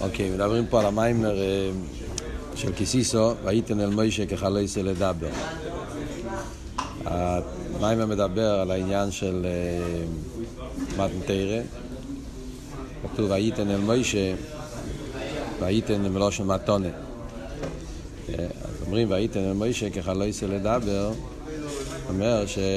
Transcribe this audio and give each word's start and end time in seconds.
אוקיי, 0.00 0.30
מדברים 0.30 0.66
פה 0.66 0.80
על 0.80 0.86
המיימר 0.86 1.38
אה, 1.40 1.70
של 2.54 2.72
קיסיסו, 2.72 3.34
וייתן 3.44 3.80
אל 3.80 3.90
מוישה 3.90 4.26
כחלויסה 4.26 4.82
לדבר. 4.82 5.28
המיימר 7.04 8.06
מדבר 8.06 8.60
על 8.60 8.70
העניין 8.70 9.10
של 9.10 9.46
אה, 9.46 10.04
מתן 10.96 11.20
תרא. 11.26 11.60
כתוב 13.14 13.30
וייתן 13.30 13.70
אל 13.70 13.80
מוישה, 13.80 14.34
וייתן 15.60 16.02
מלושן 16.02 16.46
מתונה. 16.46 16.88
אה, 16.88 18.44
אז 18.64 18.82
אומרים 18.86 19.10
וייתן 19.10 19.40
אל 19.40 19.52
מוישה 19.52 19.90
כחלויסה 19.90 20.46
לדבר, 20.46 21.12
אומר 22.08 22.46
שהקדוש 22.46 22.70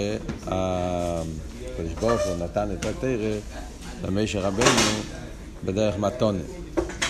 ברוך 2.00 2.21
הוא 2.21 2.38
נתן 2.43 2.68
את 2.71 2.86
התרא 2.86 3.38
למשה 4.05 4.39
רבנו 4.41 5.21
בדרך 5.66 5.98
מתונה. 5.98 6.39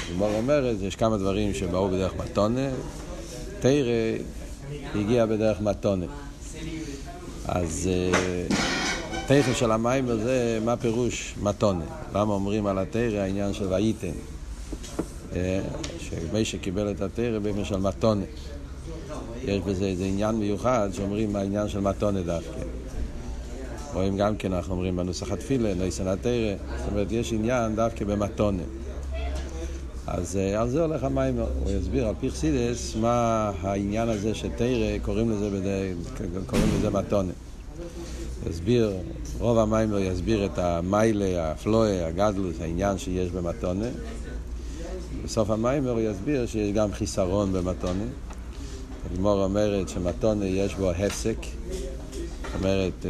הגמור 0.09 0.35
אומרת, 0.37 0.75
יש 0.81 0.95
כמה 0.95 1.17
דברים 1.17 1.53
שבאו 1.53 1.89
בדרך 1.89 2.13
מתונה, 2.15 2.69
תרא 3.59 4.17
הגיע 4.95 5.25
בדרך 5.25 5.61
מתונה. 5.61 6.05
אז 7.47 7.89
תכף 9.27 9.57
של 9.57 9.71
המים 9.71 10.07
הזה, 10.07 10.59
מה 10.65 10.77
פירוש 10.77 11.35
מתונה? 11.41 11.85
למה 12.15 12.33
אומרים 12.33 12.67
על 12.67 12.79
התרא 12.79 13.17
העניין 13.17 13.53
של 13.53 13.67
וייתן? 13.67 14.11
שמי 15.99 16.45
שקיבל 16.45 16.91
את 16.91 17.01
התרא 17.01 17.39
באופן 17.39 17.65
של 17.65 17.77
מתונה. 17.77 18.25
יש 19.43 19.59
בזה 19.59 19.85
איזה 19.85 20.05
עניין 20.05 20.35
מיוחד 20.35 20.89
שאומרים 20.93 21.35
העניין 21.35 21.69
של 21.69 21.79
מתונה 21.79 22.21
דווקא. 22.21 22.61
רואים 23.93 24.17
גם 24.17 24.37
כן, 24.37 24.53
אנחנו 24.53 24.73
אומרים 24.73 24.95
בנוסח 24.95 25.31
התפילה, 25.31 25.73
נויסן 25.73 26.07
התרא, 26.07 26.55
זאת 26.77 26.87
אומרת, 26.91 27.11
יש 27.11 27.33
עניין 27.33 27.75
דווקא 27.75 28.05
במתונה. 28.05 28.63
אז 30.07 30.35
על 30.57 30.69
זה 30.69 30.81
הולך 30.81 31.03
המיימר, 31.03 31.47
הוא 31.63 31.71
יסביר 31.71 32.07
על 32.07 32.15
פיכסידס 32.19 32.95
מה 32.95 33.51
העניין 33.61 34.09
הזה 34.09 34.35
שתרא, 34.35 34.97
קוראים 35.01 35.31
לזה, 35.31 35.49
בדי, 35.49 35.93
קוראים 36.45 36.67
לזה 36.77 36.89
מתונה. 36.89 37.31
יסביר, 38.49 38.93
רוב 39.39 39.57
המיימר 39.57 39.99
יסביר 39.99 40.45
את 40.45 40.57
המיילה, 40.57 41.51
הפלואה, 41.51 42.07
הגדלוס, 42.07 42.55
העניין 42.61 42.97
שיש 42.97 43.31
במתונה. 43.31 43.87
בסוף 45.25 45.49
המיימר 45.49 45.91
הוא 45.91 46.01
יסביר 46.01 46.45
שיש 46.45 46.71
גם 46.71 46.93
חיסרון 46.93 47.53
במתונה. 47.53 48.03
הגמור 49.11 49.43
אומרת 49.43 49.89
שמתונה 49.89 50.45
יש 50.45 50.75
בו 50.75 50.91
הפסק, 50.91 51.37
זאת 51.41 52.61
אומרת 52.61 53.05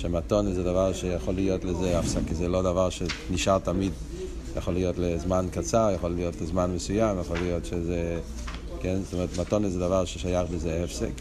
שמתונה 0.00 0.54
זה 0.54 0.62
דבר 0.62 0.92
שיכול 0.92 1.34
להיות 1.34 1.64
לזה 1.64 1.98
הפסק, 1.98 2.32
זה 2.32 2.48
לא 2.48 2.62
דבר 2.62 2.88
שנשאר 2.90 3.58
תמיד 3.58 3.92
יכול 4.56 4.74
להיות 4.74 4.98
לזמן 4.98 5.46
קצר, 5.50 5.90
יכול 5.94 6.10
להיות 6.10 6.40
לזמן 6.40 6.70
מסוים, 6.74 7.20
יכול 7.20 7.38
להיות 7.38 7.64
שזה... 7.64 8.20
כן? 8.80 8.98
זאת 9.04 9.12
אומרת, 9.12 9.38
מתונה 9.38 9.68
זה 9.68 9.78
דבר 9.78 10.04
ששייך 10.04 10.50
בזה 10.50 10.84
הפסק. 10.84 11.12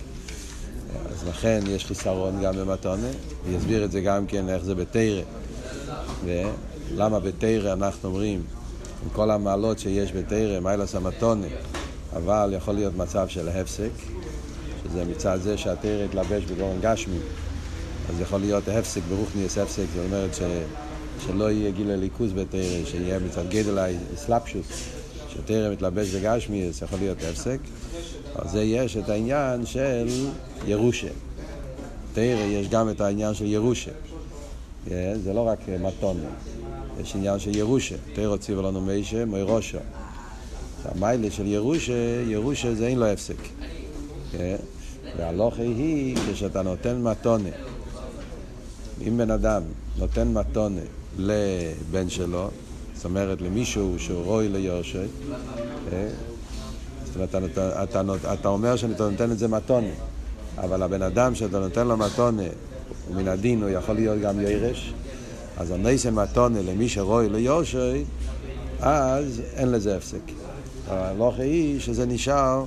אז 1.11 1.27
לכן 1.27 1.59
יש 1.67 1.86
חיסרון 1.86 2.41
גם 2.44 2.55
במתונה, 2.55 3.08
ויסביר 3.45 3.86
את 3.86 3.91
זה 3.91 4.02
גם 4.02 4.27
כן 4.27 4.49
איך 4.49 4.63
זה 4.63 4.75
בתרא. 4.75 5.21
ולמה 6.25 7.19
בתרא 7.19 7.73
אנחנו 7.73 8.09
אומרים, 8.09 8.43
עם 9.03 9.09
כל 9.14 9.31
המעלות 9.31 9.80
שיש 9.80 10.11
בתרא, 10.11 10.59
מיילס 10.59 10.95
המתונה, 10.95 11.47
אבל 12.16 12.53
יכול 12.58 12.73
להיות 12.73 12.97
מצב 12.97 13.27
של 13.27 13.49
הפסק, 13.49 13.91
שזה 14.83 15.05
מצד 15.05 15.39
זה 15.41 15.58
שהתרא 15.58 16.03
יתלבש 16.05 16.43
בגורן 16.43 16.80
גשמי, 16.81 17.19
אז 18.09 18.21
יכול 18.21 18.39
להיות 18.39 18.67
הפסק, 18.67 19.02
ברוך 19.09 19.29
נהיה 19.35 19.47
הפסק, 19.47 19.83
זאת 19.95 20.05
אומרת 20.05 20.35
ש... 20.35 20.41
שלא 21.25 21.52
יהיה 21.52 21.71
גיל 21.71 21.91
הליכוז 21.91 22.33
בתרא, 22.33 22.85
שיהיה 22.85 23.19
מצד 23.19 23.49
גדל 23.49 23.77
האסלאפשוס, 23.77 24.65
שתרא 25.29 25.71
מתלבש 25.71 26.15
בגשמי, 26.15 26.71
זה 26.71 26.85
יכול 26.85 26.99
להיות 26.99 27.17
הפסק. 27.31 27.57
אז 28.35 28.52
זה 28.52 28.63
יש 28.63 28.97
את 28.97 29.09
העניין 29.09 29.65
של 29.65 30.07
ירושה. 30.67 31.07
תרא 32.14 32.43
יש 32.43 32.67
גם 32.67 32.89
את 32.89 33.02
העניין 33.02 33.33
של 33.33 33.45
ירושה. 33.45 33.92
זה 35.23 35.33
לא 35.33 35.47
רק 35.47 35.59
מתונה, 35.81 36.30
יש 37.02 37.15
עניין 37.15 37.39
של 37.39 37.55
ירושה. 37.55 37.95
תרא 38.14 38.37
ציווה 38.37 38.64
לנו 38.64 38.81
מישה, 38.81 39.26
מוירושו. 39.26 39.77
המיילה 40.86 41.31
של 41.31 41.47
ירושה, 41.47 42.23
ירושה 42.27 42.76
זה 42.76 42.87
אין 42.87 42.99
לו 42.99 43.05
הפסק. 43.05 43.37
והלוכה 45.17 45.61
היא 45.61 46.17
כשאתה 46.33 46.61
נותן 46.61 47.02
מתונה. 47.02 47.49
אם 49.08 49.17
בן 49.17 49.32
אדם 49.32 49.61
נותן 49.98 50.33
מתונה 50.33 50.82
לבן 51.17 52.10
שלו, 52.10 52.49
זאת 52.95 53.05
אומרת 53.05 53.42
למישהו 53.42 53.95
שהוא 53.98 54.23
רוי 54.23 54.49
ליורשי, 54.49 54.98
זאת 57.05 57.15
אומרת, 57.15 57.52
אתה, 57.52 57.83
אתה, 57.83 58.02
אתה, 58.33 58.48
אומר 58.49 58.76
שאתה 58.76 59.09
נותן 59.09 59.32
את 59.32 59.39
זה 59.39 59.48
מתונה, 59.48 59.92
אבל 60.58 60.83
הבן 60.83 61.02
אדם 61.02 61.36
שאתה 61.36 61.59
נותן 61.59 61.88
לו 61.88 61.98
מתונה, 61.98 62.43
מן 63.15 63.27
הדין 63.27 63.64
הוא 63.64 63.70
יכול 63.70 63.95
להיות 63.95 64.20
גם 64.21 64.42
ירש, 64.42 64.93
אז 65.58 65.71
הניסן 65.71 66.14
מתונה 66.14 66.61
למי 66.61 66.89
שרוי 66.89 67.30
ליורשי, 67.30 68.04
אז 68.80 69.42
אין 69.55 69.71
לזה 69.71 69.98
הפסק. 69.98 70.21
הלוכה 70.88 71.43
היא 71.43 71.80
שזה 71.80 72.05
נשאר 72.05 72.64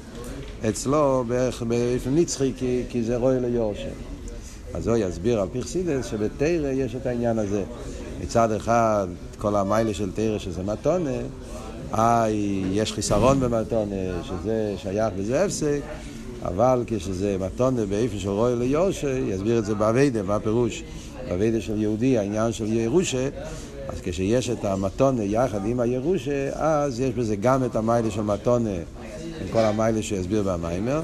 אצלו 0.68 1.24
באופן 1.28 2.14
נצחי, 2.14 2.52
כי, 2.56 2.82
כי 2.88 3.02
זה 3.02 3.16
רוי 3.16 3.40
ליורשי. 3.40 4.11
אז 4.74 4.88
הוא 4.88 4.96
יסביר 4.96 5.40
על 5.40 5.48
פרסידס 5.52 6.06
שבתרא 6.06 6.68
יש 6.68 6.94
את 6.94 7.06
העניין 7.06 7.38
הזה. 7.38 7.62
מצד 8.20 8.52
אחד, 8.52 9.06
כל 9.38 9.56
המיילה 9.56 9.94
של 9.94 10.10
תרא 10.14 10.38
שזה 10.38 10.62
מתונה, 10.62 11.10
איי, 11.94 12.64
יש 12.72 12.92
חיסרון 12.92 13.40
במתונה, 13.40 14.22
שזה 14.22 14.74
שייך 14.76 15.14
וזה 15.16 15.44
הפסק, 15.44 15.80
אבל 16.44 16.84
כשזה 16.86 17.36
מתונה 17.40 17.86
באיפה 17.86 18.18
של 18.18 18.28
רוי 18.28 18.56
ליושה, 18.56 19.18
יסביר 19.18 19.58
את 19.58 19.64
זה 19.64 19.74
באביידה, 19.74 20.22
מה 20.22 20.34
הפירוש? 20.34 20.82
באביידה 21.28 21.60
של 21.60 21.82
יהודי, 21.82 22.18
העניין 22.18 22.52
של 22.52 22.72
ירושה, 22.72 23.28
אז 23.88 24.00
כשיש 24.02 24.50
את 24.50 24.64
המתונה 24.64 25.24
יחד 25.24 25.66
עם 25.66 25.80
הירושה, 25.80 26.50
אז 26.52 27.00
יש 27.00 27.14
בזה 27.14 27.36
גם 27.36 27.64
את 27.64 27.76
המיילה 27.76 28.10
של 28.10 28.22
מתונה, 28.22 28.70
עם 29.40 29.48
כל 29.52 29.58
המיילה 29.58 30.02
שיסביר 30.02 30.42
במיימר. 30.42 31.00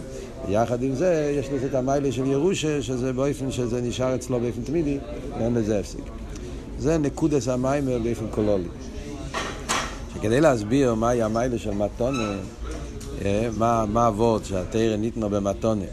ויחד 0.49 0.83
עם 0.83 0.95
זה, 0.95 1.35
יש 1.39 1.49
לזה 1.53 1.67
את 1.67 1.75
המיילה 1.75 2.13
של 2.13 2.27
ירושה, 2.27 2.83
שזה 2.83 3.13
באופן 3.13 3.51
שזה 3.51 3.81
נשאר 3.81 4.15
אצלו 4.15 4.41
באופן 4.41 4.63
תמידי, 4.63 4.99
ואין 5.39 5.55
לזה 5.55 5.79
הפסיק. 5.79 6.05
זה 6.79 6.99
נקודס 6.99 7.49
המיימר 7.49 7.99
באופן 7.99 8.27
קולולי. 8.31 8.69
שכדי 10.15 10.41
להסביר 10.41 10.95
מהי 10.95 11.23
המיילה 11.23 11.59
של 11.59 11.71
מתונה, 11.71 12.33
מה, 13.59 13.85
מה 13.87 14.07
הוורד 14.07 14.45
שהתרא 14.45 14.97
ניתנו 14.97 15.31
במתונה, 15.31 15.85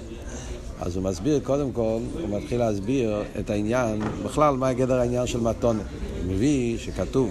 אז 0.81 0.95
הוא 0.95 1.03
מסביר, 1.03 1.39
קודם 1.44 1.72
כל, 1.72 2.00
הוא 2.22 2.38
מתחיל 2.38 2.59
להסביר 2.59 3.23
את 3.39 3.50
העניין, 3.50 4.01
בכלל, 4.25 4.56
מה 4.56 4.73
גדר 4.73 5.00
העניין 5.00 5.27
של 5.27 5.39
מתונה. 5.39 5.83
הוא 6.23 6.33
מביא 6.33 6.77
שכתוב 6.77 7.29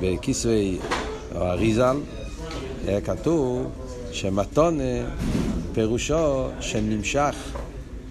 בכיסוי 0.00 0.78
אריזל, 1.36 1.96
כתוב 3.04 3.66
שמתונה 4.12 4.82
פירושו 5.74 6.48
שנמשך 6.60 7.34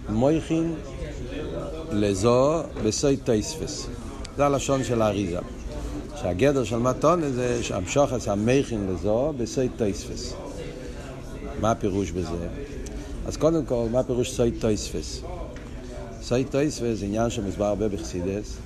מויכין 0.09 0.73
לזו 1.91 2.63
בסוי 2.83 3.17
טייספס. 3.17 3.87
זה 4.37 4.45
הלשון 4.45 4.83
של 4.83 5.01
האריזה. 5.01 5.39
שהגדר 6.21 6.63
של 6.63 6.77
מתונה 6.77 7.29
זה 7.29 7.63
שהמשוחס 7.63 8.27
המכין 8.27 8.87
לזו 8.87 9.33
בסוי 9.37 9.69
טייספס. 9.77 10.33
מה 11.61 11.71
הפירוש 11.71 12.11
בזה? 12.11 12.47
אז 13.25 13.37
קודם 13.37 13.65
כל, 13.65 13.85
מה 13.91 13.99
הפירוש 13.99 14.31
סוי 14.31 14.51
טייספס? 14.51 15.21
סוי 16.21 16.43
טייספס 16.43 16.97
זה 16.99 17.05
עניין 17.05 17.29
שמוסבר 17.29 17.65
הרבה 17.65 17.87
בחסידס, 17.87 18.57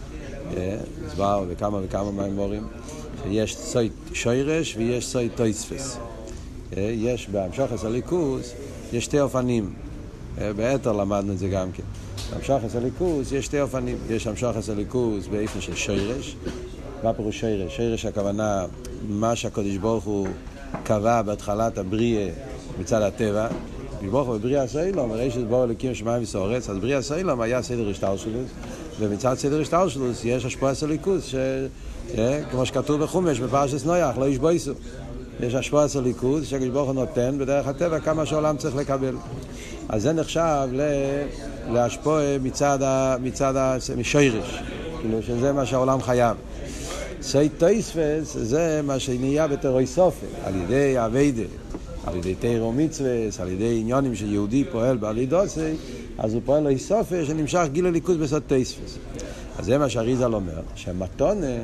מוסבר 1.03 1.45
בכמה 1.51 1.79
וכמה 1.83 2.11
מהמורים, 2.11 2.67
שיש 3.23 3.57
סוי 3.57 3.89
שוירש 4.13 4.75
ויש 4.77 5.07
סוי 5.07 5.29
טייספס. 5.35 5.97
יש 6.77 7.29
בהמשוחס 7.29 7.83
הליכוס, 7.83 8.53
יש 8.95 9.05
שתי 9.05 9.19
אופנים. 9.19 9.73
ביתר 10.55 10.91
למדנו 10.91 11.33
את 11.33 11.37
זה 11.37 11.47
גם 11.47 11.71
כן. 11.71 11.83
בהמשוחס 12.33 12.75
הליכוס 12.75 13.31
יש 13.31 13.45
שתי 13.45 13.61
אופנים. 13.61 13.97
יש 14.09 14.27
המשוחס 14.27 14.69
הליכוס 14.69 15.27
באיפן 15.27 15.61
של 15.61 15.75
שירש. 15.75 16.35
מה 17.03 17.13
פירוש 17.13 17.39
שירש? 17.39 17.75
שירש 17.75 18.05
הכוונה, 18.05 18.65
מה 19.09 19.35
שהקדוש 19.35 19.77
ברוך 19.77 20.03
הוא 20.03 20.27
קבע 20.83 21.21
בהתחלת 21.21 21.77
הבריאה 21.77 22.29
מצד 22.79 23.01
הטבע. 23.01 23.47
ברוך 24.11 24.27
הוא 24.27 24.37
בבריאה 24.37 24.67
סוילום, 24.67 25.11
הרי 25.11 25.31
שבור 25.31 25.63
אלוקים 25.63 25.95
שמיים 25.95 26.23
וסורץ, 26.23 26.69
אז 26.69 26.77
בריאה 26.77 27.01
סוילום 27.01 27.41
היה 27.41 27.61
סדר 27.61 27.89
השטלשלוס, 27.89 28.49
ומצד 28.99 29.33
סדר 29.33 29.61
השטלשלוס 29.61 30.25
יש 30.25 30.45
השפועס 30.45 30.83
הליכוס, 30.83 31.35
כמו 32.51 32.65
שכתוב 32.65 33.03
בחומש, 33.03 33.39
בפרשס 33.39 33.85
נויח, 33.85 34.17
לא 34.17 34.27
ישבויסו. 34.27 34.71
יש 35.39 35.55
השפוע 35.55 35.87
של 35.87 36.03
ליכוז 36.03 36.47
שהקדוש 36.47 36.69
ברוך 36.69 36.87
הוא 36.87 36.95
נותן 36.95 37.35
בדרך 37.39 37.67
הטבע 37.67 37.99
כמה 37.99 38.25
שהעולם 38.25 38.57
צריך 38.57 38.75
לקבל. 38.75 39.15
אז 39.89 40.01
זה 40.01 40.13
נחשב 40.13 40.69
להשפוע 41.69 42.21
מצד, 42.43 42.81
ה, 42.81 43.15
מצד 43.21 43.53
השירש, 43.55 44.59
כאילו 45.01 45.23
שזה 45.23 45.53
מה 45.53 45.65
שהעולם 45.65 46.01
חייב. 46.01 46.37
סי 47.21 47.49
טויספס 47.49 48.37
זה 48.37 48.81
מה 48.83 48.99
שנהיה 48.99 49.47
בתרוי 49.47 49.87
סופן, 49.87 50.27
על 50.43 50.55
ידי 50.55 50.93
אביידה, 51.05 51.43
על 52.05 52.15
ידי 52.15 52.35
תירו 52.35 52.73
מצווס, 52.73 53.39
על 53.39 53.49
ידי 53.49 53.77
עניונים 53.81 54.15
שיהודי 54.15 54.63
פועל 54.71 54.97
בעלידוסי, 54.97 55.73
אז 56.17 56.33
הוא 56.33 56.41
פועל 56.45 56.63
לו 56.63 56.79
סופן 56.79 57.25
שנמשך 57.25 57.65
גיל 57.71 57.85
הליכוז 57.85 58.17
בסוד 58.17 58.41
טויספס. 58.47 58.97
אז 59.59 59.65
זה 59.65 59.77
מה 59.77 59.89
שאריזל 59.89 60.33
אומר, 60.33 60.61
שמתונה 60.75 61.55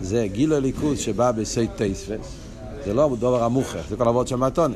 זה 0.00 0.26
גיל 0.32 0.52
הליכוז 0.52 0.98
שבא 0.98 1.32
בסי 1.32 1.66
טויספס, 1.76 2.45
זה 2.86 2.94
לא 2.94 3.16
דבר 3.18 3.44
המוכרח, 3.44 3.88
זה 3.88 3.96
כל 3.96 4.08
עבוד 4.08 4.28
של 4.28 4.36
מתונה. 4.36 4.74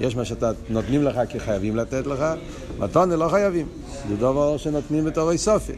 יש 0.00 0.16
מה 0.16 0.24
שאתה 0.24 0.50
נותנים 0.68 1.02
לך 1.02 1.20
כי 1.28 1.40
חייבים 1.40 1.76
לתת 1.76 2.06
לך, 2.06 2.24
מתונה 2.78 3.16
לא 3.16 3.28
חייבים. 3.28 3.66
זה 4.08 4.16
דבר 4.16 4.56
שנותנים 4.56 5.04
בתור 5.04 5.36
סופי. 5.36 5.72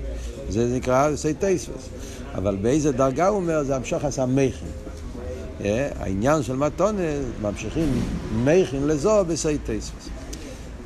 זה 0.49 0.66
נקרא 0.76 1.16
סי 1.16 1.34
טייספס. 1.34 1.88
אבל 2.34 2.56
באיזה 2.56 2.93
דרגה 2.93 3.28
הוא 3.28 3.37
אומר, 3.37 3.62
זה 3.62 3.76
המשוך 3.76 4.05
עשה 4.05 4.26
מייכין. 4.26 4.69
אה, 5.64 5.88
העניין 5.99 6.43
של 6.43 6.56
מתונה, 6.56 7.02
ממשיכים 7.43 8.02
מייכין 8.44 8.87
לזו 8.87 9.25
בסי 9.28 9.58
טייספס. 9.58 10.08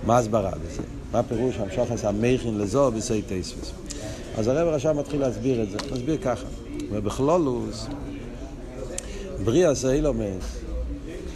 מה 0.06 0.18
הסברה 0.18 0.50
בזה? 0.50 0.82
מה 1.12 1.22
פירוש 1.22 1.56
המשוך 1.58 1.90
עשה 1.90 2.12
מייכין 2.12 2.58
לזו 2.58 2.90
בסי 2.90 3.22
טייספס? 3.22 3.72
אז 4.38 4.48
הרב 4.48 4.74
עכשיו 4.74 4.94
מתחיל 4.94 5.20
להסביר 5.20 5.62
את 5.62 5.70
זה. 5.70 5.78
מסביר 5.92 6.16
ככה. 6.22 6.46
ובכלולוס, 6.92 7.86
בריאה 9.44 9.74
סיילומס, 9.74 10.58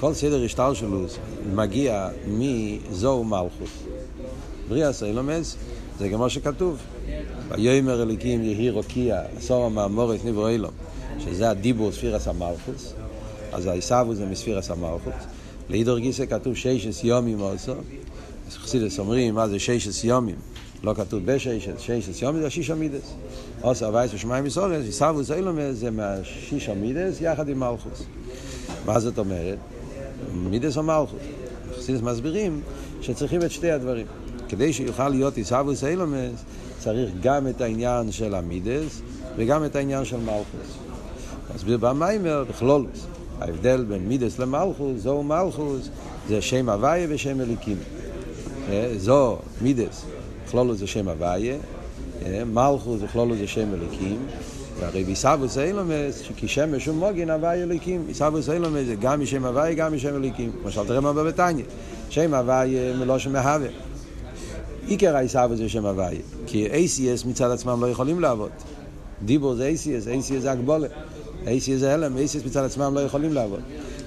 כל 0.03 0.15
סדר 0.15 0.45
השטר 0.45 0.75
שלו 0.75 1.05
מגיע 1.55 2.09
מזו 2.27 3.25
מלכוס. 3.25 3.71
בריאה 4.69 4.93
סיילומס 4.93 5.57
זה 5.99 6.09
כמו 6.09 6.31
שכתוב. 6.31 6.79
ויאמר 7.49 8.03
אליקים 8.03 8.43
יהי 8.43 8.71
רוקיע, 8.71 9.23
עשור 9.37 9.65
המאמורת 9.65 10.25
נברו 10.25 10.49
אילום, 10.49 10.71
שזה 11.19 11.51
הדיבור 11.51 11.93
ספירס 11.93 12.29
המלכוס. 12.29 12.95
אז 13.53 13.67
העיסבו 13.67 14.15
זה 14.15 14.27
מספירס 14.27 14.71
המלכוס. 14.71 15.15
לאידור 15.71 15.99
גיסא 15.99 16.27
כתוב 16.27 16.57
ששס 16.57 17.05
יומים 17.05 17.41
also. 17.41 17.73
אז 18.49 18.57
חסידס 18.57 18.99
אומרים 18.99 19.35
מה 19.35 19.49
זה 19.49 19.59
ששס 19.59 20.05
יומים. 20.05 20.37
לא 20.83 20.95
כתוב 20.95 21.23
בששס, 21.25 21.79
ששס 21.79 22.23
יומים 22.23 22.41
זה 22.41 22.47
השיש 22.47 22.71
המידס. 22.71 23.15
עושה 23.61 23.89
אבייס 23.89 24.15
ושמיים 24.15 24.45
מסורס, 24.45 24.85
עיסבו 24.85 25.23
זה 25.23 25.35
אילומס 25.35 25.75
זה 25.77 25.91
מהשיש 25.91 26.69
המידס 26.69 27.21
יחד 27.21 27.49
עם 27.49 27.61
מלכוס. 27.61 28.03
מה 28.87 29.01
זאת 29.01 29.19
אומרת? 29.19 29.59
מידס 30.33 30.77
או 30.77 30.83
מלכות. 30.83 31.19
חסידס 31.79 32.01
מסבירים 32.01 32.61
שצריכים 33.01 33.43
את 33.43 33.51
שתי 33.51 33.71
הדברים. 33.71 34.07
כדי 34.49 34.73
שיוכל 34.73 35.09
להיות 35.09 35.37
עיסאוווס 35.37 35.85
אילומס, 35.85 36.45
צריך 36.79 37.11
גם 37.23 37.49
את 37.49 37.61
העניין 37.61 38.13
של 38.13 38.35
המידס 38.35 39.01
וגם 39.37 39.65
את 39.65 39.77
העניין 39.77 40.05
של 40.05 40.17
מלכוס. 40.17 40.79
מסביר 41.55 41.79
במיימר 41.79 42.45
בכלולוס. 42.49 43.07
ההבדל 43.41 43.85
בין 43.89 44.09
מידס 44.09 44.39
למלכוס, 44.39 45.01
זו 45.01 45.23
מלכוס, 45.23 45.89
זה 46.29 46.43
שם 46.43 46.69
הוויה 46.69 47.07
ושם 47.11 47.41
אליקים. 47.41 47.77
אה, 48.69 48.93
זו 48.97 49.39
מידס, 49.61 50.05
בכלולוס 50.47 50.79
זה 50.79 50.87
שם 50.87 51.09
הוויה, 51.09 51.57
אה, 52.25 52.45
מלכוס 52.45 53.01
בכלולוס 53.01 53.39
זה 53.39 53.47
שם 53.47 53.69
אליקים. 53.75 54.27
והרי 54.81 55.05
ביסבוס 55.05 55.59
אילומס, 55.59 56.23
כי 56.37 56.49
שמש 56.49 56.87
הוא 56.87 56.97
מוגן 56.97 57.31
הוואי 57.31 57.63
אליקים. 57.63 58.07
ביסבוס 58.07 58.49
אילומס 58.49 58.87
זה 58.87 58.95
גם 58.95 59.21
משם 59.21 59.45
הוואי, 59.45 59.75
גם 59.75 59.95
משם 59.95 60.17
אליקים. 60.17 60.51
למשל, 60.65 60.85
תראה 60.87 61.01
מה 61.01 61.13
בבתניא. 61.13 61.65
שם 62.11 62.35
הוואי 62.35 62.77
מלושן 62.99 63.33
מהווה. 63.33 63.69
עיקר 64.87 65.17
היסבוס 65.17 65.59
זה 65.59 65.69
שם 65.69 65.87
הוואי. 65.87 66.19
כי 66.47 66.69
ACS 66.69 67.29
מצד 67.29 67.51
עצמם 67.51 67.79
לא 67.81 67.87
יכולים 67.87 68.21
לעבוד. 68.21 68.51
דיבור 69.25 69.55
זה 69.55 69.73
ACS, 69.75 70.07
ACS 70.07 70.41
זה 70.41 70.53
הגבולה. 70.53 70.89
ACS 71.45 71.77
זה 71.77 71.95
הלם, 71.95 72.17
ACS 72.17 72.47
מצד 72.47 72.65
עצמם 72.65 72.95
לא 72.95 73.01
יכולים 73.01 73.33
לעבוד. 73.33 73.61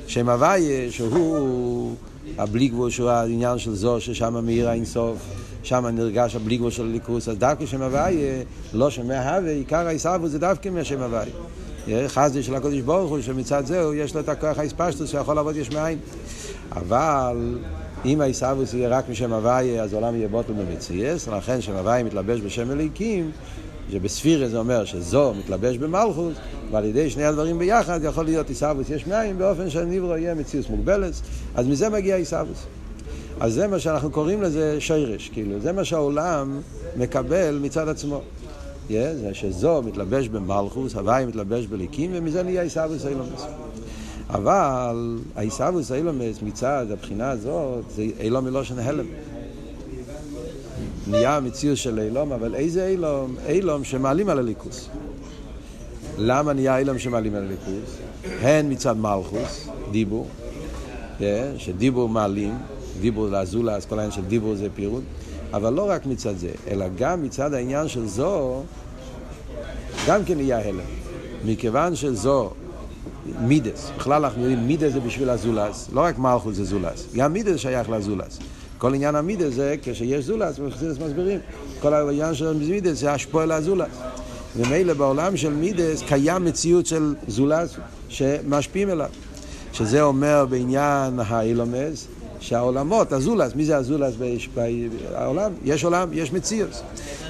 שם 0.07 0.29
הוואי 0.29 0.91
שהוא 0.91 1.95
הבלי 2.37 2.67
גבול, 2.67 2.89
שהוא 2.89 3.09
העניין 3.09 3.57
של 3.57 3.75
זו, 3.75 4.01
ששם 4.01 4.45
מאיר 4.45 4.69
האינסוף. 4.69 5.17
שם 5.65 5.85
נרגש 5.85 6.35
הבלי 6.35 6.57
גבול 6.57 6.71
של 6.71 6.83
הליכוס, 6.83 7.29
אז 7.29 7.37
דווקא 7.37 7.65
שם 7.65 7.81
הוויה, 7.81 8.43
לא 8.73 8.89
שומע 8.89 9.35
הווה, 9.35 9.51
עיקר 9.51 9.87
העיסאוו 9.87 10.27
זה 10.27 10.39
דווקא 10.39 10.69
מהשם 10.69 11.01
הוויה. 11.01 12.07
חסדי 12.07 12.43
של 12.43 12.55
הקודש 12.55 12.79
ברוך 12.79 13.09
הוא, 13.09 13.21
שמצד 13.21 13.65
זהו 13.65 13.93
יש 13.93 14.15
לו 14.15 14.19
את 14.21 14.29
הכוח 14.29 14.59
האספשטוס 14.59 15.11
שיכול 15.11 15.35
לעבוד 15.35 15.55
יש 15.55 15.71
מאין. 15.71 15.97
אבל 16.71 17.57
אם 18.05 18.21
העיסאוווס 18.21 18.73
יהיה 18.73 18.89
רק 18.89 19.09
משם 19.09 19.33
הוויה, 19.33 19.83
אז 19.83 19.93
העולם 19.93 20.15
יהיה 20.15 20.27
בוטל 20.27 20.53
במציאס, 20.53 21.27
לכן 21.27 21.61
שם 21.61 21.75
הוויה 21.75 22.03
מתלבש 22.03 22.41
בשם 22.41 22.71
אליקים, 22.71 23.31
שבספירה 23.91 24.49
זה 24.49 24.57
אומר 24.57 24.85
שזו 24.85 25.33
מתלבש 25.39 25.77
במלכוס, 25.77 26.33
ועל 26.71 26.85
ידי 26.85 27.09
שני 27.09 27.23
הדברים 27.23 27.59
ביחד 27.59 27.99
יכול 28.03 28.25
להיות 28.25 28.49
עיסאוווס 28.49 28.89
יש 28.89 29.07
מאין, 29.07 29.37
באופן 29.37 29.69
שהניברו 29.69 30.17
יהיה 30.17 30.35
מציאוס 30.35 30.69
מוגבלת, 30.69 31.13
אז 31.55 31.67
מזה 31.67 31.89
מגיע 31.89 32.15
עיסאוווס. 32.15 32.65
אז 33.39 33.53
זה 33.53 33.67
מה 33.67 33.79
שאנחנו 33.79 34.11
קוראים 34.11 34.41
לזה 34.41 34.81
שרש, 34.81 35.29
כאילו, 35.29 35.59
זה 35.59 35.71
מה 35.71 35.83
שהעולם 35.83 36.59
מקבל 36.97 37.59
מצד 37.61 37.87
עצמו. 37.87 38.21
Yeah, 38.89 38.91
זה 39.21 39.33
שזו 39.33 39.81
מתלבש 39.81 40.27
במלכוס, 40.27 40.95
הוואי 40.95 41.25
מתלבש 41.25 41.65
בליקים, 41.65 42.11
ומזה 42.13 42.43
נהיה 42.43 42.61
עיסאוווס 42.61 43.05
אילומס. 43.05 43.45
אבל 44.29 45.17
העיסאוווס 45.35 45.91
אילומס 45.91 46.41
מצד 46.41 46.85
הבחינה 46.91 47.29
הזאת, 47.29 47.83
זה 47.95 48.05
אילום 48.19 48.45
מלושן 48.45 48.79
הלם. 48.79 49.05
נהיה 51.07 51.39
מציאות 51.39 51.77
של 51.77 51.99
אילום, 51.99 52.31
אבל 52.31 52.55
איזה 52.55 52.87
אילום? 52.87 53.35
אילום 53.47 53.83
שמעלים 53.83 54.29
על 54.29 54.39
הליכוס. 54.39 54.89
למה 56.17 56.53
נהיה 56.53 56.77
אילום 56.77 56.99
שמעלים 56.99 57.35
על 57.35 57.43
הליכוס? 57.43 57.97
הן 58.41 58.71
מצד 58.71 58.97
מלכוס, 58.97 59.67
דיבור, 59.91 60.27
yeah, 61.19 61.23
שדיבור 61.57 62.09
מעלים, 62.09 62.53
דיבור 63.01 63.27
לאזולה, 63.27 63.75
אז 63.75 63.85
כל 63.85 63.99
העניין 63.99 64.11
של 64.11 64.25
דיבור 64.25 64.55
זה 64.55 64.67
פירוט, 64.75 65.03
אבל 65.53 65.73
לא 65.73 65.89
רק 65.89 66.05
מצד 66.05 66.37
זה, 66.37 66.49
אלא 66.67 66.85
גם 66.97 67.23
מצד 67.23 67.53
העניין 67.53 67.87
של 67.87 68.07
זו, 68.07 68.63
גם 70.07 70.25
כן 70.25 70.39
יהיה 70.39 70.67
הלם. 70.67 70.79
מכיוון 71.45 71.95
שזו 71.95 72.51
מידס, 73.41 73.91
בכלל 73.97 74.25
אנחנו 74.25 74.41
יודעים 74.41 74.67
מידס 74.67 74.93
זה 74.93 74.99
בשביל 74.99 75.29
הזולס, 75.29 75.89
לא 75.93 76.01
רק 76.01 76.17
מלכות 76.17 76.55
זה 76.55 76.63
זולס, 76.63 77.05
גם 77.15 77.33
מידס 77.33 77.59
שייך 77.59 77.89
לזולס. 77.89 78.39
כל 78.77 78.93
עניין 78.93 79.15
המידס 79.15 79.53
זה 79.53 79.75
כשיש 79.83 80.25
זולס, 80.25 80.59
וחסידס 80.59 80.99
מסבירים, 80.99 81.39
כל 81.81 81.93
העניין 81.93 82.33
של 82.33 82.53
מידס 82.53 82.99
זה 82.99 83.13
השפוע 83.13 83.45
לזולס. 83.45 83.97
ומילא 84.57 84.93
בעולם 84.93 85.37
של 85.37 85.53
מידס 85.53 86.01
קיים 86.01 86.45
מציאות 86.45 86.85
של 86.85 87.15
זולס 87.27 87.75
שמשפיעים 88.09 88.89
אליו. 88.89 89.09
שזה 89.73 90.01
אומר 90.01 90.45
בעניין 90.49 91.19
האילומס, 91.27 92.07
שהעולמות, 92.39 93.11
הזולס, 93.11 93.55
מי 93.55 93.65
זה 93.65 93.77
הזולס 93.77 94.13
בעולם? 95.13 95.51
יש 95.65 95.83
עולם, 95.83 96.09
יש 96.13 96.33
מציאוס. 96.33 96.81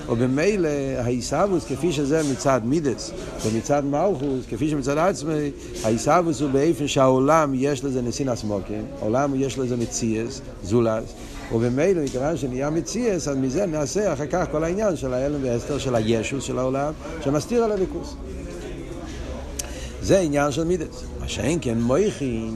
ובמילא 0.09 0.69
העיסאוווס, 0.97 1.65
כפי 1.65 1.91
שזה 1.91 2.21
מצד 2.31 2.61
מידס 2.63 3.11
ומצד 3.45 3.83
מלכוס, 3.85 4.45
כפי 4.49 4.69
שמצד 4.69 4.97
עצמי, 4.97 5.51
העיסאוווס 5.83 6.41
הוא 6.41 6.49
באיפן 6.49 6.87
שהעולם 6.87 7.51
יש 7.55 7.83
לזה 7.83 8.01
נסין 8.01 8.29
הסמוקים, 8.29 8.85
עולם 8.99 9.33
יש 9.35 9.59
לזה 9.59 9.77
מציאס, 9.77 10.41
זולס, 10.63 11.13
ובמילא 11.53 12.03
מכיוון 12.03 12.37
שנהיה 12.37 12.69
מציאס, 12.69 13.27
אז 13.27 13.37
מזה 13.37 13.65
נעשה 13.65 14.13
אחר 14.13 14.27
כך 14.27 14.45
כל 14.51 14.63
העניין 14.63 14.95
של 14.95 15.13
ההלם 15.13 15.43
והסתר 15.43 15.77
של 15.77 15.95
הישוס 15.95 16.43
של 16.43 16.59
העולם, 16.59 16.93
שמסתיר 17.23 17.63
על 17.63 17.71
הליכוס. 17.71 18.15
זה 20.01 20.19
עניין 20.19 20.51
של 20.51 20.63
מידס. 20.63 21.03
מה 21.19 21.27
שאין 21.27 21.59
כן 21.61 21.77
מויכין, 21.81 22.55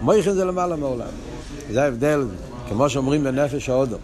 מויכין 0.00 0.32
זה 0.32 0.44
למעלה 0.44 0.76
מעולם. 0.76 1.27
זה 1.72 1.84
ההבדל, 1.84 2.24
כמו 2.68 2.90
שאומרים 2.90 3.24
בנפש 3.24 3.68
האודו. 3.68 3.96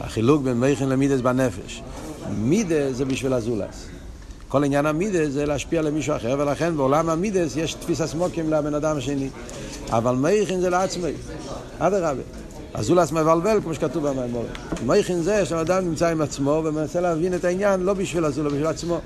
החילוק 0.00 0.42
בין 0.42 0.60
מייכן 0.60 0.88
למידס 0.88 1.20
בנפש. 1.20 1.82
מידס 2.38 2.96
זה 2.96 3.04
בשביל 3.04 3.32
הזולס. 3.32 3.86
כל 4.48 4.64
עניין 4.64 4.86
המידס 4.86 5.28
זה 5.28 5.46
להשפיע 5.46 5.82
למישהו 5.82 6.16
אחר, 6.16 6.36
ולכן 6.38 6.76
בעולם 6.76 7.10
המידס 7.10 7.56
יש 7.56 7.74
תפיסה 7.74 8.06
סמוקים 8.06 8.50
לבן 8.50 8.74
אדם 8.74 8.96
השני. 8.96 9.28
אבל 9.90 10.14
מייכן 10.14 10.60
זה 10.60 10.70
לעצמי. 10.70 11.12
אדרבה. 11.78 12.22
הזולס 12.74 13.12
מבלבל, 13.12 13.58
כמו 13.62 13.74
שכתוב 13.74 14.08
במימורת. 14.08 14.46
מייכן 14.86 15.20
זה 15.22 15.46
שאדם 15.46 15.84
נמצא 15.84 16.08
עם 16.08 16.20
עצמו 16.20 16.62
ומנסה 16.64 17.00
להבין 17.00 17.34
את 17.34 17.44
העניין 17.44 17.80
לא 17.80 17.94
בשביל 17.94 18.24
הזולס, 18.24 18.52
בשביל 18.52 18.66
עצמו. 18.66 19.00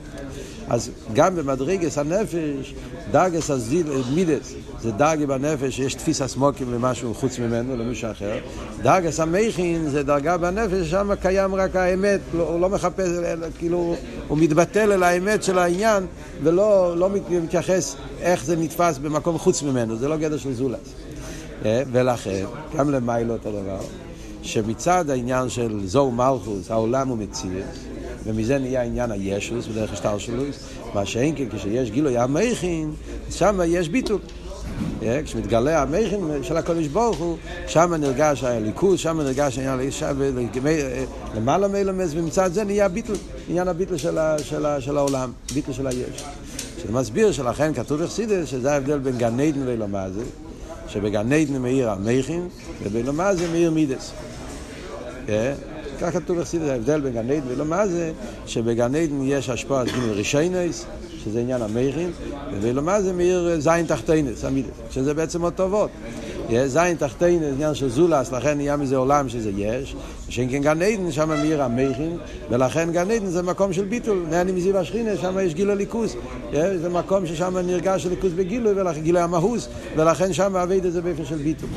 אז 0.71 0.91
גם 1.13 1.37
במדרגס 1.37 1.99
הנפש, 1.99 2.75
דרגס 3.11 3.51
מידס, 4.15 4.55
זה 4.81 4.91
דרגי 4.91 5.27
בנפש 5.27 5.77
שיש 5.77 5.95
תפיסה 5.95 6.29
סמוקים 6.29 6.73
למשהו 6.73 7.15
חוץ 7.15 7.39
ממנו, 7.39 7.77
למישהו 7.77 8.11
אחר. 8.11 8.39
דרגס 8.83 9.21
המכין 9.21 9.89
זה 9.89 10.03
דרגה 10.03 10.37
בנפש, 10.37 10.91
שם 10.91 11.11
קיים 11.23 11.55
רק 11.55 11.77
האמת, 11.77 12.21
לא, 12.35 12.49
הוא 12.49 12.61
לא 12.61 12.69
מחפש, 12.69 13.09
כאילו, 13.59 13.97
הוא 14.29 14.39
מתבטל 14.39 14.93
אל 14.93 15.03
האמת 15.03 15.43
של 15.43 15.59
העניין, 15.59 16.07
ולא 16.43 16.97
לא 16.97 17.11
מתייחס 17.31 17.97
איך 18.21 18.45
זה 18.45 18.57
נתפס 18.57 18.99
במקום 18.99 19.39
חוץ 19.39 19.63
ממנו, 19.63 19.97
זה 19.97 20.09
לא 20.09 20.17
גדר 20.17 20.39
של 20.39 20.53
זולס. 20.53 20.95
אה, 21.65 21.83
ולכן, 21.93 22.45
גם 22.77 22.91
למיילו 22.91 23.33
אותו 23.33 23.51
דבר, 23.51 23.81
שמצד 24.43 25.11
העניין 25.11 25.49
של 25.49 25.81
זו 25.85 26.11
מלכוס, 26.11 26.71
העולם 26.71 27.09
הוא 27.09 27.19
מציאות, 27.19 27.88
ומזה 28.29 28.59
נהיה 28.59 28.83
עניין 28.83 29.11
הישוס 29.11 29.67
בדרך 29.67 29.93
השטר 29.93 30.19
שלו, 30.19 30.43
מה 30.95 31.07
שאין 31.07 31.35
כן 31.37 31.57
כשיש 31.57 31.91
גילוי 31.91 32.19
המכין, 32.19 32.93
שם 33.31 33.61
יש 33.67 33.89
ביטול. 33.89 34.21
אה, 35.03 35.21
כשמתגלה 35.25 35.83
המכין 35.83 36.21
של 36.43 36.57
הקודש 36.57 36.87
ברוך 36.87 37.17
הוא, 37.19 37.37
שם 37.67 37.95
נרגש 37.95 38.45
הליכוז, 38.45 38.99
שם 38.99 39.21
נרגש 39.21 39.59
העניין 39.59 39.81
אה, 40.67 41.05
למעלה 41.37 41.69
מלמס, 41.69 42.11
ומצד 42.15 42.53
זה 42.53 42.65
נהיה 42.65 42.89
ביטל, 42.89 43.13
עניין 43.49 43.69
הביטל 43.69 43.97
של, 43.97 44.19
של, 44.43 44.67
של 44.81 44.97
העולם, 44.97 45.33
ביטל 45.55 45.73
של 45.73 45.87
היש. 45.87 46.25
שזה 46.83 46.93
מסביר 46.93 47.33
שלכן 47.33 47.75
כתוב 47.75 48.03
בחסידס 48.03 48.49
שזה 48.49 48.73
ההבדל 48.73 48.99
בין 48.99 49.19
גן 49.19 49.41
עדן 49.41 49.67
ואילומזה, 49.67 50.23
שבגן 50.89 51.33
עדן 51.33 51.57
מאיר 51.57 51.91
המכין, 51.91 52.49
ובאילומזה 52.83 53.49
מאיר 53.53 53.71
מידס. 53.71 54.13
אה, 56.03 56.11
כך 56.11 56.19
כתוב 56.19 56.39
בחסידס, 56.41 56.69
ההבדל 56.69 57.01
בין 57.01 57.13
גן 57.13 57.31
עדן 57.31 57.49
ואילומזה, 57.49 58.13
שבגן 58.47 58.95
עדן 58.95 59.23
יש 59.23 59.51
השפעה 59.51 59.85
גימל 59.85 60.13
רישיינס, 60.13 60.85
שזה 61.25 61.41
עניין 61.41 61.63
המכין, 61.63 62.11
ובאילומה 62.53 63.03
זה 63.03 63.13
מאיר 63.13 63.61
זין 63.61 63.87
תחתינס, 63.87 64.45
המידס, 64.45 64.69
שזה 64.91 65.15
בעצם 65.15 65.45
אותו 65.45 65.71
ווד. 65.71 65.91
זין 66.67 66.97
תחתינס, 66.97 67.45
עניין 67.55 67.75
של 67.75 67.89
זולס, 67.89 68.33
לכן 68.33 68.57
נהיה 68.57 68.77
מזה 68.77 68.97
עולם 68.97 69.29
שזה 69.29 69.51
יש, 69.57 69.97
שאם 70.29 70.49
כן 70.51 70.63
גן 70.63 70.83
עדן, 70.83 71.13
שם 71.13 71.29
מאיר 71.29 71.63
המכין, 71.63 72.17
ולכן 72.51 72.93
גן 72.93 73.11
עדן 73.11 73.27
זה 73.27 73.43
מקום 73.43 73.73
של 73.73 73.85
ביטול, 73.85 74.25
נהני 74.31 74.53
מזיו 74.53 74.79
השכינה, 74.79 75.17
שם 75.17 75.37
יש 75.43 75.55
גילו 75.55 75.75
ליכוס, 75.75 76.17
זה 76.53 76.89
מקום 76.89 77.27
ששם 77.27 77.59
נרגש 77.59 78.07
ליכוס 78.07 78.33
בגילוי, 78.37 78.75
גילוי 79.03 79.23
המהוס, 79.23 79.69
ולכן 79.97 80.33
שם 80.33 80.57
אבד 80.57 80.85
את 80.85 80.93
זה 80.93 81.03
באופן 81.03 81.25
של 81.25 81.37
ביטול. 81.37 81.69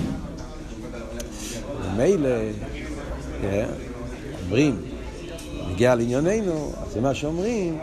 ומילא, 1.95 2.29
אומרים, 4.51 4.75
נגיע 5.71 5.95
לענייננו, 5.95 6.71
אז 6.83 6.93
זה 6.93 7.01
מה 7.01 7.13
שאומרים, 7.13 7.77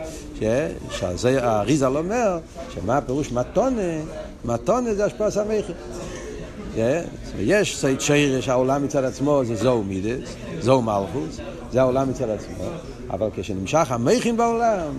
שהאריזל 0.91 1.97
אומר, 1.97 2.39
שמה 2.73 2.97
הפירוש 2.97 3.31
מתונה, 3.31 4.01
מתונה 4.45 4.93
זה 4.93 5.05
השפעה 5.05 5.31
סמכת. 5.31 5.73
יש 7.39 7.77
סייד 7.77 8.01
שרש, 8.01 8.49
העולם 8.49 8.83
מצד 8.83 9.03
עצמו 9.03 9.41
זה 9.45 9.55
זו 9.55 9.83
מידס, 9.83 10.35
זו 10.59 10.81
מלכוס, 10.81 11.39
זה 11.71 11.81
העולם 11.81 12.09
מצד 12.09 12.29
עצמו, 12.29 12.63
אבל 13.09 13.27
כשנמשך 13.35 13.91
המכין 13.91 14.37
בעולם, 14.37 14.93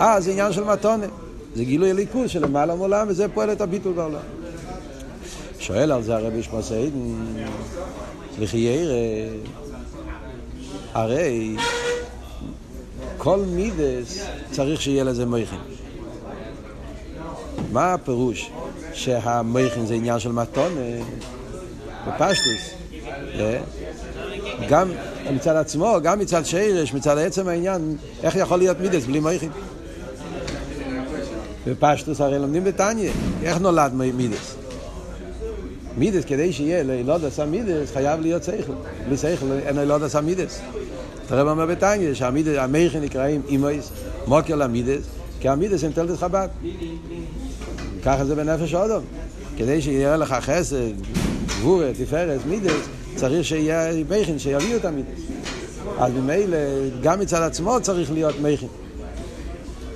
אה, 0.00 0.20
זה 0.20 0.30
עניין 0.30 0.52
של 0.52 0.64
מתונה. 0.64 1.06
זה 1.54 1.64
גילוי 1.64 1.90
הליכוז 1.90 2.30
של 2.30 2.42
למעלה 2.42 2.74
מעולם, 2.74 3.06
וזה 3.10 3.28
פועל 3.28 3.52
את 3.52 3.60
הביטול 3.60 3.92
בעולם. 3.92 4.20
שואל 5.58 5.92
על 5.92 6.02
זה 6.02 6.16
הרבי 6.16 6.42
שמוסיידן, 6.42 7.14
לכי 8.38 8.58
ירא, 8.58 8.94
הרי 10.94 11.56
כל 13.18 13.40
מידס 13.46 14.26
צריך 14.50 14.80
שיהיה 14.80 15.04
לזה 15.04 15.26
מייכן. 15.26 15.56
מה 17.72 17.94
הפירוש 17.94 18.50
שהמייכן 18.92 19.86
זה 19.86 19.94
עניין 19.94 20.18
של 20.18 20.32
מתון? 20.32 20.72
בפשטוס. 22.08 22.70
אה? 23.34 23.60
גם 24.68 24.90
מצד 25.32 25.56
עצמו, 25.56 25.96
גם 26.02 26.18
מצד 26.18 26.46
שירש, 26.46 26.94
מצד 26.94 27.18
עצם 27.18 27.48
העניין, 27.48 27.96
איך 28.22 28.36
יכול 28.36 28.58
להיות 28.58 28.80
מידס 28.80 29.04
בלי 29.04 29.20
מייכן? 29.20 29.48
בפשטוס 31.66 32.20
הרי 32.20 32.38
לומדים 32.38 32.64
בתניא, 32.64 33.10
איך 33.42 33.58
נולד 33.58 33.92
מידס? 33.94 34.54
מידס, 35.96 36.24
כדי 36.24 36.52
שיהיה 36.52 36.82
לילוד 36.82 37.24
עשה 37.24 37.44
מידס, 37.44 37.92
חייב 37.92 38.20
להיות 38.20 38.44
שכל. 38.44 38.72
בלי 39.08 39.16
שכל 39.16 39.46
אין 39.66 39.76
לילוד 39.76 40.02
עשה 40.02 40.20
מידס. 40.20 40.60
הרב 41.30 41.48
אומר 41.48 41.66
בטניה 41.66 42.14
שהמייכן 42.14 43.00
נקראים 43.00 43.42
אימויס, 43.48 43.90
מוקר 44.26 44.54
למידס, 44.54 45.02
כי 45.40 45.48
המידס 45.48 45.84
הם 45.84 45.92
תלת 45.92 46.18
חב"ד. 46.18 46.48
ככה 48.04 48.24
זה 48.24 48.34
בנפש 48.34 48.74
האודום. 48.74 49.04
כדי 49.56 49.82
שיהיה 49.82 50.16
לך 50.16 50.36
חסד, 50.40 50.92
גבורה, 51.46 51.90
תפארת, 51.98 52.40
מידס, 52.46 52.88
צריך 53.16 53.44
שיהיה 53.44 54.04
מייכן, 54.08 54.38
שיביאו 54.38 54.76
את 54.76 54.84
המידס. 54.84 55.20
אז 55.98 56.12
ממילא, 56.12 56.58
גם 57.02 57.20
מצד 57.20 57.42
עצמו 57.42 57.78
צריך 57.82 58.12
להיות 58.12 58.34
מייכן. 58.42 58.66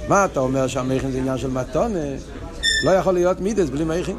מה 0.09 0.25
אתה 0.25 0.41
אומר 0.41 0.67
שהמייכן 0.67 1.11
זה 1.11 1.19
עניין 1.19 1.39
של 1.39 1.51
מתונה? 1.51 1.99
לא 2.85 2.91
יכול 2.91 3.15
להיות 3.15 3.41
מידס 3.41 3.69
בלי 3.69 3.85
מייכן. 3.85 4.17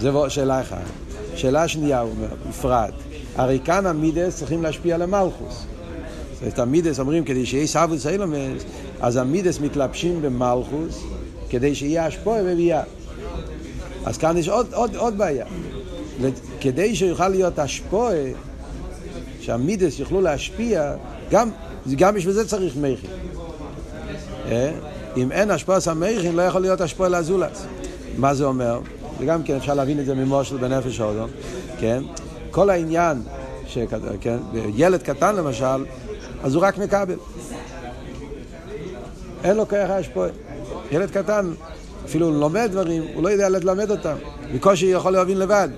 זה 0.00 0.10
שאלה 0.28 0.60
אחת. 0.60 0.82
שאלה 1.34 1.68
שנייה, 1.68 2.00
הוא 2.00 2.10
אומר, 2.10 2.28
בפרט. 2.48 2.94
הרי 3.36 3.58
כאן 3.64 3.86
המידס 3.86 4.36
צריכים 4.36 4.62
להשפיע 4.62 4.94
על 4.94 5.02
המלכוס. 5.02 5.66
את 6.48 6.58
המידס 6.58 7.00
אומרים 7.00 7.24
כדי 7.24 7.46
שיהיה 7.46 7.66
סבוס 7.66 8.06
אילומס, 8.06 8.62
אז 9.00 9.16
המידס 9.16 9.60
מתלבשים 9.60 10.22
במלכוס 10.22 11.02
כדי 11.50 11.74
שיהיה 11.74 12.06
השפועה 12.06 12.40
וביאה. 12.44 12.82
אז 14.04 14.18
כאן 14.18 14.36
יש 14.36 14.48
עוד, 14.48 14.74
עוד, 14.74 14.96
עוד 14.96 15.18
בעיה. 15.18 15.46
כדי 16.60 16.96
שיוכל 16.96 17.28
להיות 17.28 17.58
השפועה, 17.58 18.16
שהמידס 19.40 19.98
יוכלו 19.98 20.20
להשפיע, 20.20 20.94
גם, 21.30 21.50
גם 21.96 22.14
בשביל 22.14 22.34
זה 22.34 22.48
צריך 22.48 22.76
מכין. 22.76 23.10
אה? 24.50 24.72
אם 25.16 25.32
אין 25.32 25.50
השפעה 25.50 25.80
סמכין, 25.80 26.36
לא 26.36 26.42
יכול 26.42 26.60
להיות 26.60 26.80
השפועה 26.80 27.08
לזולס. 27.08 27.66
מה 28.16 28.34
זה 28.34 28.44
אומר? 28.44 28.80
וגם 29.20 29.42
כן 29.42 29.56
אפשר 29.56 29.74
להבין 29.74 30.00
את 30.00 30.06
זה 30.06 30.14
ממושל 30.14 30.56
בנפש 30.56 31.00
האודום, 31.00 31.30
כן? 31.80 32.02
כל 32.54 32.70
העניין, 32.70 33.22
שכת, 33.66 33.98
כן, 34.20 34.36
ילד 34.74 35.02
קטן 35.02 35.36
למשל, 35.36 35.84
אז 36.42 36.54
הוא 36.54 36.62
רק 36.62 36.78
מקבל. 36.78 37.14
אין 39.44 39.56
לו 39.56 39.68
כוח 39.68 39.90
השפועה. 39.90 40.28
ילד 40.90 41.10
קטן, 41.10 41.52
אפילו 42.04 42.30
לומד 42.30 42.68
דברים, 42.72 43.02
הוא 43.14 43.22
לא 43.22 43.28
יודע 43.28 43.48
ללמד 43.48 43.90
אותם. 43.90 44.14
בקושי 44.54 44.86
יכול 44.86 45.12
להבין 45.12 45.38
לבד. 45.38 45.68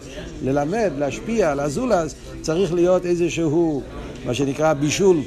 ללמד, 0.42 0.90
להשפיע, 0.98 1.54
לזולז, 1.54 2.14
צריך 2.40 2.74
להיות 2.74 3.06
איזשהו, 3.06 3.82
מה 4.26 4.34
שנקרא 4.34 4.72
בישול, 4.72 5.20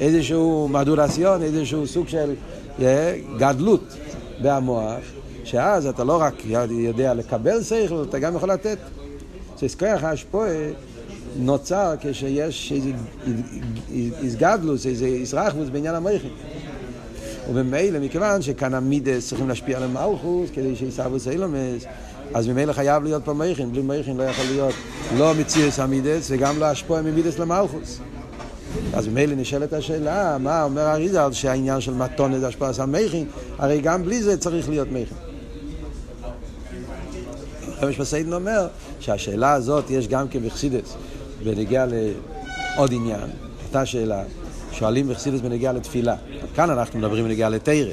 איזשהו 0.00 0.68
מדורסיון, 0.68 1.42
איזשהו 1.42 1.86
סוג 1.86 2.08
של 2.08 2.34
אה, 2.82 3.16
גדלות 3.38 3.96
במוח, 4.42 5.00
שאז 5.44 5.86
אתה 5.86 6.04
לא 6.04 6.20
רק 6.20 6.34
יודע 6.70 7.14
לקבל 7.14 7.62
שכל, 7.62 8.04
אתה 8.08 8.18
גם 8.18 8.36
יכול 8.36 8.52
לתת. 8.52 8.78
אז 9.64 9.74
כוח 9.74 10.04
ההשפועה 10.04 10.50
נוצר 11.36 11.94
כשיש 12.00 12.72
איזה 12.72 12.90
איסגדלוס, 14.22 14.86
איזה 14.86 15.06
איסרחבוס 15.06 15.68
בעניין 15.68 15.94
המויכים. 15.94 16.30
וממילא, 17.52 17.98
מכיוון 17.98 18.42
שכאן 18.42 18.74
המידס 18.74 19.28
צריכים 19.28 19.48
להשפיע 19.48 19.76
על 19.76 19.82
המלכוס 19.82 20.50
כדי 20.54 20.76
שיסבוס 20.76 21.28
אילומס, 21.28 21.84
אז 22.34 22.48
ממילא 22.48 22.72
חייב 22.72 23.04
להיות 23.04 23.24
פה 23.24 23.32
מויכין, 23.32 23.72
בלי 23.72 23.82
מויכין 23.82 24.16
לא 24.16 24.22
יכול 24.22 24.44
להיות 24.44 24.74
לא 25.18 25.34
מציאס 25.34 25.78
המידס 25.78 26.26
וגם 26.30 26.58
לא 26.58 26.64
השפוע 26.64 27.02
ממידס 27.02 27.38
למלכוס. 27.38 28.00
אז 28.94 29.08
ממילא 29.08 29.34
נשאלת 29.34 29.72
השאלה, 29.72 30.38
מה 30.38 30.64
אומר 30.64 30.90
אריזל 30.90 31.32
שהעניין 31.32 31.80
של 31.80 31.94
מתונה 31.94 32.38
זה 32.38 32.48
השפעה 32.48 32.72
של 32.72 32.82
המכין, 32.82 33.26
הרי 33.58 33.80
גם 33.80 34.02
בלי 34.02 34.22
זה 34.22 34.36
צריך 34.36 34.68
להיות 34.68 34.88
מכין. 34.88 35.29
רבי 37.82 37.92
שמסיידן 37.92 38.32
אומר 38.32 38.66
שהשאלה 39.00 39.52
הזאת 39.52 39.90
יש 39.90 40.08
גם 40.08 40.28
כן 40.28 40.46
בחסידס. 40.46 40.94
בנגיע 41.44 41.86
לעוד 41.86 42.92
עניין, 42.92 43.20
אותה 43.66 43.86
שאלה, 43.86 44.22
שואלים 44.72 45.08
בחסידס 45.08 45.40
בנגיע 45.40 45.72
לתפילה. 45.72 46.16
כאן 46.54 46.70
אנחנו 46.70 46.98
מדברים 46.98 47.24
בנגיע 47.24 47.48
לתרא. 47.48 47.92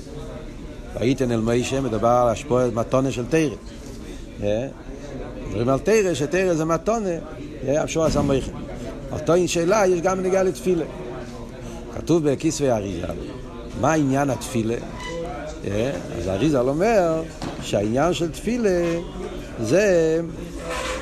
והייתן 0.94 1.32
אל 1.32 1.39
מוישה 1.39 1.82
מדבר 1.82 2.08
על 2.08 2.29
השפועת 2.29 2.74
מתונה 2.74 3.12
של 3.12 3.25
תרא. 3.29 3.56
אה? 4.44 4.67
מדברים 5.48 5.70
על 5.70 5.79
תרא, 5.79 6.13
שתרא 6.13 6.53
זה 6.53 6.65
מתונה, 6.65 7.10
המשור 7.67 8.06
עשה 8.06 8.22
מויכה. 8.22 8.51
אותו 9.12 9.34
שאלה 9.48 9.88
יש 9.88 10.01
גם 10.01 10.17
בנגיע 10.17 10.44
לתפילה. 10.44 10.86
כתוב 11.96 12.29
בכיסוי 12.29 12.72
אריזל, 12.72 13.15
מה 13.82 13.94
עניין 13.94 14.29
התפילה? 14.29 14.75
אה? 15.67 15.91
אז 16.17 16.27
אריזל 16.27 16.70
אומר 16.70 17.24
שהעניין 17.62 18.13
של 18.13 18.32
תפילה 18.32 19.00
זה 19.59 20.19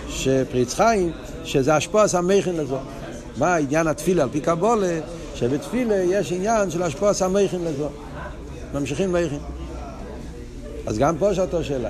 שפריץ 0.10 0.74
חיים 0.74 1.12
שזה 1.44 1.76
השפוע 1.76 2.08
סמכין 2.08 2.58
לזו. 2.58 2.78
מה 3.38 3.56
עניין 3.56 3.88
התפילה 3.88 4.24
על 4.24 4.30
פי 4.32 4.42
קבולה? 4.42 5.00
שבתפילה 5.36 5.96
יש 5.96 6.32
עניין 6.32 6.70
של 6.70 6.84
השפוע 6.84 7.14
סמכין 7.14 7.66
לזו. 7.66 7.90
ממשיכים 8.74 9.14
מכין. 9.14 9.40
אז 10.86 10.98
גם 10.98 11.18
פה 11.18 11.32
יש 11.32 11.40
אותו 11.40 11.64
שאלה. 11.64 11.90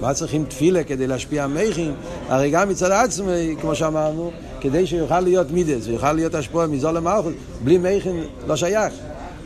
מה 0.00 0.14
צריכים 0.14 0.44
תפילה 0.44 0.84
כדי 0.84 1.06
להשפיע 1.06 1.46
מכין? 1.46 1.94
הרי 2.28 2.50
גם 2.50 2.68
מצד 2.68 2.90
עצמי, 2.90 3.56
כמו 3.60 3.74
שאמרנו, 3.74 4.30
כדי 4.60 4.86
שיוכל 4.86 5.20
להיות 5.20 5.50
מידס 5.50 5.86
ויוכל 5.86 6.12
להיות 6.12 6.34
השפוע 6.34 6.66
מזו 6.66 6.92
למערכות, 6.92 7.32
בלי 7.64 7.78
מכין 7.78 8.24
לא 8.46 8.56
שייך. 8.56 8.94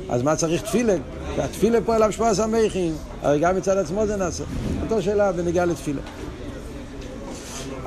אז 0.09 0.23
מה 0.23 0.37
צריך 0.37 0.62
תפילה? 0.62 0.94
התפילה 1.38 1.78
פועל 1.85 2.02
השפוע 2.02 2.35
סמכין, 2.35 2.94
הרי 3.23 3.38
גם 3.38 3.56
מצד 3.56 3.76
עצמו 3.76 4.06
זה 4.06 4.16
נעשה. 4.16 4.44
אותו 4.82 5.02
שאלה 5.02 5.32
בנגיעה 5.32 5.66
לתפילה. 5.66 6.00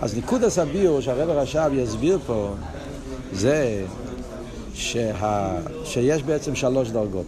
אז 0.02 0.16
ניקוד 0.16 0.44
הסביר 0.44 1.02
שהרב 1.02 1.30
הרש"ב 1.30 1.70
יסביר 1.74 2.20
פה 2.26 2.54
זה 3.34 3.86
שה... 4.74 5.52
שיש 5.84 6.24
בעצם 6.24 6.56
שלוש 6.56 6.90
דרגות. 6.90 7.26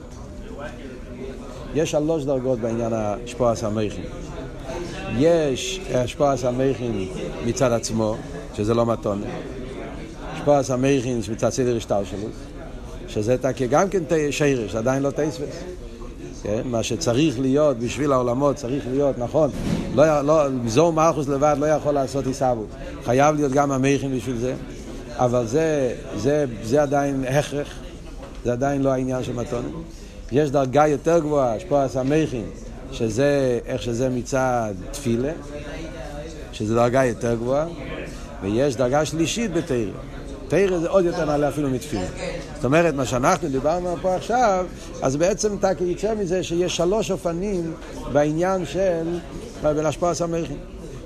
יש 1.76 1.92
שלוש 1.92 2.24
דרגות 2.24 2.60
בעניין 2.60 2.94
השפועס 2.94 3.64
המכין. 3.64 4.04
יש 5.18 5.82
השפועס 5.94 6.44
המכין 6.44 7.08
מצד 7.46 7.72
עצמו, 7.72 8.16
שזה 8.56 8.74
לא 8.74 8.86
מתונה. 8.86 9.26
השפועס 10.34 10.72
המכין 10.72 11.22
מצד 11.32 11.50
סדר 11.50 11.78
השטר 11.78 12.04
שלו, 12.04 12.28
שזה 13.08 13.36
גם 13.70 13.90
כן 13.90 14.04
שירש, 14.32 14.76
עדיין 14.76 15.04
לא 15.04 15.10
תספס. 15.10 15.64
כן? 16.44 16.62
מה 16.66 16.84
שצריך 16.84 17.40
להיות 17.40 17.78
בשביל 17.78 18.12
העולמות, 18.12 18.56
צריך 18.56 18.84
להיות, 18.92 19.18
נכון, 19.18 19.50
לא, 19.98 20.22
לא, 20.22 20.48
זור 20.68 20.94
מלכוס 20.94 21.28
לבד 21.28 21.56
לא 21.60 21.66
יכול 21.66 21.94
לעשות 21.94 22.28
עיסאוות. 22.28 22.68
חייב 23.06 23.36
להיות 23.36 23.52
גם 23.52 23.72
המכין 23.72 24.18
בשביל 24.18 24.38
זה, 24.38 24.54
אבל 25.16 25.48
זה, 25.48 25.96
זה, 26.16 26.46
זה 26.64 26.82
עדיין 26.82 27.26
הכרח, 27.30 27.68
זה 28.46 28.52
עדיין 28.52 28.84
לא 28.84 28.90
העניין 28.90 29.24
של 29.24 29.34
מתונה. 29.34 29.68
יש 30.32 30.52
דרגה 30.52 30.88
יותר 30.88 31.20
גבוהה, 31.20 31.58
יש 31.58 31.64
פה 31.64 31.84
הסמכין, 31.84 32.46
שזה, 32.92 33.60
איך 33.66 33.82
שזה 33.82 34.10
מצד 34.10 34.74
תפילה, 34.92 35.32
שזה 36.52 36.76
דרגה 36.76 37.06
יותר 37.06 37.36
גבוהה, 37.36 37.66
ויש 38.42 38.76
דרגה 38.76 39.06
שלישית 39.06 39.54
בתרא. 39.54 39.78
תרא 40.48 40.80
זה 40.80 40.90
עוד 40.90 41.06
יותר 41.06 41.26
נעלה 41.26 41.50
אפילו 41.50 41.70
מתפילה. 41.70 42.06
זאת 42.56 42.66
אומרת, 42.66 42.94
מה 42.94 43.06
שאנחנו 43.06 43.50
דיברנו 43.50 43.96
פה 44.02 44.16
עכשיו, 44.16 44.66
אז 45.02 45.16
בעצם 45.16 45.56
אתה 45.60 45.72
יצא 45.84 46.16
מזה 46.16 46.44
שיש 46.44 46.78
שלוש 46.78 47.12
אופנים 47.12 47.74
בעניין 48.14 48.66
של 48.66 49.20
בלהשפעת 49.64 50.22
המכין. 50.22 50.58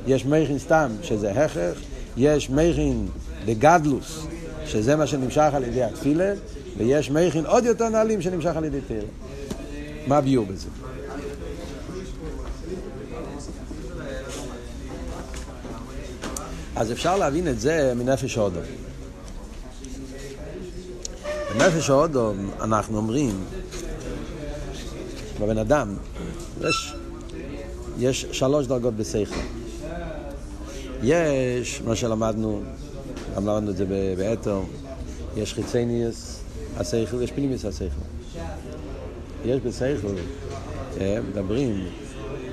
יש 0.08 0.25
מכין 0.25 0.60
סתם, 0.60 0.91
שזה 1.01 1.31
הכרח, 1.31 1.77
יש 2.17 2.50
מכין 2.50 3.08
דגדלוס, 3.46 4.25
שזה 4.65 4.96
מה 4.96 5.08
שנמשך 5.08 5.50
על 5.53 5.63
ידי 5.63 5.84
התפילה, 5.84 6.34
ויש 6.77 7.12
מכין 7.12 7.46
עוד 7.46 7.65
יותר 7.65 7.89
נעלים 7.89 8.22
שנמשך 8.22 8.55
על 8.55 8.63
ידי 8.63 8.79
תרא. 8.88 8.98
מה 10.08 10.17
הביאו 10.17 10.46
בזה? 10.46 10.67
אז 16.75 16.91
אפשר 16.91 17.17
להבין 17.17 17.48
את 17.48 17.60
זה 17.60 17.93
מנפש 17.96 18.38
האודום. 18.38 18.63
בנפש 21.53 21.89
האודום 21.89 22.51
אנחנו 22.62 22.98
אומרים, 22.98 23.43
בבן 25.41 25.58
אדם, 25.58 25.96
יש, 26.62 26.93
יש 28.00 28.25
שלוש 28.31 28.67
דרגות 28.67 28.93
בשכל. 28.95 29.36
יש, 31.03 31.81
מה 31.81 31.95
שלמדנו, 31.95 32.62
גם 33.36 33.48
למדנו 33.48 33.71
את 33.71 33.77
זה 33.77 33.86
באתר, 34.17 34.60
יש 35.38 35.53
חיצניוס 35.53 36.39
השכל, 36.77 37.21
יש 37.21 37.31
פנימיוס 37.31 37.65
השכל. 37.65 38.01
יש 39.45 39.62
בשכל, 39.62 40.15
אה, 41.00 41.19
מדברים, 41.29 41.86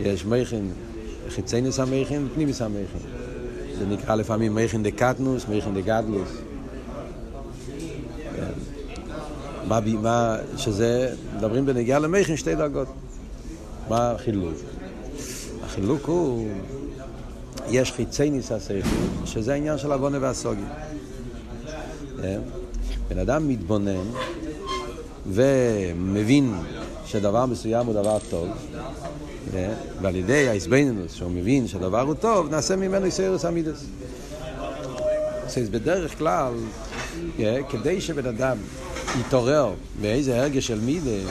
יש 0.01 0.25
מייכן, 0.25 0.63
חיצניוס 1.29 1.81
המייכן 1.81 2.23
ופנימיוס 2.27 2.63
המייכן. 2.63 2.99
זה 3.79 3.87
נקרא 3.87 4.15
לפעמים 4.15 4.55
מייכן 4.55 4.83
דקטנוס, 4.83 5.49
מייכן 5.49 5.75
דגדלוס. 5.75 6.29
אה, 9.69 9.81
מה, 10.03 10.37
שזה, 10.57 11.15
מדברים 11.37 11.67
בנגיעה 11.67 11.99
למייכן 11.99 12.37
שתי 12.37 12.55
דרגות. 12.55 12.89
מה 13.89 14.11
החילוק? 14.11 14.55
החילוק 15.69 16.07
הוא, 16.07 16.49
יש 17.69 17.93
חיצניס 17.93 18.53
השכל, 18.53 18.89
שזה 19.25 19.53
העניין 19.53 19.79
של 19.79 19.93
עוונה 19.93 20.19
והסוגי. 20.21 20.61
אה, 22.23 22.37
בן 23.09 23.19
אדם 23.19 23.49
מתבונן 23.49 24.11
ומבין 25.27 26.55
שדבר 27.07 27.47
מסוים 27.47 27.87
הוא 27.87 27.95
דבר 27.95 28.19
טוב, 28.31 28.49
אה, 29.55 29.75
ועל 30.03 30.17
ידי 30.17 30.49
האיסבנינוס, 30.49 31.15
שהוא 31.15 31.31
מבין 31.31 31.69
שדבר 31.69 32.01
הוא 32.01 32.15
טוב, 32.15 32.51
נעשה 32.51 32.77
ממנו 32.77 33.05
איסאירוס 33.05 33.45
אמידס. 33.45 33.85
אז 35.47 35.71
בדרך 35.71 36.19
כלל, 36.19 36.53
אה, 37.41 37.59
כדי 37.71 38.01
שבן 38.01 38.27
אדם 38.27 38.57
יתעורר 39.21 39.73
באיזה 40.01 40.41
הרגש 40.41 40.67
של 40.67 40.81
מידה, 40.81 41.31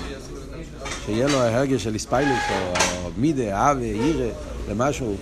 שיהיה 1.08 1.28
לו 1.28 1.38
הרגש 1.38 1.84
של 1.84 1.93
איספיילוס 1.93 2.39
או 2.52 3.10
מידה, 3.17 3.58
אהבה, 3.58 3.82
עירה, 3.82 4.30
למשהו, 4.70 5.15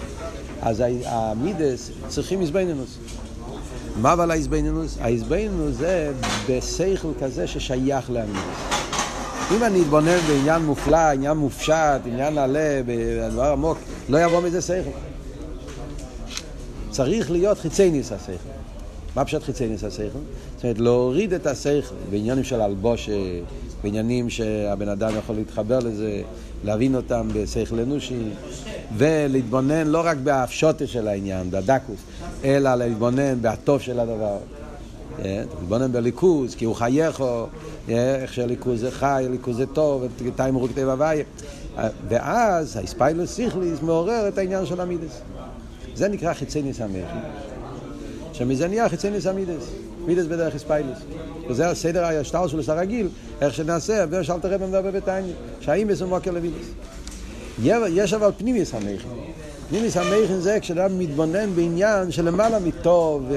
אז 0.61 0.83
המידס 1.05 1.91
צריכים 2.07 2.41
איסבנינוס. 2.41 2.97
מה 4.01 4.13
אבל 4.13 4.31
האיזבנינוס? 4.31 4.97
האיזבנינוס 5.01 5.75
זה 5.75 6.11
בשכל 6.49 7.11
כזה 7.21 7.47
ששייך 7.47 8.11
לאמינות. 8.11 8.43
אם 9.51 9.63
אני 9.63 9.81
אתבונן 9.81 10.17
בעניין 10.27 10.61
מופלא, 10.61 10.97
עניין 10.97 11.37
מופשט, 11.37 12.01
עניין 12.05 12.33
נעלה, 12.35 12.81
בדבר 12.85 13.51
עמוק, 13.51 13.77
לא 14.09 14.17
יבוא 14.17 14.41
מזה 14.41 14.61
שכל. 14.61 14.89
צריך 16.89 17.31
להיות 17.31 17.59
חיצי 17.59 17.91
ניס 17.91 18.11
השכל. 18.11 18.49
מה 19.15 19.25
פשוט 19.25 19.43
חיצי 19.43 19.67
ניס 19.67 19.83
השכל? 19.83 20.19
זאת 20.55 20.63
אומרת, 20.63 20.79
להוריד 20.79 21.33
את 21.33 21.47
השכל 21.47 21.95
בעניינים 22.09 22.43
של 22.43 22.61
הלבושה, 22.61 23.11
בעניינים 23.83 24.29
שהבן 24.29 24.89
אדם 24.89 25.17
יכול 25.17 25.35
להתחבר 25.35 25.79
לזה, 25.79 26.21
להבין 26.63 26.95
אותם 26.95 27.27
בשכל 27.33 27.79
אנושי, 27.79 28.23
ולהתבונן 28.97 29.87
לא 29.87 30.01
רק 30.05 30.17
בהפשוטה 30.17 30.87
של 30.87 31.07
העניין, 31.07 31.51
בדקוס, 31.51 31.99
אלא 32.43 32.75
להתבונן 32.75 33.41
בהטוב 33.41 33.81
של 33.81 33.99
הדבר. 33.99 34.37
אה, 35.19 35.43
להתבונן 35.59 35.91
בליכוז, 35.91 36.55
כי 36.55 36.65
הוא 36.65 36.75
חייכו, 36.75 37.45
אה, 37.89 38.15
איך 38.15 38.33
שהליכוז 38.33 38.79
זה 38.79 38.91
חי, 38.91 39.25
ליכוז 39.29 39.57
זה 39.57 39.65
טוב, 39.65 40.03
תאי 40.35 40.51
מרוק 40.51 40.71
טבע 40.75 40.91
הוויה. 40.91 41.23
ואז 42.09 42.77
האספיילוס 42.77 43.31
סיכליס 43.35 43.81
מעורר 43.81 44.27
את 44.27 44.37
העניין 44.37 44.65
של 44.65 44.81
המידס. 44.81 45.21
זה 45.95 46.07
נקרא 46.07 46.33
חיצי 46.33 46.61
ניס 46.61 46.81
המכי. 46.81 47.17
שמזה 48.33 48.67
נהיה 48.67 48.89
חיצי 48.89 49.09
ניס 49.09 49.27
המידס. 49.27 49.84
מידס 50.07 50.25
בדרך 50.25 50.55
אספיילוס. 50.55 50.97
וזה 51.49 51.69
הסדר 51.69 52.05
השטר 52.05 52.47
שלו 52.47 52.61
הרגיל, 52.67 53.07
איך 53.41 53.53
שנעשה, 53.53 54.05
ושאל 54.09 54.39
תראה 54.39 54.57
במדבר 54.57 54.81
בביתניה, 54.81 55.33
שהאם 55.59 55.89
יש 55.89 56.01
מוקר 56.01 56.31
למידס. 56.31 56.67
יש 57.89 58.13
אבל 58.13 58.29
פנימיס 58.37 58.73
המכין. 58.73 59.09
פנימיס 59.69 59.97
המכין 59.97 60.39
זה 60.39 60.57
כשאדם 60.61 60.99
מתבונן 60.99 61.55
בעניין 61.55 62.11
שלמעלה 62.11 62.59
מטוב, 62.59 63.31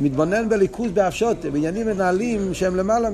מתבונן 0.00 0.48
בליכוז 0.48 0.90
באפשות, 0.90 1.36
בעניינים 1.52 1.86
מנהלים 1.86 2.54
שהם 2.54 2.76
למעלה 2.76 3.08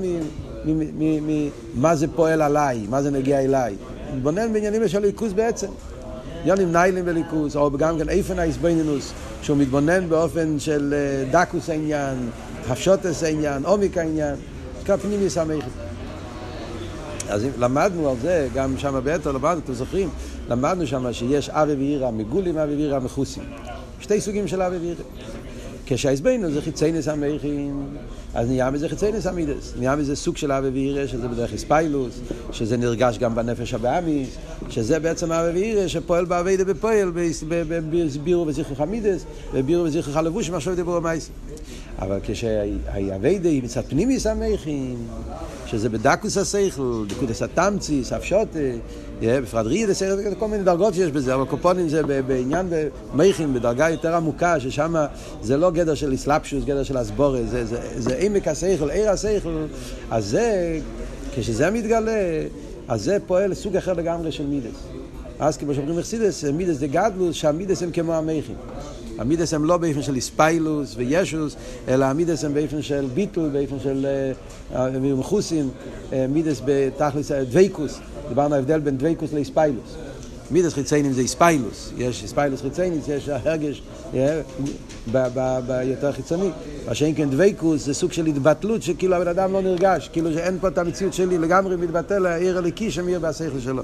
ממה 0.65 1.97
זה 1.97 2.07
פועל 2.17 2.43
עליי, 2.43 2.87
מה 2.89 3.03
זה 3.03 3.11
נגיע 3.11 3.41
אליי. 3.41 3.75
מתבונן 4.17 4.53
בעניינים 4.53 4.89
של 4.89 4.99
ליכוז 4.99 5.33
בעצם. 5.33 5.69
יונים 6.45 6.73
ניילים 6.73 7.05
בליכוז, 7.05 7.57
או 7.57 7.71
גם 7.71 7.99
כן 7.99 8.09
איפן 8.09 8.39
האיסבנינוס, 8.39 9.13
שהוא 9.45 9.57
מתבונן 9.57 10.09
באופן 10.09 10.59
של 10.59 10.95
אה, 10.95 11.31
דקוס 11.31 11.71
העניין, 11.71 12.31
הפשוטס 12.69 13.23
העניין, 13.23 13.65
עומק 13.65 13.99
העניין, 13.99 14.35
זה 14.87 14.97
פנימיס 14.97 15.39
המכין. 15.39 15.71
אז 17.29 17.47
למדנו 17.59 18.09
על 18.09 18.17
זה, 18.23 18.49
גם 18.55 18.79
שם 18.79 19.01
ביתר 19.05 19.33
למדנו, 19.33 19.61
אתם 19.65 19.75
זוכרים? 19.75 20.09
למדנו 20.49 20.87
שם 20.87 21.13
שיש 21.13 21.49
אבי 21.49 21.75
ואירה 21.75 22.11
מגולים, 22.11 22.59
אבי 22.59 22.75
ואירה 22.75 23.01
מחוסים. 23.01 23.45
שתי 24.01 24.21
סוגים 24.21 24.49
של 24.49 24.63
אבי 24.63 24.77
ואירה. 24.77 25.05
כשהעזבנו 25.87 26.51
זה 26.51 26.63
חיציינס 26.63 27.09
המכין, 27.09 27.87
אז 28.35 28.49
נהיה 28.49 28.71
מזה 28.71 28.89
חיציינס 28.89 29.27
המידס. 29.27 29.73
נהיה 29.79 29.97
מזה 29.97 30.17
סוג 30.17 30.37
של 30.37 30.53
אבי 30.53 30.69
ואירה, 30.69 31.09
שזה 31.09 31.29
בדרך 31.29 31.53
איספיילוס, 31.53 32.21
שזה 32.53 32.77
נרגש 32.77 33.19
גם 33.19 33.35
בנפש 33.35 33.75
הבאמיס, 33.75 34.29
שזה 34.69 34.99
בעצם 34.99 35.33
אבי 35.33 35.53
ואירה 35.53 35.89
שפועל 35.89 36.25
באבי 36.25 36.57
בפועל, 36.57 37.13
בבירו 37.49 38.47
וזכרך 38.47 38.81
המידס, 38.81 39.25
בבירו 39.55 39.85
וזכרך 39.85 40.17
הלבוש, 40.17 40.51
שעוד 40.59 40.77
דיברו 40.77 40.97
המייס. 40.97 41.31
אבל 41.99 42.19
כשהאביידה 42.23 43.49
היא 43.49 43.63
מצד 43.63 43.83
פנימיס 43.89 44.27
המכין, 44.27 44.97
שזה 45.67 45.89
בדקוס 45.89 46.39
השכל, 46.39 47.05
דקודס 47.09 47.43
התמציס, 47.43 48.13
הפשוטה, 48.13 48.59
בפרט 49.21 49.67
ריד, 49.67 49.89
כל 50.39 50.49
מיני 50.49 50.65
דרגות 50.65 50.95
שיש 50.95 51.11
בזה, 51.11 51.35
אבל 51.35 51.45
קופונים 51.45 51.89
זה 51.89 52.03
בעניין 52.27 52.67
מכין, 53.15 53.55
בדרגה 53.55 53.91
יותר 53.91 54.15
עמוקה, 54.15 54.61
ששם 54.61 54.95
זה 55.43 55.57
לא 55.57 55.71
גדר 55.71 55.95
של 55.95 56.15
אסלאפשוס, 56.15 56.65
גדר 56.65 56.83
של 56.83 57.01
אסבורה, 57.01 57.41
זה, 57.43 57.65
זה, 57.65 57.81
זה 57.97 58.17
עמק 58.19 58.49
השכל, 58.49 58.91
עיר 58.91 59.11
השכל, 59.11 59.65
אז 60.11 60.27
זה, 60.27 60.79
כשזה 61.35 61.71
מתגלה, 61.71 62.43
אז 62.89 63.03
זה 63.03 63.17
פועל 63.27 63.55
סוג 63.55 63.77
אחר 63.77 63.93
לגמרי 63.93 64.33
של 64.33 64.47
מידס. 64.47 64.77
אז 65.39 65.57
כמו 65.57 65.75
שאומרים 65.75 65.99
מחסידס, 65.99 66.45
מידס 66.45 66.77
זה 66.77 66.87
גדלוס, 66.87 67.37
שהמידס 67.37 67.83
הם 67.83 67.91
כמו 67.91 68.15
המכין. 68.15 68.55
המידס 69.19 69.55
הם 69.55 69.65
לא 69.65 69.77
באופן 69.77 70.03
של 70.03 70.15
איספיילוס 70.15 70.95
וישוס, 70.97 71.57
אלא 71.89 72.05
המידס 72.05 72.45
הם 72.45 72.55
באופן 72.55 72.83
של 72.83 73.07
ביטול, 73.15 73.49
באופן 73.49 73.77
של 73.83 74.07
מחוסין, 75.19 75.69
מידס 76.29 76.61
בתכלס 76.65 77.33
דוויקוס. 77.33 77.99
דיברנו 78.29 78.55
ההבדל 78.55 78.81
בין 78.81 78.97
דוויקוס 78.99 79.33
לאיספיילוס. 79.33 79.97
מידס 80.51 80.73
חיציינים 80.75 81.13
זה 81.13 81.21
איספיילוס, 81.21 81.93
יש 81.99 82.23
איספיילוס 82.23 82.63
חיצייניס, 82.63 83.09
יש 83.09 83.29
הרגש 83.29 83.83
ביותר 85.69 86.13
חיצוני. 86.13 86.51
מה 86.87 86.95
שאין 86.95 87.15
כן 87.15 87.31
דבייקוס 87.31 87.85
זה 87.85 87.95
סוג 87.95 88.13
של 88.13 88.27
התבטלות 88.27 88.83
שכאילו 88.83 89.17
הבן 89.17 89.29
אדם 89.29 89.53
לא 89.53 89.63
נרגש, 89.63 90.11
כאילו 90.13 90.33
שאין 90.33 90.59
פה 90.61 90.69
את 90.69 90.79
המציאות 90.79 91.15
שלי, 91.15 91.39
לגמרי 91.39 91.77
מתבטל 91.77 92.27
העיר 92.27 92.59
הליקי 92.59 92.91
שמאיר 92.91 93.21
בהשכל 93.21 93.61
שלו. 93.61 93.83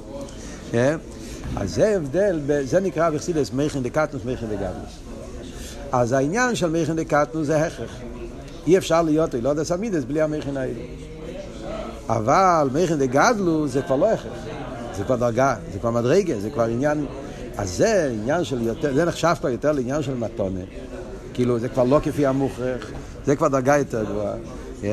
אז 1.56 1.74
זה 1.74 1.96
הבדל, 1.96 2.40
זה 2.64 2.80
נקרא 2.80 3.10
בחסידס 3.10 3.52
מייכן 3.52 3.82
דקטנוס, 3.82 4.24
מייכן 4.24 4.46
דגדלוס. 4.46 4.98
אז 5.92 6.12
העניין 6.12 6.54
של 6.54 6.70
מייכן 6.70 6.96
דקטנוס 6.96 7.46
זה 7.46 7.66
הכרח. 7.66 7.90
אי 8.66 8.78
אפשר 8.78 9.02
להיות 9.02 9.34
לא 9.34 9.48
יודע 9.48 9.64
סמידס 9.64 10.04
בלי 10.04 10.20
המייכן 10.20 10.56
האלה. 10.56 10.80
אבל 12.16 12.68
מייכן 12.72 12.98
דגדלוס 12.98 13.70
זה 13.70 13.82
כבר 13.82 13.96
לא 13.96 14.10
הכרח. 14.10 14.32
זה 14.96 15.04
כבר 15.04 15.16
דרגה, 15.16 15.54
זה 15.72 15.78
כבר 15.78 15.90
מדרגה, 15.90 16.40
זה 16.40 16.50
כבר 16.50 16.64
עניין... 16.64 17.06
אז 17.56 17.76
זה 17.76 18.10
עניין 18.12 18.44
של 18.44 18.62
יותר, 18.62 18.94
זה 18.94 19.04
נחשב 19.04 19.34
כבר 19.40 19.48
יותר 19.48 19.72
לעניין 19.72 20.02
של 20.02 20.14
מתונה. 20.14 20.60
כאילו, 21.34 21.58
זה 21.58 21.68
כבר 21.68 21.84
לא 21.84 22.00
כפי 22.02 22.26
המוכרח, 22.26 22.86
זה 23.26 23.36
כבר 23.36 23.48
דרגה 23.48 23.78
יותר 23.78 24.04
גבוהה. 24.04 24.34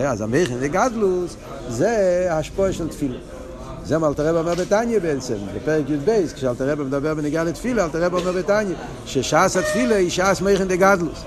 אז 0.08 0.22
המכן 0.22 0.56
וגדלוס 0.60 1.36
זה 1.70 2.28
השפועה 2.32 2.74
של 2.74 2.88
תפילה. 2.88 3.18
זה 3.86 3.98
מה 3.98 4.08
אלתרעב 4.08 4.36
אומר 4.36 4.56
בתניא 4.56 5.00
בעצם, 5.00 5.36
בפרק 5.56 5.90
י"ב, 5.90 6.26
כשאלתרעב 6.36 6.82
מדבר 6.82 7.14
בנגיעה 7.14 7.44
לתפילה, 7.44 7.84
אלתרעב 7.84 8.14
אומר 8.14 8.32
בתניא, 8.32 8.76
ששעס 9.06 9.58
התפילה 9.58 9.96
היא 9.96 10.10
שעס 10.10 10.42
מכן 10.42 10.68
דגדלוס. 10.68 11.24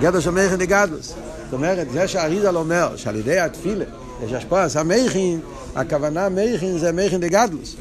גדר 0.00 0.20
של 0.20 0.30
מכן 0.30 0.56
דגדלוס. 0.56 1.08
זאת 1.44 1.52
אומרת, 1.52 1.90
זה 1.92 2.08
שהאריזל 2.08 2.56
אומר 2.56 2.96
שעל 2.96 3.16
ידי 3.16 3.40
התפילה 3.40 3.84
יש 4.24 4.32
השפועה, 4.32 4.62
אז 4.62 4.76
המכין, 4.76 5.40
הכוונה 5.74 6.28
מכין 6.28 6.78
זה 6.78 6.92
מכין 6.92 7.20
דגדלוס. 7.20 7.76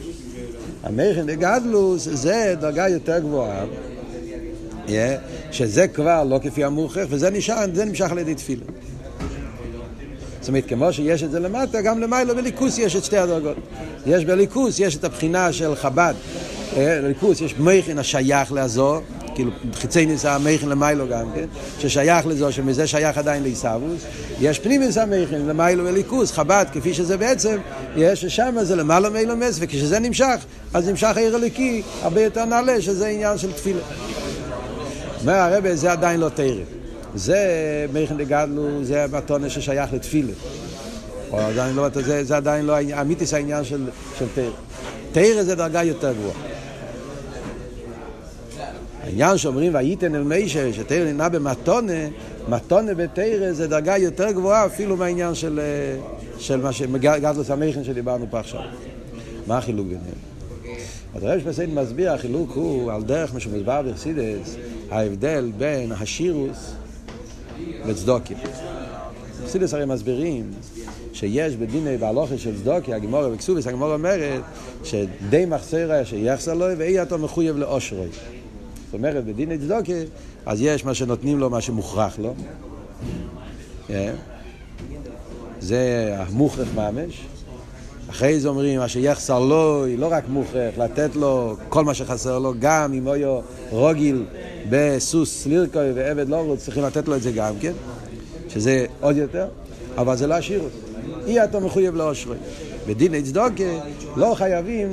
המכין 0.83 1.25
דגדלוס 1.25 2.07
זה 2.11 2.55
דרגה 2.59 2.89
יותר 2.89 3.19
גבוהה, 3.19 3.65
שזה 5.51 5.87
כבר 5.87 6.23
לא 6.23 6.39
כפי 6.43 6.63
המוכרח, 6.63 7.07
וזה 7.09 7.29
נשאר, 7.29 7.65
זה 7.73 7.85
נמשך 7.85 8.11
על 8.11 8.17
ידי 8.17 8.35
תפילה. 8.35 8.65
זאת 10.39 10.47
אומרת, 10.47 10.65
כמו 10.69 10.93
שיש 10.93 11.23
את 11.23 11.31
זה 11.31 11.39
למטה, 11.39 11.81
גם 11.81 11.99
למעלה 11.99 12.33
בליכוס 12.33 12.77
יש 12.77 12.95
את 12.95 13.03
שתי 13.03 13.17
הדרגות. 13.17 13.57
יש 14.05 14.25
בליכוס, 14.25 14.79
יש 14.79 14.95
את 14.95 15.03
הבחינה 15.03 15.53
של 15.53 15.75
חב"ד. 15.75 16.13
בליכוס 16.77 17.41
יש 17.41 17.55
מכין 17.59 17.99
השייך 17.99 18.51
לעזור, 18.51 19.01
כאילו 19.35 19.51
חיצי 19.73 20.05
ניסה 20.05 20.35
המכין 20.35 20.69
למיילו 20.69 21.07
גם 21.07 21.25
כן, 21.35 21.45
ששייך 21.79 22.27
לזו, 22.27 22.51
שמזה 22.51 22.87
שייך 22.87 23.17
עדיין 23.17 23.43
לעיסאוווס. 23.43 24.01
יש 24.39 24.59
פנימיס 24.59 24.97
המכין 24.97 25.47
למיילו 25.47 25.85
וליכוס, 25.85 26.31
חב"ד, 26.31 26.65
כפי 26.73 26.93
שזה 26.93 27.17
בעצם, 27.17 27.57
יש 27.95 28.21
ששם 28.21 28.55
זה 28.61 28.75
למעלה 28.75 29.09
מאילומס, 29.09 29.57
וכשזה 29.59 29.99
נמשך, 29.99 30.45
אז 30.73 30.89
נמשך 30.89 31.11
העיר 31.15 31.35
הליקי 31.35 31.81
הרבה 32.01 32.21
יותר 32.21 32.45
נעלה, 32.45 32.81
שזה 32.81 33.07
עניין 33.07 33.37
של 33.37 33.51
תפילה. 33.51 33.81
אומר 35.21 35.33
הרבה, 35.33 35.75
זה 35.75 35.91
עדיין 35.91 36.19
לא 36.19 36.29
תרא. 36.29 36.63
זה 37.15 37.37
מכין 37.93 38.17
דגדלו, 38.17 38.83
זה 38.83 39.03
המתונה 39.03 39.49
ששייך 39.49 39.93
לתפילה. 39.93 40.33
או 41.31 41.39
עדיין 41.39 41.75
לא, 41.75 41.87
זה, 41.93 42.23
זה 42.23 42.37
עדיין 42.37 42.65
לא 42.65 42.73
אמיתיס 43.01 43.33
העניין 43.33 43.63
של, 43.63 43.89
של 44.19 44.25
תרא. 44.35 44.49
תרא 45.11 45.43
זה 45.43 45.55
דרגה 45.55 45.83
יותר 45.83 46.13
גבוהה. 46.13 46.52
העניין 49.03 49.37
שאומרים 49.37 49.75
וייתן 49.75 50.15
אל 50.15 50.23
מישה, 50.23 50.73
שתרא 50.73 51.05
ניתנה 51.05 51.29
במתונה, 51.29 51.93
מתונה 52.49 52.93
בתרא 52.93 53.51
זה 53.51 53.67
דרגה 53.67 53.97
יותר 53.97 54.31
גבוהה 54.31 54.65
אפילו 54.65 54.97
מהעניין 54.97 55.35
של, 55.35 55.59
של 56.39 56.61
מה 56.61 56.73
שגדלוס 56.73 57.51
המכין 57.51 57.83
שדיברנו 57.83 58.25
פה 58.29 58.39
עכשיו. 58.39 58.61
מה 59.47 59.57
החילוק 59.57 59.87
ביניהם? 59.87 60.33
אז 61.15 61.23
הרב 61.23 61.39
שפסיין 61.39 61.75
מסביר, 61.75 62.11
החילוק 62.11 62.51
הוא 62.51 62.91
על 62.91 63.03
דרך 63.03 63.33
מה 63.33 63.39
שמוסבר 63.39 63.81
בחסידס, 63.81 64.55
ההבדל 64.91 65.51
בין 65.57 65.91
השירוס 65.91 66.73
לצדוקים. 67.85 68.37
בחסידס 69.43 69.73
הרי 69.73 69.85
מסבירים 69.85 70.51
שיש 71.13 71.55
בדיני 71.55 71.95
והלוכן 71.99 72.37
של 72.37 72.57
צדוקי, 72.57 72.93
הגמורה 72.93 73.33
וכסובס, 73.33 73.67
הגמורה 73.67 73.93
אומרת 73.93 74.41
שדי 74.83 75.45
מחסרה 75.45 76.05
שיחסר 76.05 76.53
לו 76.53 76.65
ואי 76.77 77.01
אתה 77.01 77.17
מחויב 77.17 77.57
לאושרוי. 77.57 78.07
זאת 78.93 78.97
אומרת, 78.97 79.25
בדיני 79.25 79.57
צדוקי, 79.57 80.03
אז 80.45 80.61
יש 80.61 80.85
מה 80.85 80.93
שנותנים 80.93 81.39
לו, 81.39 81.49
מה 81.49 81.61
שמוכרח 81.61 82.19
לו. 82.19 82.33
זה 85.59 86.13
המוכרח 86.17 86.67
ממש. 86.75 87.21
אחרי 88.09 88.39
זה 88.39 88.47
אומרים, 88.47 88.79
מה 88.79 88.87
שיחסר 88.87 89.39
לו, 89.39 89.85
לא 89.97 90.07
רק 90.11 90.23
מוכרח, 90.29 90.77
לתת 90.77 91.15
לו 91.15 91.55
כל 91.69 91.83
מה 91.83 91.93
שחסר 91.93 92.39
לו, 92.39 92.53
גם 92.59 92.93
אם 92.93 93.07
הוא 93.07 93.41
רוגיל 93.69 94.25
בסוס 94.69 95.45
לירקוי 95.45 95.91
ועבד 95.91 96.29
לא 96.29 96.35
רוצה, 96.35 96.65
צריכים 96.65 96.83
לתת 96.83 97.07
לו 97.07 97.15
את 97.15 97.21
זה 97.21 97.31
גם 97.31 97.53
כן, 97.59 97.73
שזה 98.49 98.85
עוד 99.01 99.17
יותר, 99.17 99.47
אבל 99.97 100.17
זה 100.17 100.27
לא 100.27 100.33
השירות. 100.33 100.71
אי 101.25 101.43
אתה 101.43 101.59
מחויב 101.59 101.95
לאושרי. 101.95 102.37
בדיני 102.87 103.21
צדוקה 103.21 103.63
לא 104.15 104.33
חייבים 104.37 104.89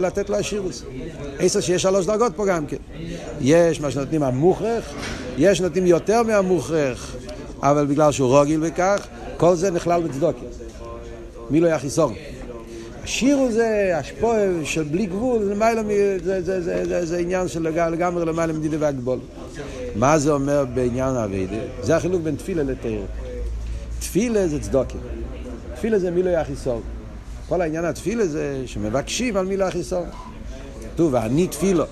לתת 0.00 0.30
לו 0.30 0.36
השירוס. 0.36 0.84
עשר 1.38 1.60
שיש 1.60 1.82
שלוש 1.82 2.06
דרגות 2.06 2.32
פה 2.36 2.46
גם 2.46 2.66
כן. 2.66 2.76
יש 3.40 3.80
מה 3.80 3.90
שנותנים 3.90 4.22
המוכרח, 4.22 4.84
יש 5.38 5.60
נותנים 5.60 5.86
יותר 5.86 6.22
מהמוכרח, 6.22 7.16
אבל 7.62 7.86
בגלל 7.86 8.12
שהוא 8.12 8.38
רוגיל 8.38 8.60
בכך, 8.60 9.06
כל 9.36 9.54
זה 9.54 9.70
נכלל 9.70 10.02
בצדוקה. 10.02 10.40
מי 11.50 11.60
לא 11.60 11.68
יחיסון? 11.68 12.14
השיר 13.04 13.38
זה 13.50 13.92
השפוע 13.96 14.36
של 14.64 14.82
בלי 14.82 15.06
גבול, 15.06 15.44
זה, 15.44 15.54
זה, 16.24 16.42
זה, 16.42 16.62
זה, 16.62 16.84
זה, 16.84 17.06
זה 17.06 17.18
עניין 17.18 17.48
של 17.48 17.62
לגמרי 17.62 18.24
למעלה 18.24 18.52
מדידה 18.52 18.76
והגבול. 18.80 19.18
מה 19.96 20.18
זה 20.18 20.32
אומר 20.32 20.64
בעניין 20.74 21.16
האביידה? 21.16 21.56
זה 21.82 21.96
החילוק 21.96 22.22
בין 22.22 22.36
תפילה 22.36 22.62
לתאר. 22.62 23.02
תפילה 23.98 24.48
זה 24.48 24.60
צדוקה. 24.60 24.98
תפילה 25.74 25.98
זה 25.98 26.10
מי 26.10 26.22
לא 26.22 26.30
יחיסון. 26.30 26.82
כל 27.50 27.60
העניין 27.60 27.84
התפילה 27.84 28.26
זה 28.26 28.62
שמבקשים 28.66 29.36
על 29.36 29.46
מי 29.46 29.56
לא 29.56 29.64
יחיסון. 29.64 30.04
כתוב, 30.94 31.14
ואני 31.14 31.46
תפילו, 31.46 31.84